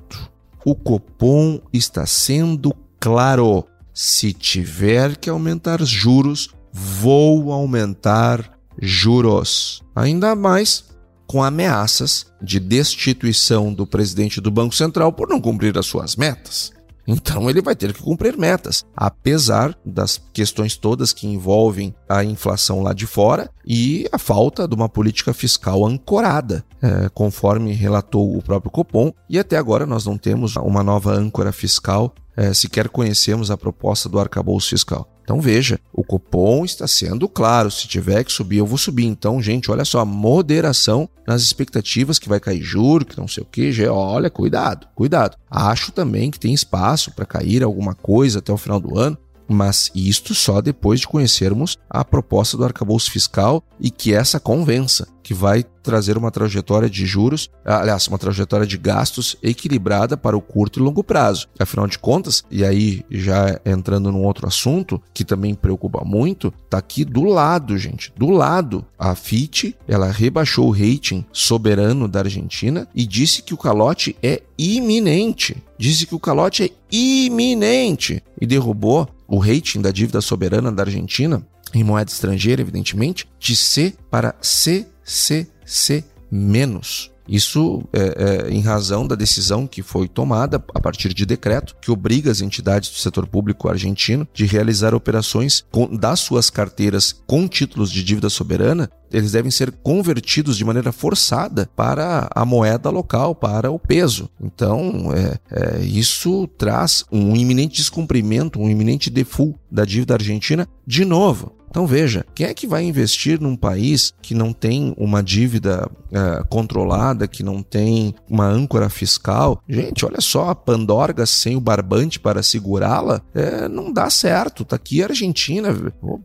O 0.63 0.75
Copom 0.75 1.59
está 1.73 2.05
sendo 2.05 2.75
claro 3.01 3.65
se 3.95 4.35
tiver 4.35 5.17
que 5.17 5.31
aumentar 5.31 5.83
juros, 5.83 6.51
vou 6.71 7.51
aumentar 7.51 8.53
juros. 8.79 9.83
Ainda 9.97 10.37
mais 10.37 10.85
com 11.27 11.43
ameaças 11.43 12.27
de 12.43 12.61
destituição 12.61 13.73
do 13.73 13.87
presidente 13.87 14.43
do 14.43 14.51
Banco 14.51 14.75
Central 14.75 15.11
por 15.11 15.27
não 15.27 15.41
cumprir 15.41 15.79
as 15.79 15.87
suas 15.87 16.17
metas. 16.17 16.71
Então 17.11 17.51
ele 17.51 17.61
vai 17.61 17.75
ter 17.75 17.93
que 17.93 18.03
cumprir 18.03 18.37
metas, 18.39 18.85
apesar 18.97 19.77
das 19.85 20.21
questões 20.33 20.77
todas 20.77 21.13
que 21.13 21.27
envolvem 21.27 21.95
a 22.09 22.23
inflação 22.23 22.83
lá 22.83 22.93
de 22.93 23.07
fora 23.07 23.51
e 23.67 24.09
a 24.13 24.19
falta 24.19 24.69
de 24.69 24.75
uma 24.75 24.89
política 24.89 25.33
fiscal 25.33 25.85
ancorada, 25.85 26.65
é, 26.81 27.09
conforme 27.09 27.73
relatou 27.73 28.37
o 28.37 28.43
próprio 28.43 28.71
Copom. 28.71 29.13
E 29.29 29.39
até 29.39 29.57
agora 29.57 29.87
nós 29.87 30.07
não 30.07 30.17
temos 30.17 30.55
uma 30.57 30.83
nova 30.83 31.13
âncora 31.13 31.53
fiscal 31.53 32.15
é, 32.37 32.55
sequer 32.55 32.89
conhecemos 32.89 33.51
a 33.51 33.57
proposta 33.57 34.09
do 34.09 34.19
arcabouço 34.19 34.71
fiscal. 34.71 35.07
Então 35.31 35.41
veja, 35.41 35.79
o 35.93 36.03
cupom 36.03 36.65
está 36.65 36.89
sendo 36.89 37.29
claro, 37.29 37.71
se 37.71 37.87
tiver 37.87 38.25
que 38.25 38.33
subir, 38.33 38.57
eu 38.57 38.67
vou 38.67 38.77
subir. 38.77 39.05
Então, 39.05 39.41
gente, 39.41 39.71
olha 39.71 39.85
só, 39.85 40.05
moderação 40.05 41.09
nas 41.25 41.41
expectativas 41.41 42.19
que 42.19 42.29
vai 42.29 42.41
cair 42.41 42.61
juro, 42.61 43.05
que 43.05 43.17
não 43.17 43.29
sei 43.29 43.45
o 43.45 43.47
que, 43.47 43.71
já, 43.71 43.93
olha, 43.93 44.29
cuidado, 44.29 44.89
cuidado. 44.93 45.37
Acho 45.49 45.93
também 45.93 46.33
que 46.33 46.41
tem 46.41 46.53
espaço 46.53 47.13
para 47.13 47.25
cair 47.25 47.63
alguma 47.63 47.95
coisa 47.95 48.41
até 48.41 48.53
o 48.53 48.57
final 48.57 48.81
do 48.81 48.99
ano, 48.99 49.17
mas 49.51 49.91
isto 49.95 50.33
só 50.33 50.61
depois 50.61 51.01
de 51.01 51.09
conhecermos 51.09 51.77
a 51.89 52.05
proposta 52.05 52.57
do 52.57 52.65
arcabouço 52.65 53.11
fiscal 53.11 53.65
e 53.81 53.91
que 53.91 54.15
essa 54.15 54.39
convença 54.39 55.09
que 55.23 55.35
vai 55.35 55.65
trazer 55.83 56.19
uma 56.19 56.31
trajetória 56.31 56.91
de 56.91 57.07
juros, 57.07 57.49
aliás, 57.65 58.09
uma 58.09 58.19
trajetória 58.19 58.67
de 58.67 58.77
gastos 58.77 59.37
equilibrada 59.43 60.17
para 60.17 60.37
o 60.37 60.41
curto 60.41 60.79
e 60.79 60.83
longo 60.83 61.05
prazo. 61.05 61.49
Afinal 61.59 61.87
de 61.87 61.99
contas, 61.99 62.45
e 62.51 62.65
aí 62.65 63.05
já 63.11 63.61
entrando 63.65 64.11
num 64.11 64.25
outro 64.25 64.47
assunto 64.47 65.01
que 65.15 65.25
também 65.25 65.55
preocupa 65.55 66.03
muito, 66.05 66.53
tá 66.69 66.79
aqui 66.79 67.05
do 67.05 67.25
lado, 67.25 67.79
gente, 67.79 68.13
do 68.17 68.31
lado. 68.31 68.85
A 68.99 69.15
Fitch, 69.15 69.73
ela 69.87 70.11
rebaixou 70.11 70.69
o 70.69 70.73
rating 70.73 71.25
soberano 71.33 72.09
da 72.09 72.21
Argentina 72.21 72.89
e 72.95 73.07
disse 73.07 73.43
que 73.43 73.55
o 73.55 73.59
calote 73.59 74.17
é 74.23 74.43
iminente. 74.59 75.57
Disse 75.79 76.07
que 76.07 76.15
o 76.15 76.21
calote 76.21 76.65
é 76.65 76.71
iminente 76.91 78.23
e 78.41 78.47
derrubou 78.47 79.09
o 79.31 79.39
rating 79.39 79.81
da 79.81 79.93
dívida 79.93 80.21
soberana 80.21 80.73
da 80.73 80.83
Argentina, 80.83 81.47
em 81.73 81.85
moeda 81.85 82.11
estrangeira, 82.11 82.61
evidentemente, 82.61 83.29
de 83.39 83.55
C 83.55 83.95
para 84.11 84.35
CCC 84.43 86.05
menos. 86.29 87.13
Isso 87.31 87.83
é, 87.93 88.49
é, 88.49 88.51
em 88.51 88.61
razão 88.61 89.07
da 89.07 89.15
decisão 89.15 89.65
que 89.65 89.83
foi 89.83 90.09
tomada 90.09 90.63
a 90.75 90.81
partir 90.81 91.15
de 91.15 91.25
decreto 91.25 91.77
que 91.81 91.91
obriga 91.91 92.29
as 92.29 92.41
entidades 92.41 92.91
do 92.91 92.97
setor 92.97 93.25
público 93.27 93.69
argentino 93.69 94.27
de 94.35 94.45
realizar 94.47 94.95
operações 94.95 95.65
com, 95.71 95.87
das 95.95 96.19
suas 96.19 96.51
carteiras 96.51 97.15
com 97.29 97.47
títulos 97.47 97.93
de 97.93 98.03
dívida 98.03 98.29
soberana 98.29 98.91
eles 99.13 99.33
devem 99.33 99.51
ser 99.51 99.73
convertidos 99.73 100.57
de 100.57 100.65
maneira 100.65 100.93
forçada 100.93 101.69
para 101.75 102.29
a 102.33 102.45
moeda 102.45 102.91
local, 102.91 103.35
para 103.35 103.71
o 103.71 103.79
peso. 103.79 104.31
Então, 104.41 105.13
é, 105.13 105.39
é, 105.51 105.85
isso 105.85 106.47
traz 106.57 107.05
um 107.11 107.35
iminente 107.35 107.77
descumprimento, 107.77 108.61
um 108.61 108.71
iminente 108.71 109.11
default 109.11 109.59
da 109.71 109.85
dívida 109.85 110.15
argentina 110.15 110.69
de 110.87 111.05
novo. 111.05 111.60
Então 111.71 111.87
veja, 111.87 112.27
quem 112.35 112.47
é 112.47 112.55
que 112.55 112.67
vai 112.67 112.83
investir 112.83 113.41
num 113.41 113.57
país 113.57 114.13
que 114.21 114.35
não 114.35 114.53
tem 114.53 114.93
uma 114.99 115.23
dívida 115.23 115.89
é, 116.13 116.43
controlada, 116.49 117.29
que 117.29 117.45
não 117.45 117.63
tem 117.63 118.15
uma 118.29 118.47
âncora 118.47 118.89
fiscal? 118.89 119.63
Gente, 119.69 120.05
olha 120.05 120.21
só, 120.21 120.51
a 120.51 120.55
Pandorga 120.55 121.25
sem 121.25 121.57
o 121.57 121.61
barbante 121.61 122.19
para 122.19 122.43
segurá-la 122.43 123.23
é, 123.33 123.69
não 123.69 123.93
dá 123.93 124.11
certo. 124.11 124.65
Tá 124.65 124.77
aqui 124.77 125.03
a 125.03 125.07
Argentina, 125.07 125.69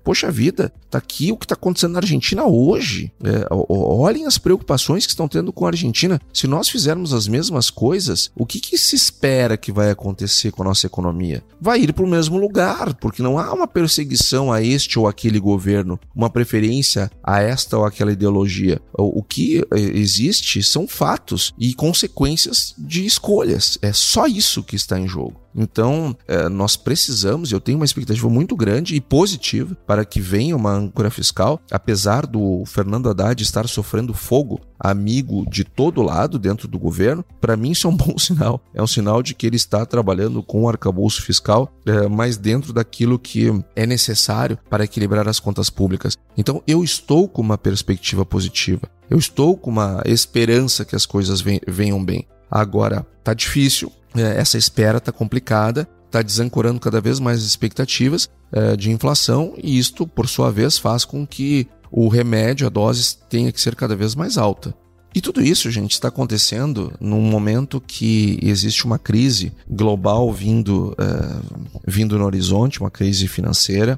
poxa 0.04 0.32
vida, 0.32 0.74
tá 0.90 0.98
aqui 0.98 1.32
o 1.32 1.38
que 1.38 1.46
está 1.46 1.54
acontecendo 1.54 1.94
na 1.94 2.00
Argentina 2.00 2.44
hoje. 2.46 3.12
É, 3.24 3.46
olhem 3.52 4.26
as 4.26 4.38
preocupações 4.38 5.06
que 5.06 5.12
estão 5.12 5.28
tendo 5.28 5.54
com 5.54 5.66
a 5.66 5.70
Argentina. 5.70 6.20
Se 6.34 6.48
nós 6.48 6.70
fizermos 6.70 7.14
as 7.14 7.28
mesmas 7.28 7.70
coisas, 7.70 8.32
o 8.36 8.46
que, 8.46 8.60
que 8.60 8.78
se 8.78 8.96
espera 8.96 9.58
que 9.58 9.72
vai 9.72 9.92
acontecer 9.92 10.52
com 10.52 10.64
a 10.64 10.66
nossa 10.66 10.88
economia? 10.88 11.44
Vai 11.62 11.82
ir 11.82 11.94
para 11.94 12.04
o 12.04 12.10
mesmo 12.10 12.38
lugar, 12.38 12.96
porque 12.96 13.22
não 13.22 13.38
há 13.38 13.54
uma 13.54 13.68
perseguição 13.68 14.52
a 14.52 14.62
este 14.62 14.98
ou 14.98 15.08
aquele 15.08 15.35
governo, 15.40 16.00
uma 16.16 16.30
preferência 16.30 17.12
a 17.24 17.42
esta 17.42 17.78
ou 17.78 17.86
aquela 17.86 18.12
ideologia. 18.12 18.82
O, 18.98 19.20
o 19.20 19.24
que 19.24 19.60
eh, 19.60 19.80
existe 19.80 20.62
são 20.64 20.88
fatos 20.88 21.54
e 21.60 21.74
consequências 21.74 22.74
de 22.78 23.06
escolhas. 23.06 23.78
É 23.82 23.94
só 23.94 24.28
isso 24.28 24.64
que 24.64 24.76
está 24.76 25.00
em 25.00 25.08
jogo. 25.08 25.45
Então, 25.56 26.16
é, 26.28 26.50
nós 26.50 26.76
precisamos, 26.76 27.52
eu 27.52 27.62
tenho 27.62 27.78
uma 27.78 27.86
expectativa 27.86 28.30
muito 28.30 28.56
grande 28.56 28.96
e 28.96 29.02
positiva 29.02 29.76
para 29.88 30.04
que 30.04 30.20
venha 30.20 30.56
uma 30.56 30.72
âncora 30.72 31.10
fiscal, 31.10 31.62
apesar 31.72 32.26
do 32.26 32.64
Fernando 32.66 33.10
Haddad 33.10 33.42
estar 33.42 33.68
sofrendo 33.68 34.14
fogo, 34.14 34.60
amigo 34.78 35.46
de 35.50 35.64
todo 35.64 36.02
lado 36.02 36.38
dentro 36.38 36.68
do 36.68 36.78
governo, 36.78 37.24
para 37.40 37.56
mim 37.56 37.72
isso 37.72 37.88
é 37.88 37.90
um 37.90 37.96
bom 37.98 38.18
sinal. 38.18 38.62
É 38.74 38.84
um 38.84 38.88
sinal 38.88 39.24
de 39.24 39.34
que 39.34 39.48
ele 39.48 39.56
está 39.56 39.86
trabalhando 39.86 40.44
com 40.44 40.64
o 40.64 40.70
arcabouço 40.70 41.22
fiscal, 41.22 41.72
é, 41.86 42.08
mas 42.08 42.38
dentro 42.38 42.74
daquilo 42.74 43.18
que 43.18 43.52
é 43.76 43.86
necessário 43.86 44.58
para 44.70 44.84
equilibrar 44.84 45.28
as 45.28 45.40
contas 45.40 45.70
públicas. 45.70 46.18
Então, 46.38 46.62
eu 46.68 46.84
estou 46.84 47.28
com 47.30 47.42
uma 47.42 47.58
perspectiva 47.58 48.26
positiva. 48.26 48.90
Eu 49.10 49.18
estou 49.18 49.56
com 49.56 49.70
uma 49.70 50.02
esperança 50.06 50.84
que 50.84 50.96
as 50.96 51.06
coisas 51.06 51.42
venham 51.42 52.04
bem. 52.04 52.28
Agora, 52.50 53.06
tá 53.24 53.34
difícil, 53.34 53.92
essa 54.16 54.58
espera 54.58 54.98
está 54.98 55.12
complicada, 55.12 55.88
está 56.06 56.22
desancorando 56.22 56.80
cada 56.80 57.02
vez 57.02 57.20
mais 57.20 57.40
as 57.40 57.46
expectativas 57.46 58.30
é, 58.52 58.76
de 58.76 58.92
inflação 58.92 59.54
e 59.62 59.78
isto, 59.78 60.08
por 60.08 60.28
sua 60.28 60.52
vez, 60.52 60.78
faz 60.78 61.04
com 61.04 61.26
que 61.26 61.68
o 61.92 62.08
remédio, 62.08 62.68
a 62.68 62.70
dose, 62.70 63.18
tenha 63.30 63.52
que 63.52 63.60
ser 63.60 63.76
cada 63.76 63.96
vez 63.96 64.16
mais 64.16 64.38
alta. 64.38 64.74
E 65.14 65.22
tudo 65.22 65.42
isso, 65.42 65.72
gente, 65.72 65.94
está 65.94 66.10
acontecendo 66.10 66.92
num 67.00 67.22
momento 67.22 67.80
que 67.80 68.38
existe 68.42 68.86
uma 68.86 69.00
crise 69.00 69.54
global 69.70 70.32
vindo, 70.34 70.94
uh, 71.00 71.64
vindo 71.88 72.20
no 72.20 72.26
horizonte, 72.26 72.82
uma 72.82 72.92
crise 72.92 73.26
financeira. 73.26 73.98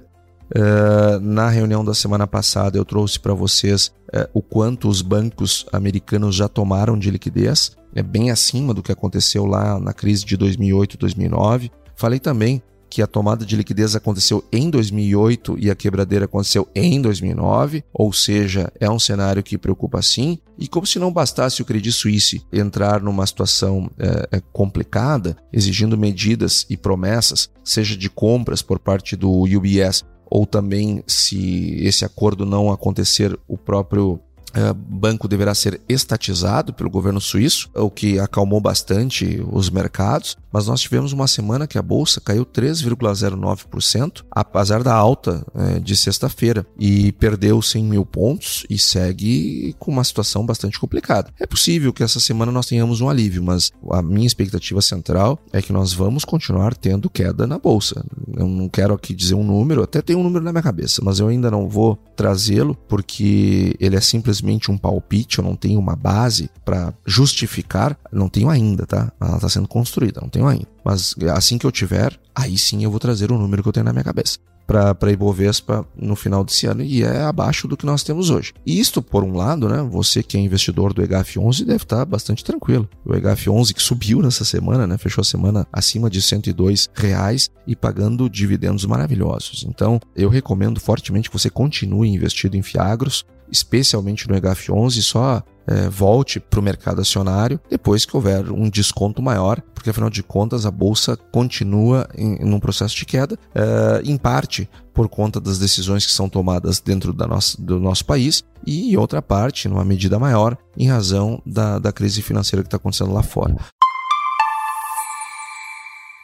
Uh, 0.55 1.19
na 1.19 1.49
reunião 1.49 1.83
da 1.83 1.95
semana 1.95 2.27
passada, 2.27 2.77
eu 2.77 2.85
trouxe 2.85 3.19
para 3.19 3.33
vocês 3.33 3.91
uh, 4.13 4.29
o 4.31 4.43
quanto 4.43 4.87
os 4.87 5.01
bancos 5.01 5.65
americanos 5.73 6.35
já 6.35 6.47
tomaram 6.47 6.97
de 6.97 7.09
liquidez 7.09 7.75
é 7.97 8.03
bem 8.03 8.29
acima 8.29 8.75
do 8.75 8.83
que 8.83 8.91
aconteceu 8.91 9.43
lá 9.47 9.79
na 9.79 9.91
crise 9.91 10.23
de 10.23 10.37
2008, 10.37 10.99
2009. 10.99 11.71
Falei 11.95 12.19
também 12.19 12.61
que 12.87 13.01
a 13.01 13.07
tomada 13.07 13.43
de 13.43 13.55
liquidez 13.55 13.95
aconteceu 13.95 14.45
em 14.51 14.69
2008 14.69 15.57
e 15.59 15.71
a 15.71 15.75
quebradeira 15.75 16.25
aconteceu 16.25 16.67
em 16.75 17.01
2009, 17.01 17.83
ou 17.91 18.13
seja, 18.13 18.71
é 18.79 18.87
um 18.87 18.99
cenário 18.99 19.41
que 19.41 19.57
preocupa 19.57 19.99
sim. 20.03 20.37
E 20.59 20.67
como 20.67 20.85
se 20.85 20.99
não 20.99 21.11
bastasse 21.11 21.59
o 21.59 21.65
Credit 21.65 21.91
Suisse 21.91 22.45
entrar 22.53 23.01
numa 23.01 23.25
situação 23.25 23.89
é, 23.97 24.39
complicada, 24.53 25.35
exigindo 25.51 25.97
medidas 25.97 26.67
e 26.69 26.77
promessas, 26.77 27.49
seja 27.63 27.97
de 27.97 28.11
compras 28.11 28.61
por 28.61 28.77
parte 28.77 29.15
do 29.15 29.41
UBS 29.41 30.05
ou 30.29 30.45
também 30.45 31.03
se 31.07 31.79
esse 31.81 32.05
acordo 32.05 32.45
não 32.45 32.71
acontecer, 32.71 33.37
o 33.47 33.57
próprio 33.57 34.19
é, 34.53 34.73
banco 34.73 35.27
deverá 35.27 35.53
ser 35.53 35.79
estatizado 35.87 36.73
pelo 36.73 36.89
governo 36.89 37.21
suíço, 37.21 37.69
o 37.75 37.89
que 37.89 38.19
acalmou 38.19 38.59
bastante 38.59 39.43
os 39.51 39.69
mercados, 39.69 40.35
mas 40.51 40.67
nós 40.67 40.81
tivemos 40.81 41.13
uma 41.13 41.27
semana 41.27 41.67
que 41.67 41.77
a 41.77 41.81
bolsa 41.81 42.19
caiu 42.19 42.45
3,09%, 42.45 44.23
apesar 44.31 44.81
da 44.81 44.93
alta 44.93 45.45
é, 45.53 45.79
de 45.79 45.95
sexta-feira, 45.95 46.65
e 46.79 47.11
perdeu 47.13 47.61
100 47.61 47.83
mil 47.83 48.05
pontos 48.05 48.65
e 48.69 48.77
segue 48.79 49.75
com 49.77 49.91
uma 49.91 50.03
situação 50.03 50.45
bastante 50.45 50.79
complicada. 50.79 51.31
É 51.39 51.45
possível 51.45 51.93
que 51.93 52.03
essa 52.03 52.19
semana 52.19 52.51
nós 52.51 52.65
tenhamos 52.65 53.01
um 53.01 53.09
alívio, 53.09 53.43
mas 53.43 53.71
a 53.91 54.01
minha 54.01 54.25
expectativa 54.27 54.81
central 54.81 55.39
é 55.53 55.61
que 55.61 55.73
nós 55.73 55.93
vamos 55.93 56.25
continuar 56.25 56.75
tendo 56.75 57.09
queda 57.09 57.45
na 57.45 57.59
bolsa. 57.59 58.03
Eu 58.35 58.47
não 58.47 58.69
quero 58.69 58.93
aqui 58.93 59.13
dizer 59.13 59.35
um 59.35 59.43
número, 59.43 59.83
até 59.83 60.01
tem 60.01 60.15
um 60.15 60.23
número 60.23 60.43
na 60.43 60.51
minha 60.51 60.63
cabeça, 60.63 61.01
mas 61.03 61.19
eu 61.19 61.27
ainda 61.27 61.51
não 61.51 61.69
vou 61.69 61.95
trazê-lo 62.15 62.75
porque 62.87 63.75
ele 63.79 63.95
é 63.95 64.01
simplesmente 64.01 64.46
simplesmente 64.47 64.71
um 64.71 64.77
palpite, 64.77 65.39
eu 65.39 65.43
não 65.43 65.55
tenho 65.55 65.79
uma 65.79 65.95
base 65.95 66.49
para 66.63 66.93
justificar, 67.05 67.97
não 68.11 68.29
tenho 68.29 68.49
ainda, 68.49 68.85
tá? 68.85 69.11
Ela 69.19 69.35
está 69.35 69.49
sendo 69.49 69.67
construída, 69.67 70.21
não 70.21 70.29
tenho 70.29 70.47
ainda. 70.47 70.67
Mas 70.83 71.13
assim 71.33 71.57
que 71.57 71.65
eu 71.65 71.71
tiver, 71.71 72.17
aí 72.33 72.57
sim 72.57 72.83
eu 72.83 72.91
vou 72.91 72.99
trazer 72.99 73.31
o 73.31 73.37
número 73.37 73.61
que 73.61 73.69
eu 73.69 73.73
tenho 73.73 73.85
na 73.85 73.93
minha 73.93 74.03
cabeça 74.03 74.39
para 74.67 75.11
Ibovespa 75.13 75.87
no 75.95 76.13
final 76.13 76.43
desse 76.43 76.67
ano 76.67 76.83
e 76.83 77.01
é 77.01 77.21
abaixo 77.21 77.69
do 77.69 77.77
que 77.77 77.85
nós 77.85 78.03
temos 78.03 78.29
hoje. 78.29 78.53
E 78.65 78.77
isto, 78.77 79.01
por 79.01 79.23
um 79.23 79.33
lado, 79.33 79.69
né, 79.69 79.81
você 79.81 80.21
que 80.21 80.35
é 80.35 80.41
investidor 80.41 80.93
do 80.93 81.01
EGAF11 81.01 81.63
deve 81.63 81.83
estar 81.83 82.03
bastante 82.03 82.43
tranquilo. 82.43 82.87
O 83.05 83.13
EGAF11 83.13 83.73
que 83.73 83.81
subiu 83.81 84.21
nessa 84.21 84.43
semana, 84.43 84.85
né, 84.85 84.97
fechou 84.97 85.21
a 85.21 85.25
semana 85.25 85.65
acima 85.71 86.09
de 86.09 86.21
102 86.21 86.89
reais 86.93 87.49
e 87.65 87.77
pagando 87.77 88.29
dividendos 88.29 88.83
maravilhosos. 88.85 89.65
Então, 89.65 90.01
eu 90.13 90.27
recomendo 90.27 90.81
fortemente 90.81 91.29
que 91.29 91.39
você 91.39 91.49
continue 91.49 92.09
investido 92.09 92.57
em 92.57 92.61
Fiagros 92.61 93.25
especialmente 93.51 94.27
no 94.27 94.35
EGAF11, 94.35 95.01
só 95.01 95.43
é, 95.67 95.89
volte 95.89 96.39
para 96.39 96.59
o 96.59 96.63
mercado 96.63 97.01
acionário 97.01 97.59
depois 97.69 98.05
que 98.05 98.15
houver 98.15 98.49
um 98.51 98.69
desconto 98.69 99.21
maior, 99.21 99.61
porque 99.73 99.89
afinal 99.89 100.09
de 100.09 100.23
contas 100.23 100.65
a 100.65 100.71
bolsa 100.71 101.17
continua 101.31 102.07
em, 102.15 102.35
em 102.35 102.53
um 102.53 102.59
processo 102.59 102.95
de 102.95 103.05
queda, 103.05 103.37
é, 103.53 104.01
em 104.03 104.17
parte 104.17 104.69
por 104.93 105.07
conta 105.09 105.39
das 105.39 105.59
decisões 105.59 106.05
que 106.05 106.11
são 106.11 106.27
tomadas 106.27 106.79
dentro 106.79 107.13
da 107.13 107.27
nossa, 107.27 107.61
do 107.61 107.79
nosso 107.79 108.05
país 108.05 108.43
e 108.65 108.93
em 108.93 108.97
outra 108.97 109.21
parte, 109.21 109.67
numa 109.67 109.85
medida 109.85 110.17
maior, 110.17 110.57
em 110.75 110.87
razão 110.87 111.41
da, 111.45 111.77
da 111.77 111.91
crise 111.91 112.21
financeira 112.21 112.63
que 112.63 112.67
está 112.67 112.77
acontecendo 112.77 113.13
lá 113.13 113.21
fora. 113.21 113.55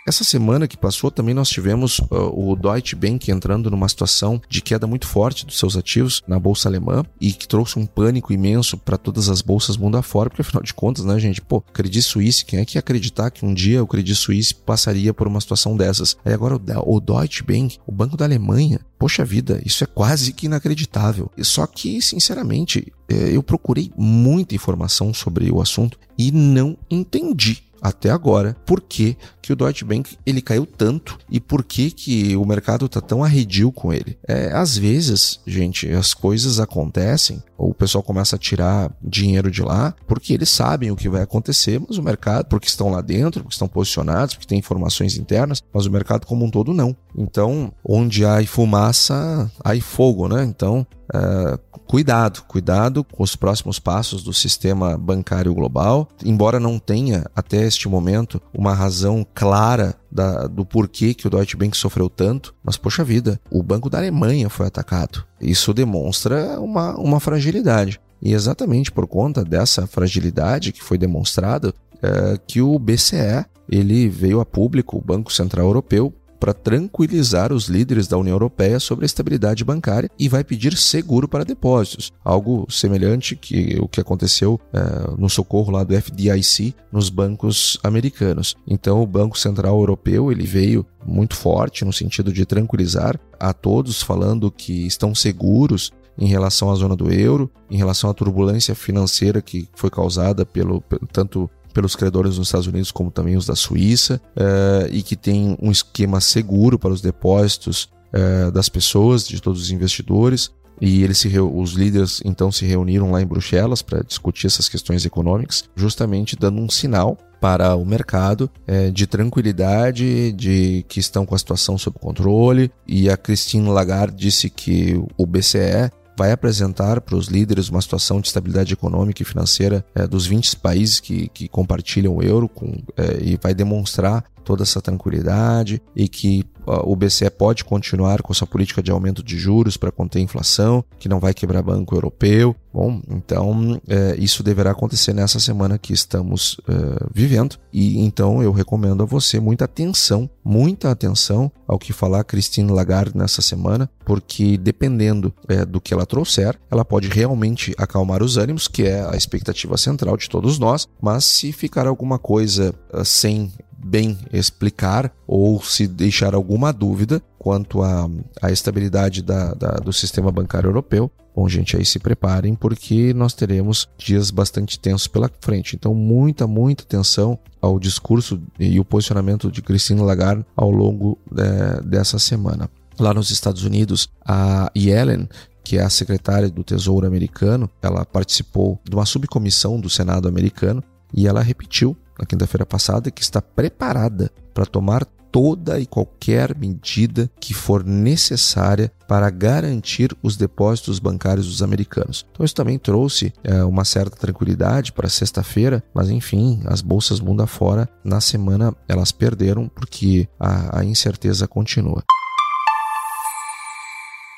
Essa 0.05 0.25
semana 0.25 0.67
que 0.67 0.75
passou 0.75 1.09
também 1.09 1.33
nós 1.33 1.47
tivemos 1.47 1.99
uh, 1.99 2.29
o 2.33 2.57
Deutsche 2.57 2.93
Bank 2.93 3.31
entrando 3.31 3.71
numa 3.71 3.87
situação 3.87 4.41
de 4.49 4.61
queda 4.61 4.85
muito 4.85 5.07
forte 5.07 5.45
dos 5.45 5.57
seus 5.57 5.77
ativos 5.77 6.21
na 6.27 6.37
bolsa 6.37 6.67
alemã 6.67 7.05
e 7.21 7.31
que 7.31 7.47
trouxe 7.47 7.79
um 7.79 7.85
pânico 7.85 8.33
imenso 8.33 8.77
para 8.77 8.97
todas 8.97 9.29
as 9.29 9.41
bolsas 9.41 9.77
mundo 9.77 9.95
afora, 9.95 10.29
porque 10.29 10.41
afinal 10.41 10.61
de 10.61 10.73
contas, 10.73 11.05
né, 11.05 11.17
gente, 11.19 11.41
pô, 11.41 11.61
Credit 11.61 12.01
Suisse, 12.01 12.43
quem 12.43 12.59
é 12.59 12.65
que 12.65 12.75
ia 12.75 12.79
acreditar 12.79 13.31
que 13.31 13.45
um 13.45 13.53
dia 13.53 13.81
o 13.81 13.87
Credit 13.87 14.13
Suisse 14.13 14.53
passaria 14.53 15.13
por 15.13 15.25
uma 15.25 15.39
situação 15.39 15.77
dessas? 15.77 16.17
Aí 16.25 16.33
agora 16.33 16.57
o, 16.57 16.95
o 16.95 16.99
Deutsche 16.99 17.41
Bank, 17.41 17.77
o 17.87 17.91
banco 17.91 18.17
da 18.17 18.25
Alemanha, 18.25 18.81
poxa 18.99 19.23
vida, 19.23 19.61
isso 19.65 19.85
é 19.85 19.87
quase 19.87 20.33
que 20.33 20.47
inacreditável. 20.47 21.31
Só 21.41 21.65
que, 21.65 22.01
sinceramente, 22.01 22.91
eh, 23.07 23.31
eu 23.31 23.41
procurei 23.41 23.89
muita 23.97 24.53
informação 24.53 25.13
sobre 25.13 25.49
o 25.49 25.61
assunto 25.61 25.97
e 26.17 26.29
não 26.29 26.77
entendi 26.89 27.63
até 27.83 28.09
agora 28.09 28.55
por 28.65 28.79
que, 28.79 29.17
que 29.43 29.51
o 29.51 29.55
Deutsche 29.55 29.83
Bank 29.83 30.17
ele 30.25 30.41
caiu 30.41 30.65
tanto 30.65 31.19
e 31.29 31.39
por 31.39 31.63
que, 31.63 31.91
que 31.91 32.35
o 32.37 32.45
mercado 32.45 32.85
está 32.85 33.01
tão 33.01 33.23
arredio 33.23 33.71
com 33.71 33.91
ele. 33.91 34.17
É, 34.25 34.53
às 34.53 34.77
vezes, 34.77 35.41
gente, 35.45 35.91
as 35.91 36.13
coisas 36.13 36.61
acontecem, 36.61 37.43
ou 37.57 37.71
o 37.71 37.73
pessoal 37.73 38.01
começa 38.01 38.37
a 38.37 38.39
tirar 38.39 38.89
dinheiro 39.03 39.51
de 39.51 39.61
lá, 39.61 39.93
porque 40.07 40.33
eles 40.33 40.49
sabem 40.49 40.91
o 40.91 40.95
que 40.95 41.09
vai 41.09 41.21
acontecer, 41.21 41.79
mas 41.85 41.97
o 41.97 42.03
mercado, 42.03 42.45
porque 42.45 42.67
estão 42.67 42.89
lá 42.89 43.01
dentro, 43.01 43.43
porque 43.43 43.53
estão 43.53 43.67
posicionados, 43.67 44.35
porque 44.35 44.47
tem 44.47 44.59
informações 44.59 45.17
internas, 45.17 45.61
mas 45.73 45.85
o 45.85 45.91
mercado 45.91 46.25
como 46.25 46.45
um 46.45 46.49
todo 46.49 46.73
não. 46.73 46.95
Então, 47.15 47.71
onde 47.83 48.25
há 48.25 48.43
fumaça, 48.47 49.51
há 49.63 49.79
fogo, 49.81 50.27
né? 50.27 50.43
Então, 50.43 50.87
é, 51.13 51.59
cuidado, 51.85 52.43
cuidado 52.47 53.03
com 53.03 53.23
os 53.23 53.35
próximos 53.35 53.77
passos 53.77 54.23
do 54.23 54.33
sistema 54.33 54.97
bancário 54.97 55.53
global. 55.53 56.07
Embora 56.25 56.59
não 56.59 56.79
tenha 56.79 57.25
até 57.35 57.63
este 57.63 57.87
momento 57.87 58.41
uma 58.53 58.73
razão 58.73 59.25
clara 59.33 59.95
da, 60.11 60.47
do 60.47 60.65
porquê 60.65 61.13
que 61.13 61.27
o 61.27 61.29
Deutsche 61.29 61.57
Bank 61.57 61.75
sofreu 61.75 62.09
tanto, 62.09 62.53
mas 62.63 62.77
poxa 62.77 63.03
vida, 63.03 63.39
o 63.49 63.63
Banco 63.63 63.89
da 63.89 63.97
Alemanha 63.97 64.49
foi 64.49 64.67
atacado. 64.67 65.25
Isso 65.41 65.73
demonstra 65.73 66.59
uma, 66.59 66.95
uma 66.97 67.19
fragilidade. 67.19 67.99
E 68.21 68.33
exatamente 68.33 68.91
por 68.91 69.05
conta 69.07 69.43
dessa 69.43 69.85
fragilidade 69.85 70.71
que 70.71 70.83
foi 70.83 70.97
demonstrada, 70.97 71.73
é, 72.01 72.37
que 72.47 72.61
o 72.61 72.77
BCE 72.79 73.45
ele 73.67 74.07
veio 74.09 74.39
a 74.39 74.45
público, 74.45 74.97
o 74.97 75.01
Banco 75.01 75.31
Central 75.31 75.65
Europeu, 75.65 76.13
para 76.43 76.53
tranquilizar 76.53 77.53
os 77.53 77.69
líderes 77.69 78.05
da 78.05 78.17
União 78.17 78.35
Europeia 78.35 78.77
sobre 78.77 79.05
a 79.05 79.07
estabilidade 79.07 79.63
bancária 79.63 80.11
e 80.19 80.27
vai 80.27 80.43
pedir 80.43 80.75
seguro 80.75 81.25
para 81.25 81.45
depósitos, 81.45 82.11
algo 82.21 82.67
semelhante 82.69 83.33
que 83.33 83.77
o 83.79 83.87
que 83.87 84.01
aconteceu 84.01 84.59
é, 84.73 85.17
no 85.17 85.29
socorro 85.29 85.71
lá 85.71 85.85
do 85.85 85.95
FDIC 85.95 86.75
nos 86.91 87.09
bancos 87.09 87.79
americanos. 87.81 88.57
Então 88.67 89.01
o 89.01 89.07
Banco 89.07 89.39
Central 89.39 89.79
Europeu 89.79 90.33
ele 90.33 90.45
veio 90.45 90.85
muito 91.05 91.33
forte 91.33 91.85
no 91.85 91.93
sentido 91.93 92.33
de 92.33 92.45
tranquilizar 92.45 93.17
a 93.39 93.53
todos, 93.53 94.01
falando 94.01 94.51
que 94.51 94.85
estão 94.85 95.15
seguros 95.15 95.93
em 96.17 96.27
relação 96.27 96.69
à 96.69 96.75
zona 96.75 96.95
do 96.95 97.09
euro, 97.09 97.49
em 97.71 97.77
relação 97.77 98.09
à 98.09 98.13
turbulência 98.13 98.75
financeira 98.75 99.41
que 99.41 99.69
foi 99.73 99.89
causada 99.89 100.45
pelo 100.45 100.83
tanto 101.13 101.49
pelos 101.73 101.95
credores 101.95 102.37
nos 102.37 102.47
Estados 102.47 102.67
Unidos, 102.67 102.91
como 102.91 103.11
também 103.11 103.35
os 103.35 103.45
da 103.45 103.55
Suíça, 103.55 104.21
uh, 104.37 104.87
e 104.91 105.01
que 105.01 105.15
tem 105.15 105.57
um 105.61 105.71
esquema 105.71 106.21
seguro 106.21 106.77
para 106.77 106.91
os 106.91 107.01
depósitos 107.01 107.89
uh, 108.13 108.51
das 108.51 108.69
pessoas, 108.69 109.27
de 109.27 109.41
todos 109.41 109.61
os 109.61 109.71
investidores. 109.71 110.51
E 110.81 111.03
eles 111.03 111.19
se 111.19 111.39
os 111.39 111.73
líderes 111.73 112.21
então 112.25 112.51
se 112.51 112.65
reuniram 112.65 113.11
lá 113.11 113.21
em 113.21 113.25
Bruxelas 113.25 113.81
para 113.81 114.01
discutir 114.01 114.47
essas 114.47 114.67
questões 114.67 115.05
econômicas, 115.05 115.63
justamente 115.75 116.35
dando 116.35 116.59
um 116.59 116.69
sinal 116.69 117.17
para 117.39 117.75
o 117.75 117.85
mercado 117.85 118.49
é, 118.65 118.89
de 118.89 119.05
tranquilidade, 119.05 120.31
de 120.31 120.85
que 120.87 120.99
estão 120.99 121.25
com 121.25 121.35
a 121.35 121.37
situação 121.37 121.77
sob 121.77 121.99
controle. 121.99 122.71
E 122.87 123.09
a 123.09 123.17
Christine 123.17 123.69
Lagarde 123.69 124.15
disse 124.15 124.49
que 124.49 125.01
o 125.17 125.25
BCE 125.25 125.91
vai 126.17 126.31
apresentar 126.31 127.01
para 127.01 127.15
os 127.15 127.27
líderes 127.27 127.69
uma 127.69 127.81
situação 127.81 128.21
de 128.21 128.27
estabilidade 128.27 128.73
econômica 128.73 129.21
e 129.21 129.25
financeira 129.25 129.85
é, 129.95 130.05
dos 130.07 130.25
20 130.25 130.57
países 130.57 130.99
que, 130.99 131.27
que 131.29 131.47
compartilham 131.47 132.15
o 132.15 132.23
euro 132.23 132.47
com, 132.47 132.83
é, 132.97 133.19
e 133.21 133.39
vai 133.41 133.53
demonstrar 133.53 134.23
toda 134.43 134.63
essa 134.63 134.81
tranquilidade 134.81 135.81
e 135.95 136.07
que 136.07 136.43
o 136.65 136.95
BCE 136.95 137.29
pode 137.29 137.63
continuar 137.63 138.21
com 138.21 138.33
sua 138.33 138.47
política 138.47 138.81
de 138.81 138.91
aumento 138.91 139.23
de 139.23 139.37
juros 139.37 139.77
para 139.77 139.91
conter 139.91 140.19
inflação, 140.19 140.83
que 140.99 141.09
não 141.09 141.19
vai 141.19 141.33
quebrar 141.33 141.61
banco 141.61 141.95
europeu. 141.95 142.55
Bom, 142.73 143.01
então 143.07 143.79
é, 143.87 144.15
isso 144.17 144.41
deverá 144.41 144.71
acontecer 144.71 145.13
nessa 145.13 145.39
semana 145.39 145.77
que 145.77 145.93
estamos 145.93 146.57
é, 146.67 147.07
vivendo. 147.13 147.57
E 147.71 147.99
então 147.99 148.41
eu 148.41 148.51
recomendo 148.51 149.03
a 149.03 149.05
você 149.05 149.39
muita 149.39 149.65
atenção, 149.65 150.27
muita 150.43 150.89
atenção 150.89 151.51
ao 151.67 151.77
que 151.77 151.93
falar 151.93 152.23
Christine 152.23 152.71
Lagarde 152.71 153.15
nessa 153.15 153.41
semana, 153.41 153.89
porque 154.03 154.57
dependendo 154.57 155.31
é, 155.47 155.63
do 155.65 155.79
que 155.79 155.93
ela 155.93 156.05
trouxer, 156.05 156.57
ela 156.71 156.83
pode 156.83 157.07
realmente 157.09 157.75
acalmar 157.77 158.23
os 158.23 158.37
ânimos, 158.37 158.67
que 158.67 158.83
é 158.83 159.07
a 159.07 159.15
expectativa 159.15 159.77
central 159.77 160.17
de 160.17 160.27
todos 160.27 160.57
nós. 160.57 160.87
Mas 161.01 161.25
se 161.25 161.51
ficar 161.51 161.85
alguma 161.85 162.17
coisa 162.17 162.73
uh, 162.91 163.05
sem 163.05 163.51
bem 163.83 164.17
explicar 164.31 165.11
ou 165.27 165.61
se 165.61 165.87
deixar 165.87 166.33
alguma 166.33 166.71
dúvida 166.71 167.21
quanto 167.37 167.81
à, 167.81 168.09
à 168.41 168.51
estabilidade 168.51 169.21
da, 169.21 169.53
da, 169.53 169.71
do 169.71 169.91
sistema 169.91 170.31
bancário 170.31 170.69
europeu, 170.69 171.11
bom, 171.35 171.47
gente, 171.49 171.75
aí 171.75 171.85
se 171.85 171.99
preparem 171.99 172.55
porque 172.55 173.13
nós 173.13 173.33
teremos 173.33 173.87
dias 173.97 174.31
bastante 174.31 174.79
tensos 174.79 175.07
pela 175.07 175.29
frente. 175.41 175.75
Então, 175.75 175.93
muita, 175.93 176.47
muita 176.47 176.83
atenção 176.83 177.37
ao 177.61 177.79
discurso 177.79 178.41
e 178.59 178.79
o 178.79 178.85
posicionamento 178.85 179.51
de 179.51 179.61
Christine 179.61 180.01
Lagarde 180.01 180.45
ao 180.55 180.71
longo 180.71 181.17
é, 181.37 181.81
dessa 181.81 182.17
semana. 182.17 182.69
Lá 182.97 183.13
nos 183.13 183.31
Estados 183.31 183.63
Unidos, 183.63 184.07
a 184.25 184.71
Yellen 184.77 185.27
que 185.63 185.77
é 185.77 185.81
a 185.81 185.89
secretária 185.89 186.49
do 186.49 186.63
Tesouro 186.63 187.07
americano, 187.07 187.69
ela 187.81 188.03
participou 188.03 188.79
de 188.83 188.95
uma 188.95 189.05
subcomissão 189.05 189.79
do 189.79 189.89
Senado 189.89 190.27
americano 190.27 190.83
e 191.13 191.27
ela 191.27 191.41
repetiu 191.41 191.95
na 192.19 192.25
quinta-feira 192.25 192.65
passada 192.65 193.11
que 193.11 193.21
está 193.21 193.41
preparada 193.41 194.31
para 194.53 194.65
tomar 194.65 195.05
toda 195.33 195.79
e 195.79 195.87
qualquer 195.87 196.55
medida 196.55 197.27
que 197.39 197.55
for 197.55 197.83
necessária 197.83 198.91
para 199.07 199.27
garantir 199.31 200.15
os 200.21 200.37
depósitos 200.37 200.99
bancários 200.99 201.47
dos 201.47 201.63
americanos. 201.63 202.23
Então, 202.31 202.45
isso 202.45 202.53
também 202.53 202.77
trouxe 202.77 203.33
é, 203.43 203.63
uma 203.63 203.83
certa 203.83 204.15
tranquilidade 204.15 204.93
para 204.93 205.09
sexta-feira, 205.09 205.83
mas 205.91 206.11
enfim, 206.11 206.61
as 206.65 206.81
bolsas 206.81 207.19
mundo 207.19 207.41
afora, 207.41 207.89
na 208.03 208.21
semana 208.21 208.75
elas 208.87 209.11
perderam 209.11 209.67
porque 209.67 210.27
a, 210.39 210.81
a 210.81 210.85
incerteza 210.85 211.47
continua. 211.47 212.03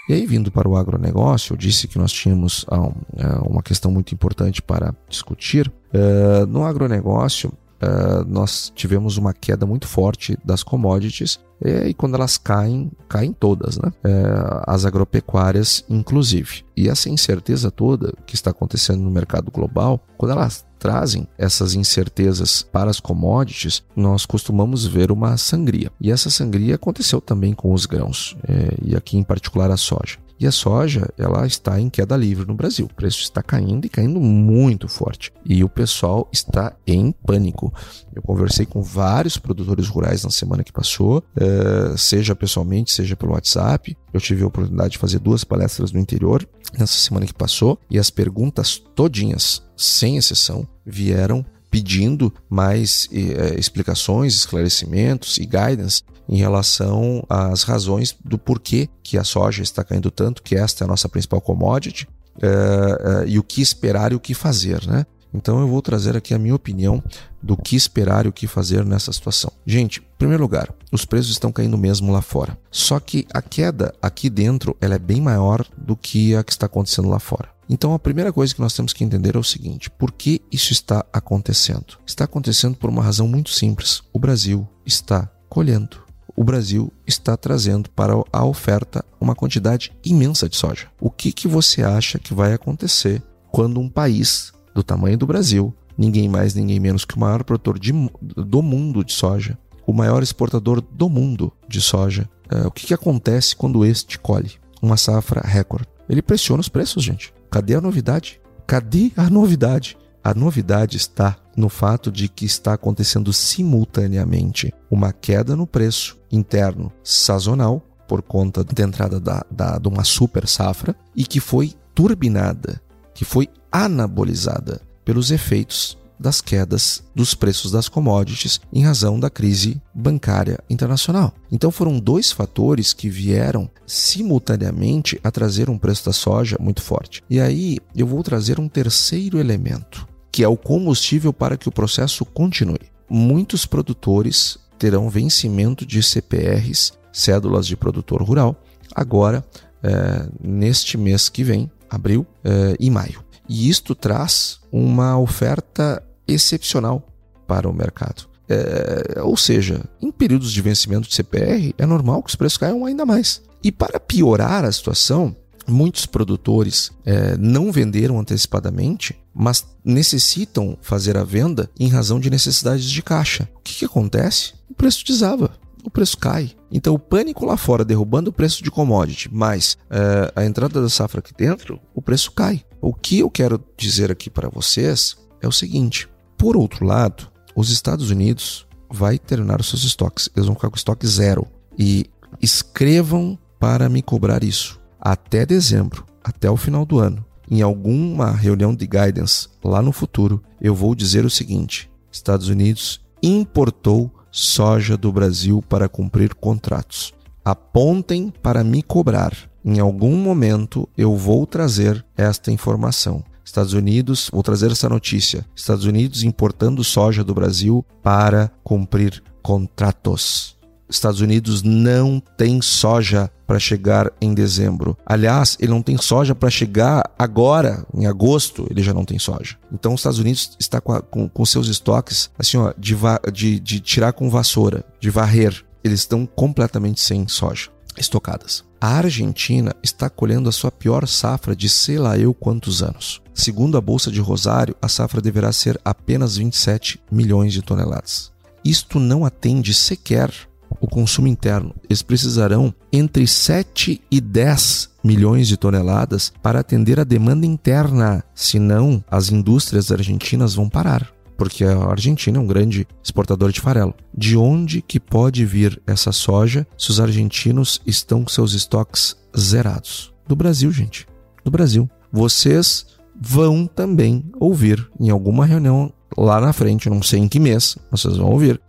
E 0.08 0.14
aí, 0.14 0.26
vindo 0.26 0.52
para 0.52 0.70
o 0.70 0.78
agronegócio, 0.78 1.54
eu 1.54 1.58
disse 1.58 1.88
que 1.88 1.98
nós 1.98 2.12
tínhamos 2.12 2.64
ah, 2.70 2.92
ah, 3.18 3.40
uma 3.44 3.64
questão 3.64 3.92
muito 3.92 4.14
importante 4.14 4.62
para 4.62 4.94
discutir. 5.10 5.68
Uh, 5.92 6.46
no 6.46 6.64
agronegócio, 6.64 7.52
uh, 7.86 8.26
nós 8.28 8.72
tivemos 8.76 9.18
uma 9.18 9.34
queda 9.34 9.66
muito 9.66 9.88
forte 9.88 10.38
das 10.44 10.64
commodities 10.64 11.40
e, 11.64 11.90
e 11.90 11.94
quando 11.94 12.16
elas 12.16 12.38
caem, 12.38 12.92
caem 13.08 13.34
todas, 13.34 13.78
né? 13.78 13.92
Uh, 14.06 14.64
as 14.68 14.86
agropecuárias, 14.86 15.84
inclusive. 15.90 16.64
E 16.76 16.90
essa 16.90 17.10
incerteza 17.10 17.72
toda 17.72 18.14
que 18.26 18.36
está 18.36 18.52
acontecendo 18.52 19.02
no 19.02 19.12
mercado 19.12 19.52
global, 19.52 20.02
quando 20.18 20.32
elas 20.32 20.66
trazem 20.78 21.28
essas 21.38 21.74
incertezas 21.74 22.62
para 22.62 22.92
as 22.92 23.00
commodities, 23.00 23.84
nós 23.96 24.26
costumamos 24.26 24.86
ver 24.86 25.12
uma 25.12 25.38
sangria. 25.38 25.92
E 26.00 26.12
essa 26.12 26.30
sangria 26.30 26.76
aconteceu 26.76 27.20
também 27.20 27.54
com 27.54 27.74
os 27.74 27.86
grãos, 27.86 28.38
é, 28.48 28.76
e 28.84 28.96
aqui 28.96 29.18
em 29.18 29.24
particular 29.24 29.72
a 29.72 29.78
soja. 29.78 30.18
E 30.40 30.46
a 30.46 30.52
soja, 30.52 31.08
ela 31.18 31.48
está 31.48 31.80
em 31.80 31.90
queda 31.90 32.18
livre 32.18 32.46
no 32.46 32.54
Brasil. 32.54 32.86
O 32.86 32.94
preço 32.94 33.22
está 33.22 33.42
caindo 33.42 33.86
e 33.86 33.90
caindo 33.90 34.20
muito 34.20 34.88
forte. 34.88 35.32
E 35.46 35.64
o 35.64 35.70
pessoal 35.70 36.30
está 36.32 36.76
em 36.86 37.12
pânico. 37.12 37.74
Eu 38.14 38.22
conversei 38.22 38.66
com 38.66 38.82
vários 38.82 39.38
produtores 39.38 39.88
rurais 39.88 40.24
na 40.24 40.30
semana 40.30 40.64
que 40.64 40.74
passou, 40.74 41.24
eh, 41.38 41.96
seja 41.98 42.36
pessoalmente, 42.36 42.92
seja 42.92 43.16
pelo 43.16 43.32
WhatsApp. 43.32 43.96
Eu 44.14 44.20
tive 44.20 44.44
a 44.44 44.48
oportunidade 44.48 44.92
de 44.92 44.98
fazer 44.98 45.20
duas 45.20 45.44
palestras 45.44 45.92
no 45.92 46.00
interior 46.00 46.48
nessa 46.78 46.98
semana 46.98 47.26
que 47.26 47.34
passou 47.34 47.80
e 47.90 47.98
as 47.98 48.10
perguntas 48.10 48.78
todinhas, 48.78 49.64
sem 49.78 50.18
exceção, 50.18 50.68
vieram 50.86 51.46
pedindo 51.76 52.34
mais 52.50 53.10
eh, 53.12 53.60
explicações, 53.60 54.34
esclarecimentos 54.34 55.38
e 55.38 55.42
guidance 55.42 56.04
em 56.30 56.38
relação 56.38 57.22
às 57.28 57.64
razões 57.64 58.16
do 58.24 58.38
porquê 58.38 58.88
que 59.04 59.18
a 59.18 59.26
soja 59.26 59.62
está 59.62 59.84
caindo 59.84 60.10
tanto, 60.10 60.42
que 60.42 60.56
esta 60.56 60.82
é 60.82 60.86
a 60.86 60.88
nossa 60.88 61.10
principal 61.10 61.42
commodity, 61.42 62.08
eh, 62.42 62.48
eh, 62.48 63.24
e 63.28 63.38
o 63.38 63.44
que 63.44 63.62
esperar 63.62 64.14
e 64.14 64.16
o 64.16 64.22
que 64.22 64.34
fazer, 64.34 64.88
né? 64.88 65.06
Então 65.34 65.60
eu 65.60 65.68
vou 65.68 65.82
trazer 65.82 66.16
aqui 66.16 66.34
a 66.34 66.40
minha 66.40 66.56
opinião 66.56 67.04
do 67.44 67.58
que 67.58 67.76
esperar 67.76 68.26
e 68.26 68.30
o 68.30 68.32
que 68.32 68.48
fazer 68.48 68.86
nessa 68.86 69.12
situação. 69.12 69.52
Gente, 69.66 70.00
em 70.00 70.18
primeiro 70.18 70.44
lugar, 70.44 70.74
os 70.94 71.04
preços 71.04 71.32
estão 71.32 71.52
caindo 71.52 71.78
mesmo 71.78 72.10
lá 72.10 72.22
fora. 72.22 72.58
Só 72.72 73.02
que 73.02 73.28
a 73.34 73.42
queda 73.42 73.94
aqui 74.02 74.30
dentro 74.30 74.78
ela 74.80 74.96
é 74.96 75.00
bem 75.00 75.20
maior 75.20 75.66
do 75.76 75.98
que 75.98 76.34
a 76.38 76.42
que 76.42 76.54
está 76.54 76.68
acontecendo 76.68 77.10
lá 77.10 77.20
fora. 77.20 77.50
Então 77.70 77.94
a 77.94 78.00
primeira 78.00 78.32
coisa 78.32 78.54
que 78.54 78.62
nós 78.62 78.74
temos 78.74 78.94
que 78.94 79.04
entender 79.04 79.36
é 79.36 79.40
o 79.40 79.44
seguinte: 79.44 79.90
por 79.90 80.12
que 80.12 80.42
isso 80.52 80.72
está 80.72 81.06
acontecendo? 81.12 81.98
Está 82.06 82.26
acontecendo 82.26 82.78
por 82.78 82.90
uma 82.90 83.04
razão 83.04 83.28
muito 83.28 83.50
simples. 83.50 84.02
O 84.14 84.20
Brasil 84.20 84.68
está 84.86 85.30
colhendo. 85.50 86.06
O 86.36 86.44
Brasil 86.44 86.92
está 87.08 87.38
trazendo 87.38 87.90
para 87.90 88.14
a 88.32 88.46
oferta 88.46 89.06
uma 89.22 89.34
quantidade 89.34 89.94
imensa 90.04 90.50
de 90.50 90.58
soja. 90.58 90.88
O 91.00 91.10
que, 91.10 91.32
que 91.32 91.48
você 91.48 91.82
acha 91.82 92.20
que 92.20 92.34
vai 92.34 92.54
acontecer 92.54 93.24
quando 93.50 93.80
um 93.80 93.88
país 93.88 94.52
do 94.74 94.84
tamanho 94.84 95.18
do 95.18 95.26
Brasil, 95.26 95.74
ninguém 95.98 96.28
mais, 96.28 96.54
ninguém 96.54 96.78
menos 96.78 97.06
que 97.06 97.16
o 97.16 97.20
maior 97.20 97.42
produtor 97.46 97.80
de, 97.80 97.94
do 98.22 98.62
mundo 98.62 99.02
de 99.02 99.14
soja, 99.14 99.58
o 99.88 99.94
maior 99.94 100.22
exportador 100.22 100.82
do 100.82 101.08
mundo 101.08 101.54
de 101.70 101.80
soja, 101.80 102.30
uh, 102.52 102.68
o 102.68 102.72
que, 102.72 102.88
que 102.88 102.94
acontece 102.94 103.56
quando 103.56 103.86
este 103.86 104.20
colhe? 104.20 104.52
Uma 104.82 104.98
safra 104.98 105.42
recorde. 105.42 105.88
Ele 106.10 106.22
pressiona 106.22 106.60
os 106.60 106.68
preços, 106.68 107.02
gente. 107.02 107.34
Cadê 107.56 107.74
a 107.74 107.80
novidade? 107.80 108.42
Cadê 108.68 109.14
a 109.16 109.30
novidade? 109.30 109.98
A 110.22 110.34
novidade 110.34 110.98
está 110.98 111.38
no 111.56 111.70
fato 111.70 112.12
de 112.12 112.28
que 112.28 112.44
está 112.44 112.74
acontecendo 112.74 113.32
simultaneamente 113.32 114.74
uma 114.92 115.14
queda 115.14 115.56
no 115.56 115.66
preço 115.66 116.20
interno 116.30 116.92
sazonal 117.02 117.82
por 118.10 118.22
conta 118.22 118.62
da 118.62 118.84
entrada 118.84 119.22
da, 119.22 119.46
da, 119.50 119.78
de 119.78 119.88
uma 119.88 120.04
super 120.04 120.46
safra 120.50 120.94
e 121.16 121.24
que 121.24 121.40
foi 121.40 121.74
turbinada, 121.94 122.82
que 123.14 123.24
foi 123.24 123.48
anabolizada 123.72 124.82
pelos 125.06 125.32
efeitos 125.32 125.98
das 126.20 126.42
quedas 126.42 127.04
dos 127.14 127.34
preços 127.34 127.72
das 127.72 127.90
commodities 127.90 128.60
em 128.72 128.84
razão 128.84 129.20
da 129.20 129.30
crise 129.30 129.82
bancária 129.94 130.60
internacional. 130.70 131.34
Então 131.52 131.72
foram 131.72 132.00
dois 132.00 132.32
fatores 132.32 132.94
que 132.94 133.10
vieram 133.10 133.70
simultaneamente 133.86 135.20
a 135.24 135.32
trazer 135.32 135.70
um 135.70 135.78
preço 135.78 136.06
da 136.06 136.14
soja 136.14 136.58
muito 136.60 136.82
forte. 136.82 137.24
E 137.30 137.40
aí 137.40 137.78
eu 137.96 138.08
vou 138.08 138.24
trazer 138.24 138.60
um 138.60 138.68
terceiro 138.68 139.40
elemento, 139.40 140.08
que 140.32 140.44
é 140.44 140.48
o 140.48 140.58
combustível 140.58 141.32
para 141.32 141.58
que 141.58 141.70
o 141.70 141.72
processo 141.72 142.26
continue. 142.26 142.92
Muitos 143.10 143.66
produtores 143.66 144.58
terão 144.78 145.10
vencimento 145.10 145.86
de 145.86 146.02
CPRs, 146.02 146.94
cédulas 147.12 147.66
de 147.66 147.78
produtor 147.78 148.22
rural, 148.22 148.62
agora 148.94 149.46
é, 149.82 150.28
neste 150.44 150.98
mês 150.98 151.30
que 151.30 151.44
vem, 151.44 151.70
abril 151.90 152.26
é, 152.44 152.76
e 152.80 152.90
maio. 152.90 153.25
E 153.48 153.70
isto 153.70 153.94
traz 153.94 154.60
uma 154.72 155.18
oferta 155.18 156.02
excepcional 156.28 157.08
para 157.48 157.70
o 157.70 157.74
mercado. 157.74 158.28
É, 158.48 159.22
ou 159.22 159.36
seja, 159.36 159.84
em 160.02 160.12
períodos 160.12 160.52
de 160.52 160.62
vencimento 160.62 161.08
de 161.08 161.16
CPR, 161.16 161.74
é 161.78 161.86
normal 161.86 162.22
que 162.22 162.30
os 162.30 162.36
preços 162.36 162.58
caiam 162.58 162.86
ainda 162.86 163.06
mais. 163.06 163.42
E 163.64 163.72
para 163.72 164.00
piorar 164.00 164.64
a 164.64 164.72
situação, 164.72 165.36
muitos 165.68 166.06
produtores 166.06 166.92
é, 167.06 167.36
não 167.38 167.72
venderam 167.72 168.20
antecipadamente, 168.20 169.16
mas 169.34 169.66
necessitam 169.84 170.78
fazer 170.82 171.18
a 171.18 171.24
venda 171.24 171.70
em 171.80 171.88
razão 171.88 172.20
de 172.20 172.30
necessidades 172.30 172.86
de 172.86 173.02
caixa. 173.02 173.50
O 173.56 173.60
que, 173.62 173.74
que 173.76 173.86
acontece? 173.86 174.54
O 174.70 174.74
preço 174.74 175.04
desaba 175.06 175.52
o 175.86 175.90
preço 175.90 176.18
cai. 176.18 176.52
Então, 176.72 176.96
o 176.96 177.00
pânico 177.00 177.46
lá 177.46 177.56
fora 177.56 177.86
derrubando 177.86 178.32
o 178.32 178.34
preço 178.34 178.64
de 178.64 178.72
commodity, 178.72 179.34
mais 179.34 179.78
é, 179.90 180.32
a 180.36 180.44
entrada 180.44 180.82
da 180.82 180.90
safra 180.90 181.20
aqui 181.20 181.32
dentro, 181.38 181.80
o 181.94 182.02
preço 182.02 182.32
cai. 182.32 182.64
O 182.86 182.94
que 182.94 183.18
eu 183.18 183.32
quero 183.32 183.60
dizer 183.76 184.12
aqui 184.12 184.30
para 184.30 184.48
vocês 184.48 185.18
é 185.42 185.48
o 185.48 185.52
seguinte: 185.52 186.08
por 186.38 186.56
outro 186.56 186.86
lado, 186.86 187.32
os 187.56 187.72
Estados 187.72 188.12
Unidos 188.12 188.68
vai 188.88 189.18
terminar 189.18 189.60
os 189.60 189.70
seus 189.70 189.84
estoques. 189.84 190.30
Eles 190.36 190.46
vão 190.46 190.54
ficar 190.54 190.70
com 190.70 190.76
estoque 190.76 191.08
zero. 191.08 191.48
E 191.76 192.06
escrevam 192.40 193.40
para 193.60 193.90
me 193.90 194.04
cobrar 194.04 194.44
isso. 194.44 194.80
Até 195.02 195.48
dezembro, 195.48 196.06
até 196.24 196.48
o 196.48 196.56
final 196.56 196.86
do 196.86 197.00
ano, 197.00 197.26
em 197.50 197.64
alguma 197.64 198.30
reunião 198.30 198.76
de 198.76 198.86
guidance 198.86 199.48
lá 199.64 199.82
no 199.82 199.92
futuro, 199.92 200.40
eu 200.62 200.76
vou 200.76 200.94
dizer 200.94 201.26
o 201.26 201.30
seguinte: 201.30 201.90
Estados 202.12 202.50
Unidos 202.50 203.02
importou 203.20 204.14
soja 204.30 204.96
do 204.96 205.12
Brasil 205.12 205.60
para 205.68 205.90
cumprir 205.90 206.36
contratos. 206.36 207.16
Apontem 207.44 208.32
para 208.44 208.64
me 208.64 208.84
cobrar. 208.84 209.36
Em 209.68 209.80
algum 209.80 210.16
momento 210.16 210.88
eu 210.96 211.18
vou 211.18 211.48
trazer 211.48 212.06
esta 212.16 212.52
informação. 212.52 213.24
Estados 213.44 213.74
Unidos, 213.74 214.30
vou 214.32 214.44
trazer 214.44 214.72
essa 214.72 214.88
notícia. 214.88 215.44
Estados 215.56 215.86
Unidos 215.86 216.22
importando 216.22 216.84
soja 216.84 217.24
do 217.24 217.34
Brasil 217.34 217.84
para 218.04 218.52
cumprir 218.64 219.24
contratos. 219.42 220.56
Estados 220.88 221.20
Unidos 221.20 221.64
não 221.64 222.22
tem 222.38 222.62
soja 222.62 223.32
para 223.48 223.58
chegar 223.58 224.12
em 224.22 224.36
dezembro. 224.36 224.96
Aliás, 225.04 225.58
ele 225.60 225.72
não 225.72 225.82
tem 225.82 225.98
soja 225.98 226.36
para 226.36 226.50
chegar 226.52 227.04
agora, 227.18 227.84
em 227.92 228.06
agosto, 228.06 228.68
ele 228.70 228.84
já 228.84 228.94
não 228.94 229.04
tem 229.04 229.18
soja. 229.18 229.58
Então, 229.74 229.96
os 229.96 230.02
Estados 230.02 230.20
Unidos 230.20 230.56
está 230.60 230.80
com, 230.80 230.94
a, 230.94 231.02
com, 231.02 231.28
com 231.28 231.44
seus 231.44 231.68
estoques 231.68 232.30
assim, 232.38 232.58
ó, 232.58 232.72
de, 232.78 232.96
de, 233.34 233.60
de 233.60 233.80
tirar 233.80 234.14
com 234.14 234.30
vassoura, 234.30 234.86
de 235.00 235.10
varrer. 235.10 235.66
Eles 235.84 236.02
estão 236.02 236.26
completamente 236.26 237.02
sem 237.02 237.28
soja 237.28 237.75
estocadas. 237.98 238.64
A 238.80 238.98
Argentina 238.98 239.76
está 239.82 240.10
colhendo 240.10 240.50
a 240.50 240.52
sua 240.52 240.72
pior 240.72 241.08
safra 241.08 241.56
de 241.56 241.70
sei 241.70 241.98
lá 241.98 242.18
eu 242.18 242.34
quantos 242.34 242.84
anos. 242.84 243.22
Segundo 243.34 243.78
a 243.78 243.82
Bolsa 243.82 244.12
de 244.12 244.20
Rosário, 244.20 244.76
a 244.82 244.88
safra 244.88 245.22
deverá 245.22 245.52
ser 245.52 245.80
apenas 245.84 246.38
27 246.38 247.02
milhões 247.12 247.54
de 247.54 247.62
toneladas. 247.62 248.32
Isto 248.64 249.00
não 249.00 249.26
atende 249.26 249.74
sequer 249.74 250.32
o 250.80 250.88
consumo 250.88 251.28
interno. 251.28 251.74
Eles 251.90 252.02
precisarão 252.02 252.74
entre 252.92 253.28
7 253.28 254.02
e 254.10 254.22
10 254.22 254.90
milhões 255.04 255.48
de 255.48 255.58
toneladas 255.58 256.34
para 256.42 256.60
atender 256.60 257.00
a 257.00 257.04
demanda 257.04 257.46
interna, 257.46 258.24
senão 258.34 259.04
as 259.10 259.30
indústrias 259.30 259.92
argentinas 259.92 260.56
vão 260.56 260.68
parar 260.68 261.15
porque 261.38 261.64
a 261.64 261.86
Argentina 261.86 262.38
é 262.38 262.42
um 262.42 262.48
grande 262.48 262.88
exportador 263.04 263.52
de 263.52 263.62
farelo. 263.62 263.94
De 264.16 264.38
onde 264.38 264.82
que 264.82 265.00
pode 265.00 265.46
vir 265.46 265.82
essa 265.86 266.12
soja 266.12 266.66
se 266.78 266.90
os 266.90 267.00
argentinos 267.00 267.82
estão 267.86 268.24
com 268.24 268.30
seus 268.30 268.54
estoques 268.54 269.18
zerados? 269.38 270.14
Do 270.28 270.36
Brasil, 270.36 270.72
gente. 270.72 271.08
Do 271.44 271.52
Brasil. 271.52 271.90
Vocês 272.12 272.86
vão 273.20 273.66
também 273.66 274.24
ouvir 274.40 274.90
em 275.00 275.10
alguma 275.10 275.46
reunião 275.46 275.92
lá 276.18 276.40
na 276.40 276.54
frente, 276.54 276.90
não 276.90 277.04
sei 277.04 277.20
em 277.20 277.28
que 277.28 277.40
mês, 277.40 277.78
vocês 277.92 278.18
vão 278.18 278.30
ouvir. 278.32 278.62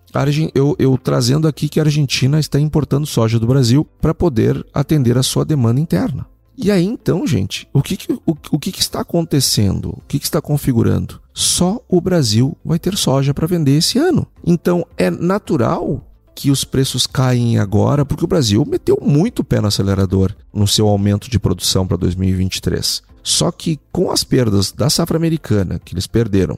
Eu, 0.55 0.75
eu 0.79 0.97
trazendo 0.97 1.47
aqui 1.47 1.69
que 1.69 1.79
a 1.79 1.83
Argentina 1.83 2.41
está 2.41 2.59
importando 2.59 3.07
soja 3.07 3.39
do 3.39 3.47
Brasil 3.47 3.87
para 4.01 4.15
poder 4.15 4.65
atender 4.73 5.19
a 5.19 5.23
sua 5.23 5.45
demanda 5.45 5.79
interna. 5.79 6.27
E 6.57 6.71
aí 6.71 6.85
então, 6.85 7.27
gente, 7.27 7.69
o 7.71 7.83
que, 7.83 7.99
que 7.99 8.13
o, 8.13 8.21
o 8.51 8.59
que, 8.59 8.73
que, 8.73 8.81
está 8.81 9.01
acontecendo? 9.01 9.91
O 9.91 10.03
que, 10.09 10.19
que 10.19 10.25
está 10.25 10.41
configurando? 10.41 11.21
Só 11.37 11.85
o 11.87 12.01
Brasil 12.01 12.57
vai 12.65 12.79
ter 12.79 12.97
soja 12.97 13.35
para 13.35 13.47
vender 13.47 13.77
esse 13.77 13.99
ano. 13.99 14.27
Então 14.43 14.87
é 14.97 15.11
natural 15.11 16.03
que 16.35 16.51
os 16.51 16.65
preços 16.65 17.07
caem 17.07 17.59
agora, 17.59 18.07
porque 18.07 18.25
o 18.25 18.29
Brasil 18.29 18.65
meteu 18.67 18.99
muito 19.03 19.45
pé 19.45 19.61
no 19.61 19.69
acelerador 19.69 20.35
no 20.51 20.67
seu 20.67 20.89
aumento 20.89 21.29
de 21.29 21.39
produção 21.39 21.87
para 21.87 21.99
2023. 21.99 23.03
Só 23.23 23.51
que 23.51 23.79
com 23.93 24.11
as 24.11 24.23
perdas 24.23 24.73
da 24.73 24.89
safra 24.89 25.17
americana, 25.17 25.81
que 25.85 25.93
eles 25.93 26.07
perderam, 26.07 26.57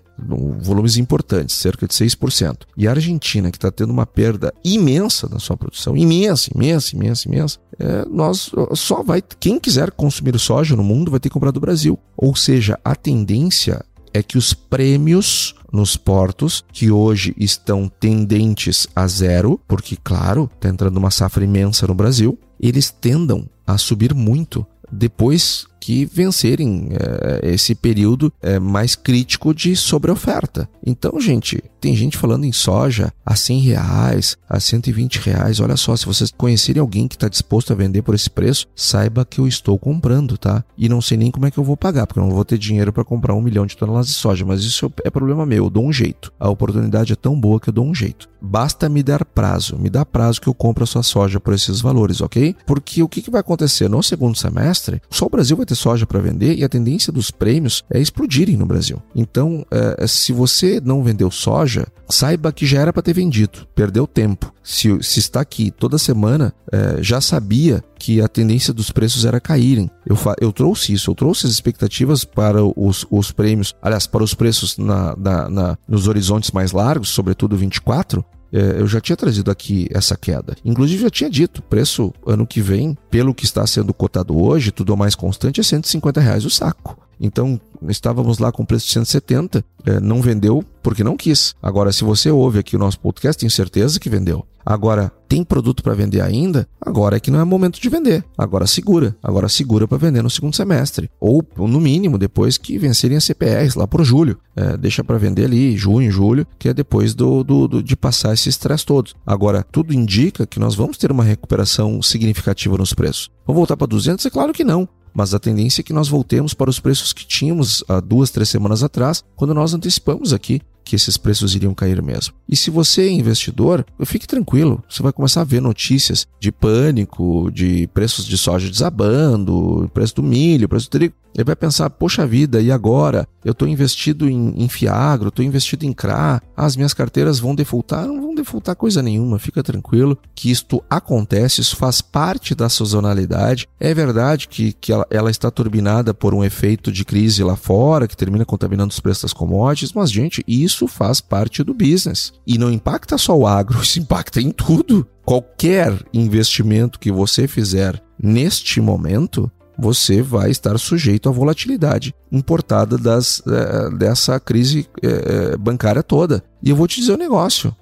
volumes 0.61 0.97
importantes, 0.97 1.57
cerca 1.57 1.89
de 1.89 1.95
6%, 1.95 2.59
e 2.77 2.87
a 2.87 2.91
Argentina, 2.91 3.51
que 3.51 3.57
está 3.57 3.73
tendo 3.73 3.91
uma 3.91 4.05
perda 4.05 4.53
imensa 4.63 5.27
na 5.29 5.39
sua 5.39 5.57
produção, 5.57 5.97
imensa, 5.97 6.51
imensa, 6.55 6.95
imensa, 6.95 7.27
imensa, 7.27 7.59
é, 7.79 8.05
nós 8.05 8.51
só 8.75 9.03
vai. 9.03 9.23
Quem 9.41 9.59
quiser 9.59 9.91
consumir 9.93 10.39
soja 10.39 10.77
no 10.77 10.85
mundo 10.85 11.11
vai 11.11 11.19
ter 11.19 11.31
que 11.31 11.33
comprar 11.33 11.53
do 11.53 11.61
Brasil. 11.61 11.99
Ou 12.15 12.37
seja, 12.37 12.79
a 12.85 12.95
tendência 12.95 13.83
é 14.13 14.23
que 14.23 14.39
os 14.39 14.53
prêmios 14.53 15.55
nos 15.73 15.97
portos, 15.97 16.65
que 16.73 16.91
hoje 16.91 17.35
estão 17.39 17.89
tendentes 17.89 18.87
a 18.97 19.07
zero, 19.07 19.61
porque, 19.69 19.97
claro, 20.03 20.51
está 20.55 20.69
entrando 20.69 20.97
uma 20.97 21.11
safra 21.11 21.45
imensa 21.45 21.87
no 21.87 21.95
Brasil, 21.95 22.39
eles 22.59 22.91
tendam 22.91 23.49
a 23.67 23.77
subir 23.77 24.15
muito 24.15 24.67
depois 24.91 25.67
que 25.81 26.05
vencerem 26.05 26.89
é, 26.93 27.53
esse 27.53 27.75
período 27.75 28.33
é, 28.43 28.59
mais 28.59 28.95
crítico 28.95 29.55
de 29.55 29.75
sobreoferta. 29.77 30.69
Então, 30.85 31.21
gente, 31.21 31.63
tem 31.81 31.95
gente 31.95 32.17
falando 32.17 32.45
em 32.45 32.53
soja 32.53 33.13
a 33.25 33.37
100 33.37 33.61
reais, 33.61 34.37
a 34.49 34.59
120 34.59 35.17
reais. 35.17 35.61
Olha 35.61 35.77
só, 35.77 35.97
se 35.97 36.07
vocês 36.07 36.33
conhecerem 36.37 36.81
alguém 36.81 37.07
que 37.07 37.15
está 37.15 37.29
disposto 37.29 37.73
a 37.73 37.77
vender 37.77 38.03
por 38.03 38.15
esse 38.15 38.29
preço, 38.29 38.67
saiba 38.75 39.25
que 39.25 39.41
eu 39.41 39.47
estou 39.47 39.79
comprando, 39.79 40.37
tá? 40.37 40.65
E 40.77 40.89
não 40.89 41.01
sei 41.01 41.17
nem 41.17 41.31
como 41.31 41.47
é 41.47 41.51
que 41.51 41.59
eu 41.59 41.65
vou 41.65 41.77
pagar, 41.77 42.07
porque 42.07 42.21
eu 42.21 42.25
não 42.25 42.35
vou 42.35 42.45
ter 42.45 42.59
dinheiro 42.59 42.93
para 42.93 43.05
comprar 43.05 43.35
um 43.35 43.41
milhão 43.41 43.67
de 43.67 43.77
toneladas 43.77 44.09
de 44.09 44.15
soja, 44.15 44.45
mas 44.45 44.63
isso 44.63 44.93
é 45.05 45.11
problema 45.11 45.47
meu, 45.47 45.65
eu 45.65 45.71
dou 45.71 45.87
um 45.87 45.93
jeito. 45.93 46.33
A 46.39 46.49
oportunidade 46.49 47.13
é 47.13 47.17
tão 47.17 47.39
boa 47.39 47.61
que 47.61 47.69
eu 47.69 47.73
dou 47.73 47.85
um 47.85 47.95
jeito. 47.95 48.29
Basta 48.41 48.89
me 48.89 49.03
dar 49.03 49.25
prazo, 49.25 49.77
me 49.77 49.91
dá 49.91 50.07
prazo 50.07 50.41
que 50.41 50.49
eu 50.49 50.55
compro 50.55 50.85
a 50.85 50.87
sua 50.87 51.03
soja 51.03 51.41
por 51.41 51.55
esses 51.55 51.81
valores, 51.81 52.21
ok? 52.21 52.55
Porque 52.67 53.03
o 53.03 53.09
que, 53.09 53.23
que 53.23 53.31
vai 53.31 53.41
acontecer? 53.41 53.89
No 53.89 54.03
segundo 54.03 54.37
semestre, 54.37 55.01
só 55.11 55.27
o 55.27 55.31
Brasil 55.31 55.57
vai 55.57 55.67
ter 55.69 55.75
soja 55.75 56.07
para 56.07 56.21
vender 56.21 56.57
e 56.59 56.65
a 56.65 56.69
tendência 56.69 57.13
dos 57.13 57.31
prêmios 57.31 57.85
é 57.93 58.01
explodirem 58.01 58.57
no 58.57 58.67
Brasil. 58.67 59.03
Então, 59.15 59.65
é, 59.71 60.07
se 60.07 60.33
você 60.33 60.81
não 60.85 61.03
vendeu 61.03 61.31
soja, 61.31 61.87
saiba 62.09 62.53
que 62.53 62.67
já 62.67 62.81
era 62.81 62.93
para 62.93 63.03
ter 63.03 63.13
vendido, 63.13 63.67
perdeu 63.75 64.07
tempo. 64.07 64.53
Se, 64.63 64.99
se 65.03 65.19
está 65.19 65.41
aqui 65.41 65.71
toda 65.71 65.99
semana, 65.99 66.53
é, 66.73 67.03
já 67.03 67.21
sabia 67.21 67.83
que 67.99 68.21
a 68.21 68.29
tendência 68.29 68.73
dos 68.73 68.91
preços 68.91 69.25
era 69.25 69.41
caírem. 69.41 69.91
Eu, 70.07 70.17
eu 70.41 70.53
trouxe 70.53 70.93
isso, 70.93 71.11
eu 71.11 71.15
trouxe 71.15 71.47
as 71.47 71.53
expectativas 71.53 72.25
para 72.25 72.63
os, 72.63 73.07
os 73.11 73.33
prêmios, 73.33 73.75
aliás, 73.83 74.07
para 74.07 74.23
os 74.23 74.35
preços 74.35 74.79
na, 74.79 75.15
na, 75.17 75.49
na, 75.49 75.79
nos 75.87 76.07
horizontes 76.07 76.51
mais 76.51 76.73
largos, 76.73 77.09
sobretudo 77.11 77.57
24, 77.57 78.23
é, 78.23 78.38
eu 78.53 78.87
já 78.87 79.01
tinha 79.01 79.17
trazido 79.17 79.51
aqui 79.51 79.89
essa 79.91 80.17
queda. 80.17 80.57
Inclusive, 80.65 81.03
já 81.03 81.11
tinha 81.11 81.31
dito, 81.31 81.63
preço 81.63 82.13
ano 82.27 82.47
que 82.47 82.61
vem, 82.61 82.97
pelo 83.11 83.35
que 83.35 83.45
está 83.45 83.67
sendo 83.67 83.93
cotado 83.93 84.41
hoje, 84.41 84.71
tudo 84.71 84.97
mais 84.97 85.15
constante, 85.15 85.61
é 85.61 85.63
150 85.63 86.21
reais 86.21 86.45
o 86.45 86.51
saco. 86.51 87.08
Então, 87.21 87.61
estávamos 87.89 88.39
lá 88.39 88.53
com 88.53 88.65
preço 88.65 88.87
de 88.87 88.93
170, 88.93 89.65
é, 89.85 90.01
não 90.01 90.21
vendeu 90.21 90.65
porque 90.83 91.05
não 91.05 91.17
quis. 91.17 91.55
Agora, 91.63 91.93
se 91.93 92.05
você 92.05 92.31
ouve 92.31 92.59
aqui 92.59 92.77
o 92.77 92.79
nosso 92.79 92.99
podcast, 93.01 93.39
tenho 93.39 93.51
certeza 93.51 94.01
que 94.01 94.09
vendeu. 94.09 94.47
Agora, 94.65 95.11
tem 95.27 95.43
produto 95.43 95.83
para 95.83 95.95
vender 95.95 96.21
ainda? 96.21 96.69
Agora 96.79 97.17
é 97.17 97.21
que 97.21 97.31
não 97.31 97.41
é 97.41 97.45
momento 97.45 97.81
de 97.81 97.89
vender. 97.89 98.23
Agora 98.37 98.67
segura. 98.67 99.17
Agora 99.23 99.49
segura 99.49 99.89
para 99.89 99.97
vender 99.97 100.23
no 100.23 100.29
segundo 100.29 100.55
semestre. 100.55 101.11
Ou, 101.19 101.43
no 101.57 101.81
mínimo, 101.81 102.19
depois 102.19 102.59
que 102.59 102.77
vencerem 102.77 103.17
as 103.17 103.25
CPRs, 103.25 103.79
lá 103.79 103.87
por 103.87 104.05
julho. 104.05 104.39
É, 104.55 104.77
deixa 104.77 105.03
para 105.03 105.17
vender 105.17 105.47
ali, 105.47 105.75
junho, 105.75 106.11
julho, 106.11 106.47
que 106.59 106.69
é 106.69 106.75
depois 106.75 107.15
do, 107.15 107.43
do, 107.43 107.67
do 107.67 107.83
de 107.83 107.97
passar 107.97 108.35
esse 108.35 108.51
estresse 108.51 108.85
todo. 108.85 109.13
Agora, 109.27 109.63
tudo 109.63 109.95
indica 109.95 110.47
que 110.47 110.61
nós 110.61 110.75
vamos 110.75 110.99
ter 110.99 111.11
uma 111.11 111.25
recuperação 111.25 112.03
significativa 112.03 112.77
nos 112.77 112.93
preços. 112.93 113.31
Vamos 113.47 113.61
voltar 113.61 113.77
para 113.77 113.87
200? 113.87 114.27
É 114.27 114.31
claro 114.31 114.53
que 114.53 114.65
não 114.65 114.87
mas 115.19 115.35
a 115.35 115.41
tendência 115.41 115.81
é 115.81 115.83
que 115.83 115.93
nós 115.93 116.07
voltemos 116.07 116.55
para 116.55 116.71
os 116.71 116.79
preços 116.79 117.13
que 117.13 117.27
tínhamos 117.27 117.83
há 117.89 117.99
duas, 117.99 118.31
três 118.31 118.49
semanas 118.49 118.85
atrás, 118.85 119.25
quando 119.35 119.53
nós 119.53 119.75
antecipamos 119.75 120.33
aqui 120.33 120.61
que 120.85 120.95
esses 120.95 121.17
preços 121.17 121.57
iriam 121.57 121.75
cair 121.75 122.01
mesmo. 122.01 122.35
E 122.49 122.55
se 122.55 122.71
você 122.71 123.03
é 123.03 123.11
investidor, 123.11 123.85
fique 124.07 124.29
tranquilo, 124.29 124.81
você 124.89 125.03
vai 125.03 125.13
começar 125.13 125.41
a 125.41 125.45
ver 125.45 125.61
notícias 125.61 126.25
de 126.39 126.53
pânico, 126.53 127.51
de 127.51 127.89
preços 127.89 128.25
de 128.25 128.39
soja 128.39 128.71
desabando, 128.71 129.91
preço 129.93 130.15
do 130.15 130.23
milho, 130.23 130.69
preço 130.69 130.87
do 130.87 130.93
trigo. 130.93 131.15
Ele 131.39 131.45
vai 131.45 131.55
pensar, 131.55 131.89
poxa 131.89 132.27
vida, 132.27 132.61
e 132.61 132.73
agora? 132.73 133.25
Eu 133.45 133.53
estou 133.53 133.69
investido 133.69 134.29
em, 134.29 134.55
em 134.57 134.69
Fiagro, 134.69 135.29
estou 135.29 135.45
investido 135.45 135.87
em 135.87 135.93
CRA, 135.93 136.43
as 136.57 136.75
minhas 136.75 136.93
carteiras 136.93 137.39
vão 137.39 137.55
defaultar? 137.55 138.09
Não 138.09 138.21
vão 138.21 138.35
defaultar 138.35 138.75
coisa 138.75 139.01
nenhuma, 139.01 139.39
fica 139.39 139.63
tranquilo 139.63 140.19
que 140.35 140.51
isto 140.51 140.83
acontece, 140.91 141.61
isso 141.61 141.77
faz 141.77 142.01
parte 142.01 142.57
da 142.57 142.69
sazonalidade. 142.69 143.69
É 143.79 143.95
verdade 143.95 144.49
que, 144.49 144.73
que 144.73 144.93
ela, 144.93 145.07
ela 145.11 145.31
está 145.31 145.49
turbinada 145.49 146.13
por 146.13 146.35
um 146.35 146.43
efeito 146.43 146.91
de 146.91 147.05
crise 147.05 147.45
lá 147.45 147.55
fora, 147.55 148.09
que 148.09 148.17
termina 148.17 148.45
contaminando 148.45 148.91
os 148.91 148.99
preços 148.99 149.23
das 149.23 149.33
commodities, 149.33 149.93
mas, 149.93 150.11
gente, 150.11 150.43
isso 150.45 150.89
faz 150.89 151.21
parte 151.21 151.63
do 151.63 151.73
business. 151.73 152.33
E 152.45 152.59
não 152.59 152.69
impacta 152.69 153.17
só 153.17 153.39
o 153.39 153.47
agro, 153.47 153.79
isso 153.81 154.01
impacta 154.01 154.41
em 154.41 154.51
tudo. 154.51 155.07
Qualquer 155.25 155.95
investimento 156.13 156.99
que 156.99 157.13
você 157.13 157.47
fizer 157.47 158.03
neste 158.21 158.81
momento 158.81 159.49
você 159.79 160.21
vai 160.21 160.51
estar 160.51 160.77
sujeito 160.79 161.29
à 161.29 161.33
volatilidade 161.33 162.15
importada 162.33 162.99
das, 162.99 163.41
é, 163.47 163.91
dessa 163.97 164.41
crise 164.41 164.89
é, 165.03 165.57
bancária 165.57 166.03
toda. 166.03 166.43
E 166.63 166.71
eu 166.71 166.77
vou 166.77 166.89
te 166.89 167.01
dizer 167.01 167.13
um 167.15 167.19
negócio. 167.19 167.75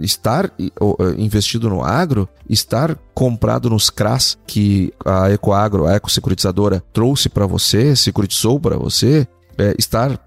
Estar 0.00 0.50
investido 1.16 1.68
no 1.68 1.84
agro, 1.84 2.28
estar 2.48 2.98
comprado 3.14 3.70
nos 3.70 3.88
CRAS 3.88 4.36
que 4.44 4.92
a 5.04 5.30
Ecoagro, 5.30 5.86
a 5.86 5.94
Ecosecuritizadora, 5.94 6.82
trouxe 6.92 7.28
para 7.28 7.46
você, 7.46 7.94
securitizou 7.94 8.58
para 8.58 8.76
você, 8.76 9.28
estar 9.78 10.18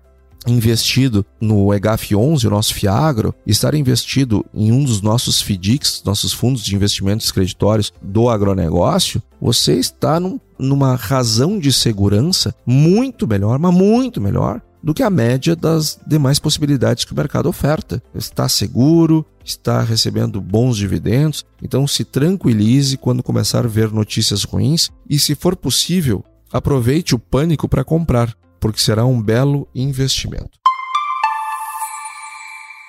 investido 0.47 1.25
no 1.39 1.67
EGAF11, 1.67 2.45
o 2.45 2.49
nosso 2.49 2.73
FIAGRO, 2.73 3.33
estar 3.45 3.73
investido 3.73 4.45
em 4.53 4.71
um 4.71 4.83
dos 4.83 5.01
nossos 5.01 5.41
FIDICs, 5.41 6.01
nossos 6.05 6.33
fundos 6.33 6.63
de 6.63 6.75
investimentos 6.75 7.31
creditórios 7.31 7.93
do 8.01 8.29
agronegócio, 8.29 9.21
você 9.41 9.73
está 9.73 10.19
num, 10.19 10.39
numa 10.57 10.95
razão 10.95 11.59
de 11.59 11.71
segurança 11.71 12.55
muito 12.65 13.27
melhor, 13.27 13.59
mas 13.59 13.73
muito 13.73 14.21
melhor 14.21 14.61
do 14.83 14.93
que 14.93 15.01
a 15.01 15.09
média 15.09 15.55
das 15.55 15.97
demais 16.05 16.39
possibilidades 16.39 17.05
que 17.05 17.13
o 17.13 17.15
mercado 17.15 17.47
oferta. 17.47 18.03
Está 18.13 18.49
seguro, 18.49 19.25
está 19.43 19.81
recebendo 19.81 20.41
bons 20.41 20.75
dividendos, 20.75 21.45
então 21.61 21.87
se 21.87 22.03
tranquilize 22.03 22.97
quando 22.97 23.23
começar 23.23 23.63
a 23.63 23.69
ver 23.69 23.91
notícias 23.91 24.43
ruins 24.43 24.89
e, 25.09 25.17
se 25.17 25.35
for 25.35 25.55
possível, 25.55 26.23
aproveite 26.51 27.15
o 27.15 27.19
pânico 27.19 27.67
para 27.69 27.83
comprar 27.83 28.35
porque 28.63 28.79
será 28.79 29.05
um 29.05 29.21
belo 29.21 29.67
investimento. 29.75 30.57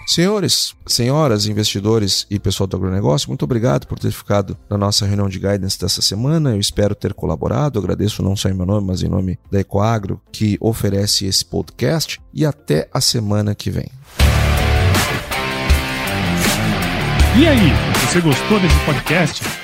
Senhores, 0.07 0.73
senhoras, 0.87 1.47
investidores 1.47 2.29
e 2.31 2.39
pessoal 2.39 2.69
do 2.69 2.77
agronegócio, 2.77 3.29
muito 3.29 3.43
obrigado 3.43 3.89
por 3.89 3.99
ter 3.99 4.13
ficado 4.13 4.57
na 4.71 4.79
nossa 4.79 5.05
reunião 5.05 5.29
de 5.29 5.41
guidance 5.41 5.77
dessa 5.77 6.01
semana. 6.01 6.51
Eu 6.51 6.61
espero 6.61 6.95
ter 6.95 7.13
colaborado. 7.13 7.81
Agradeço 7.81 8.23
não 8.23 8.37
só 8.37 8.49
em 8.49 8.55
meu 8.55 8.65
nome, 8.65 8.87
mas 8.87 9.03
em 9.03 9.09
nome 9.09 9.37
da 9.51 9.59
Ecoagro, 9.59 10.21
que 10.31 10.57
oferece 10.61 11.27
esse 11.27 11.45
podcast. 11.45 12.21
E 12.33 12.47
até 12.47 12.89
a 12.95 13.01
semana 13.01 13.53
que 13.53 13.69
vem. 13.69 13.91
E 17.37 17.49
aí, 17.49 17.73
você 18.07 18.21
gostou 18.21 18.61
desse 18.61 18.79
podcast? 18.85 19.64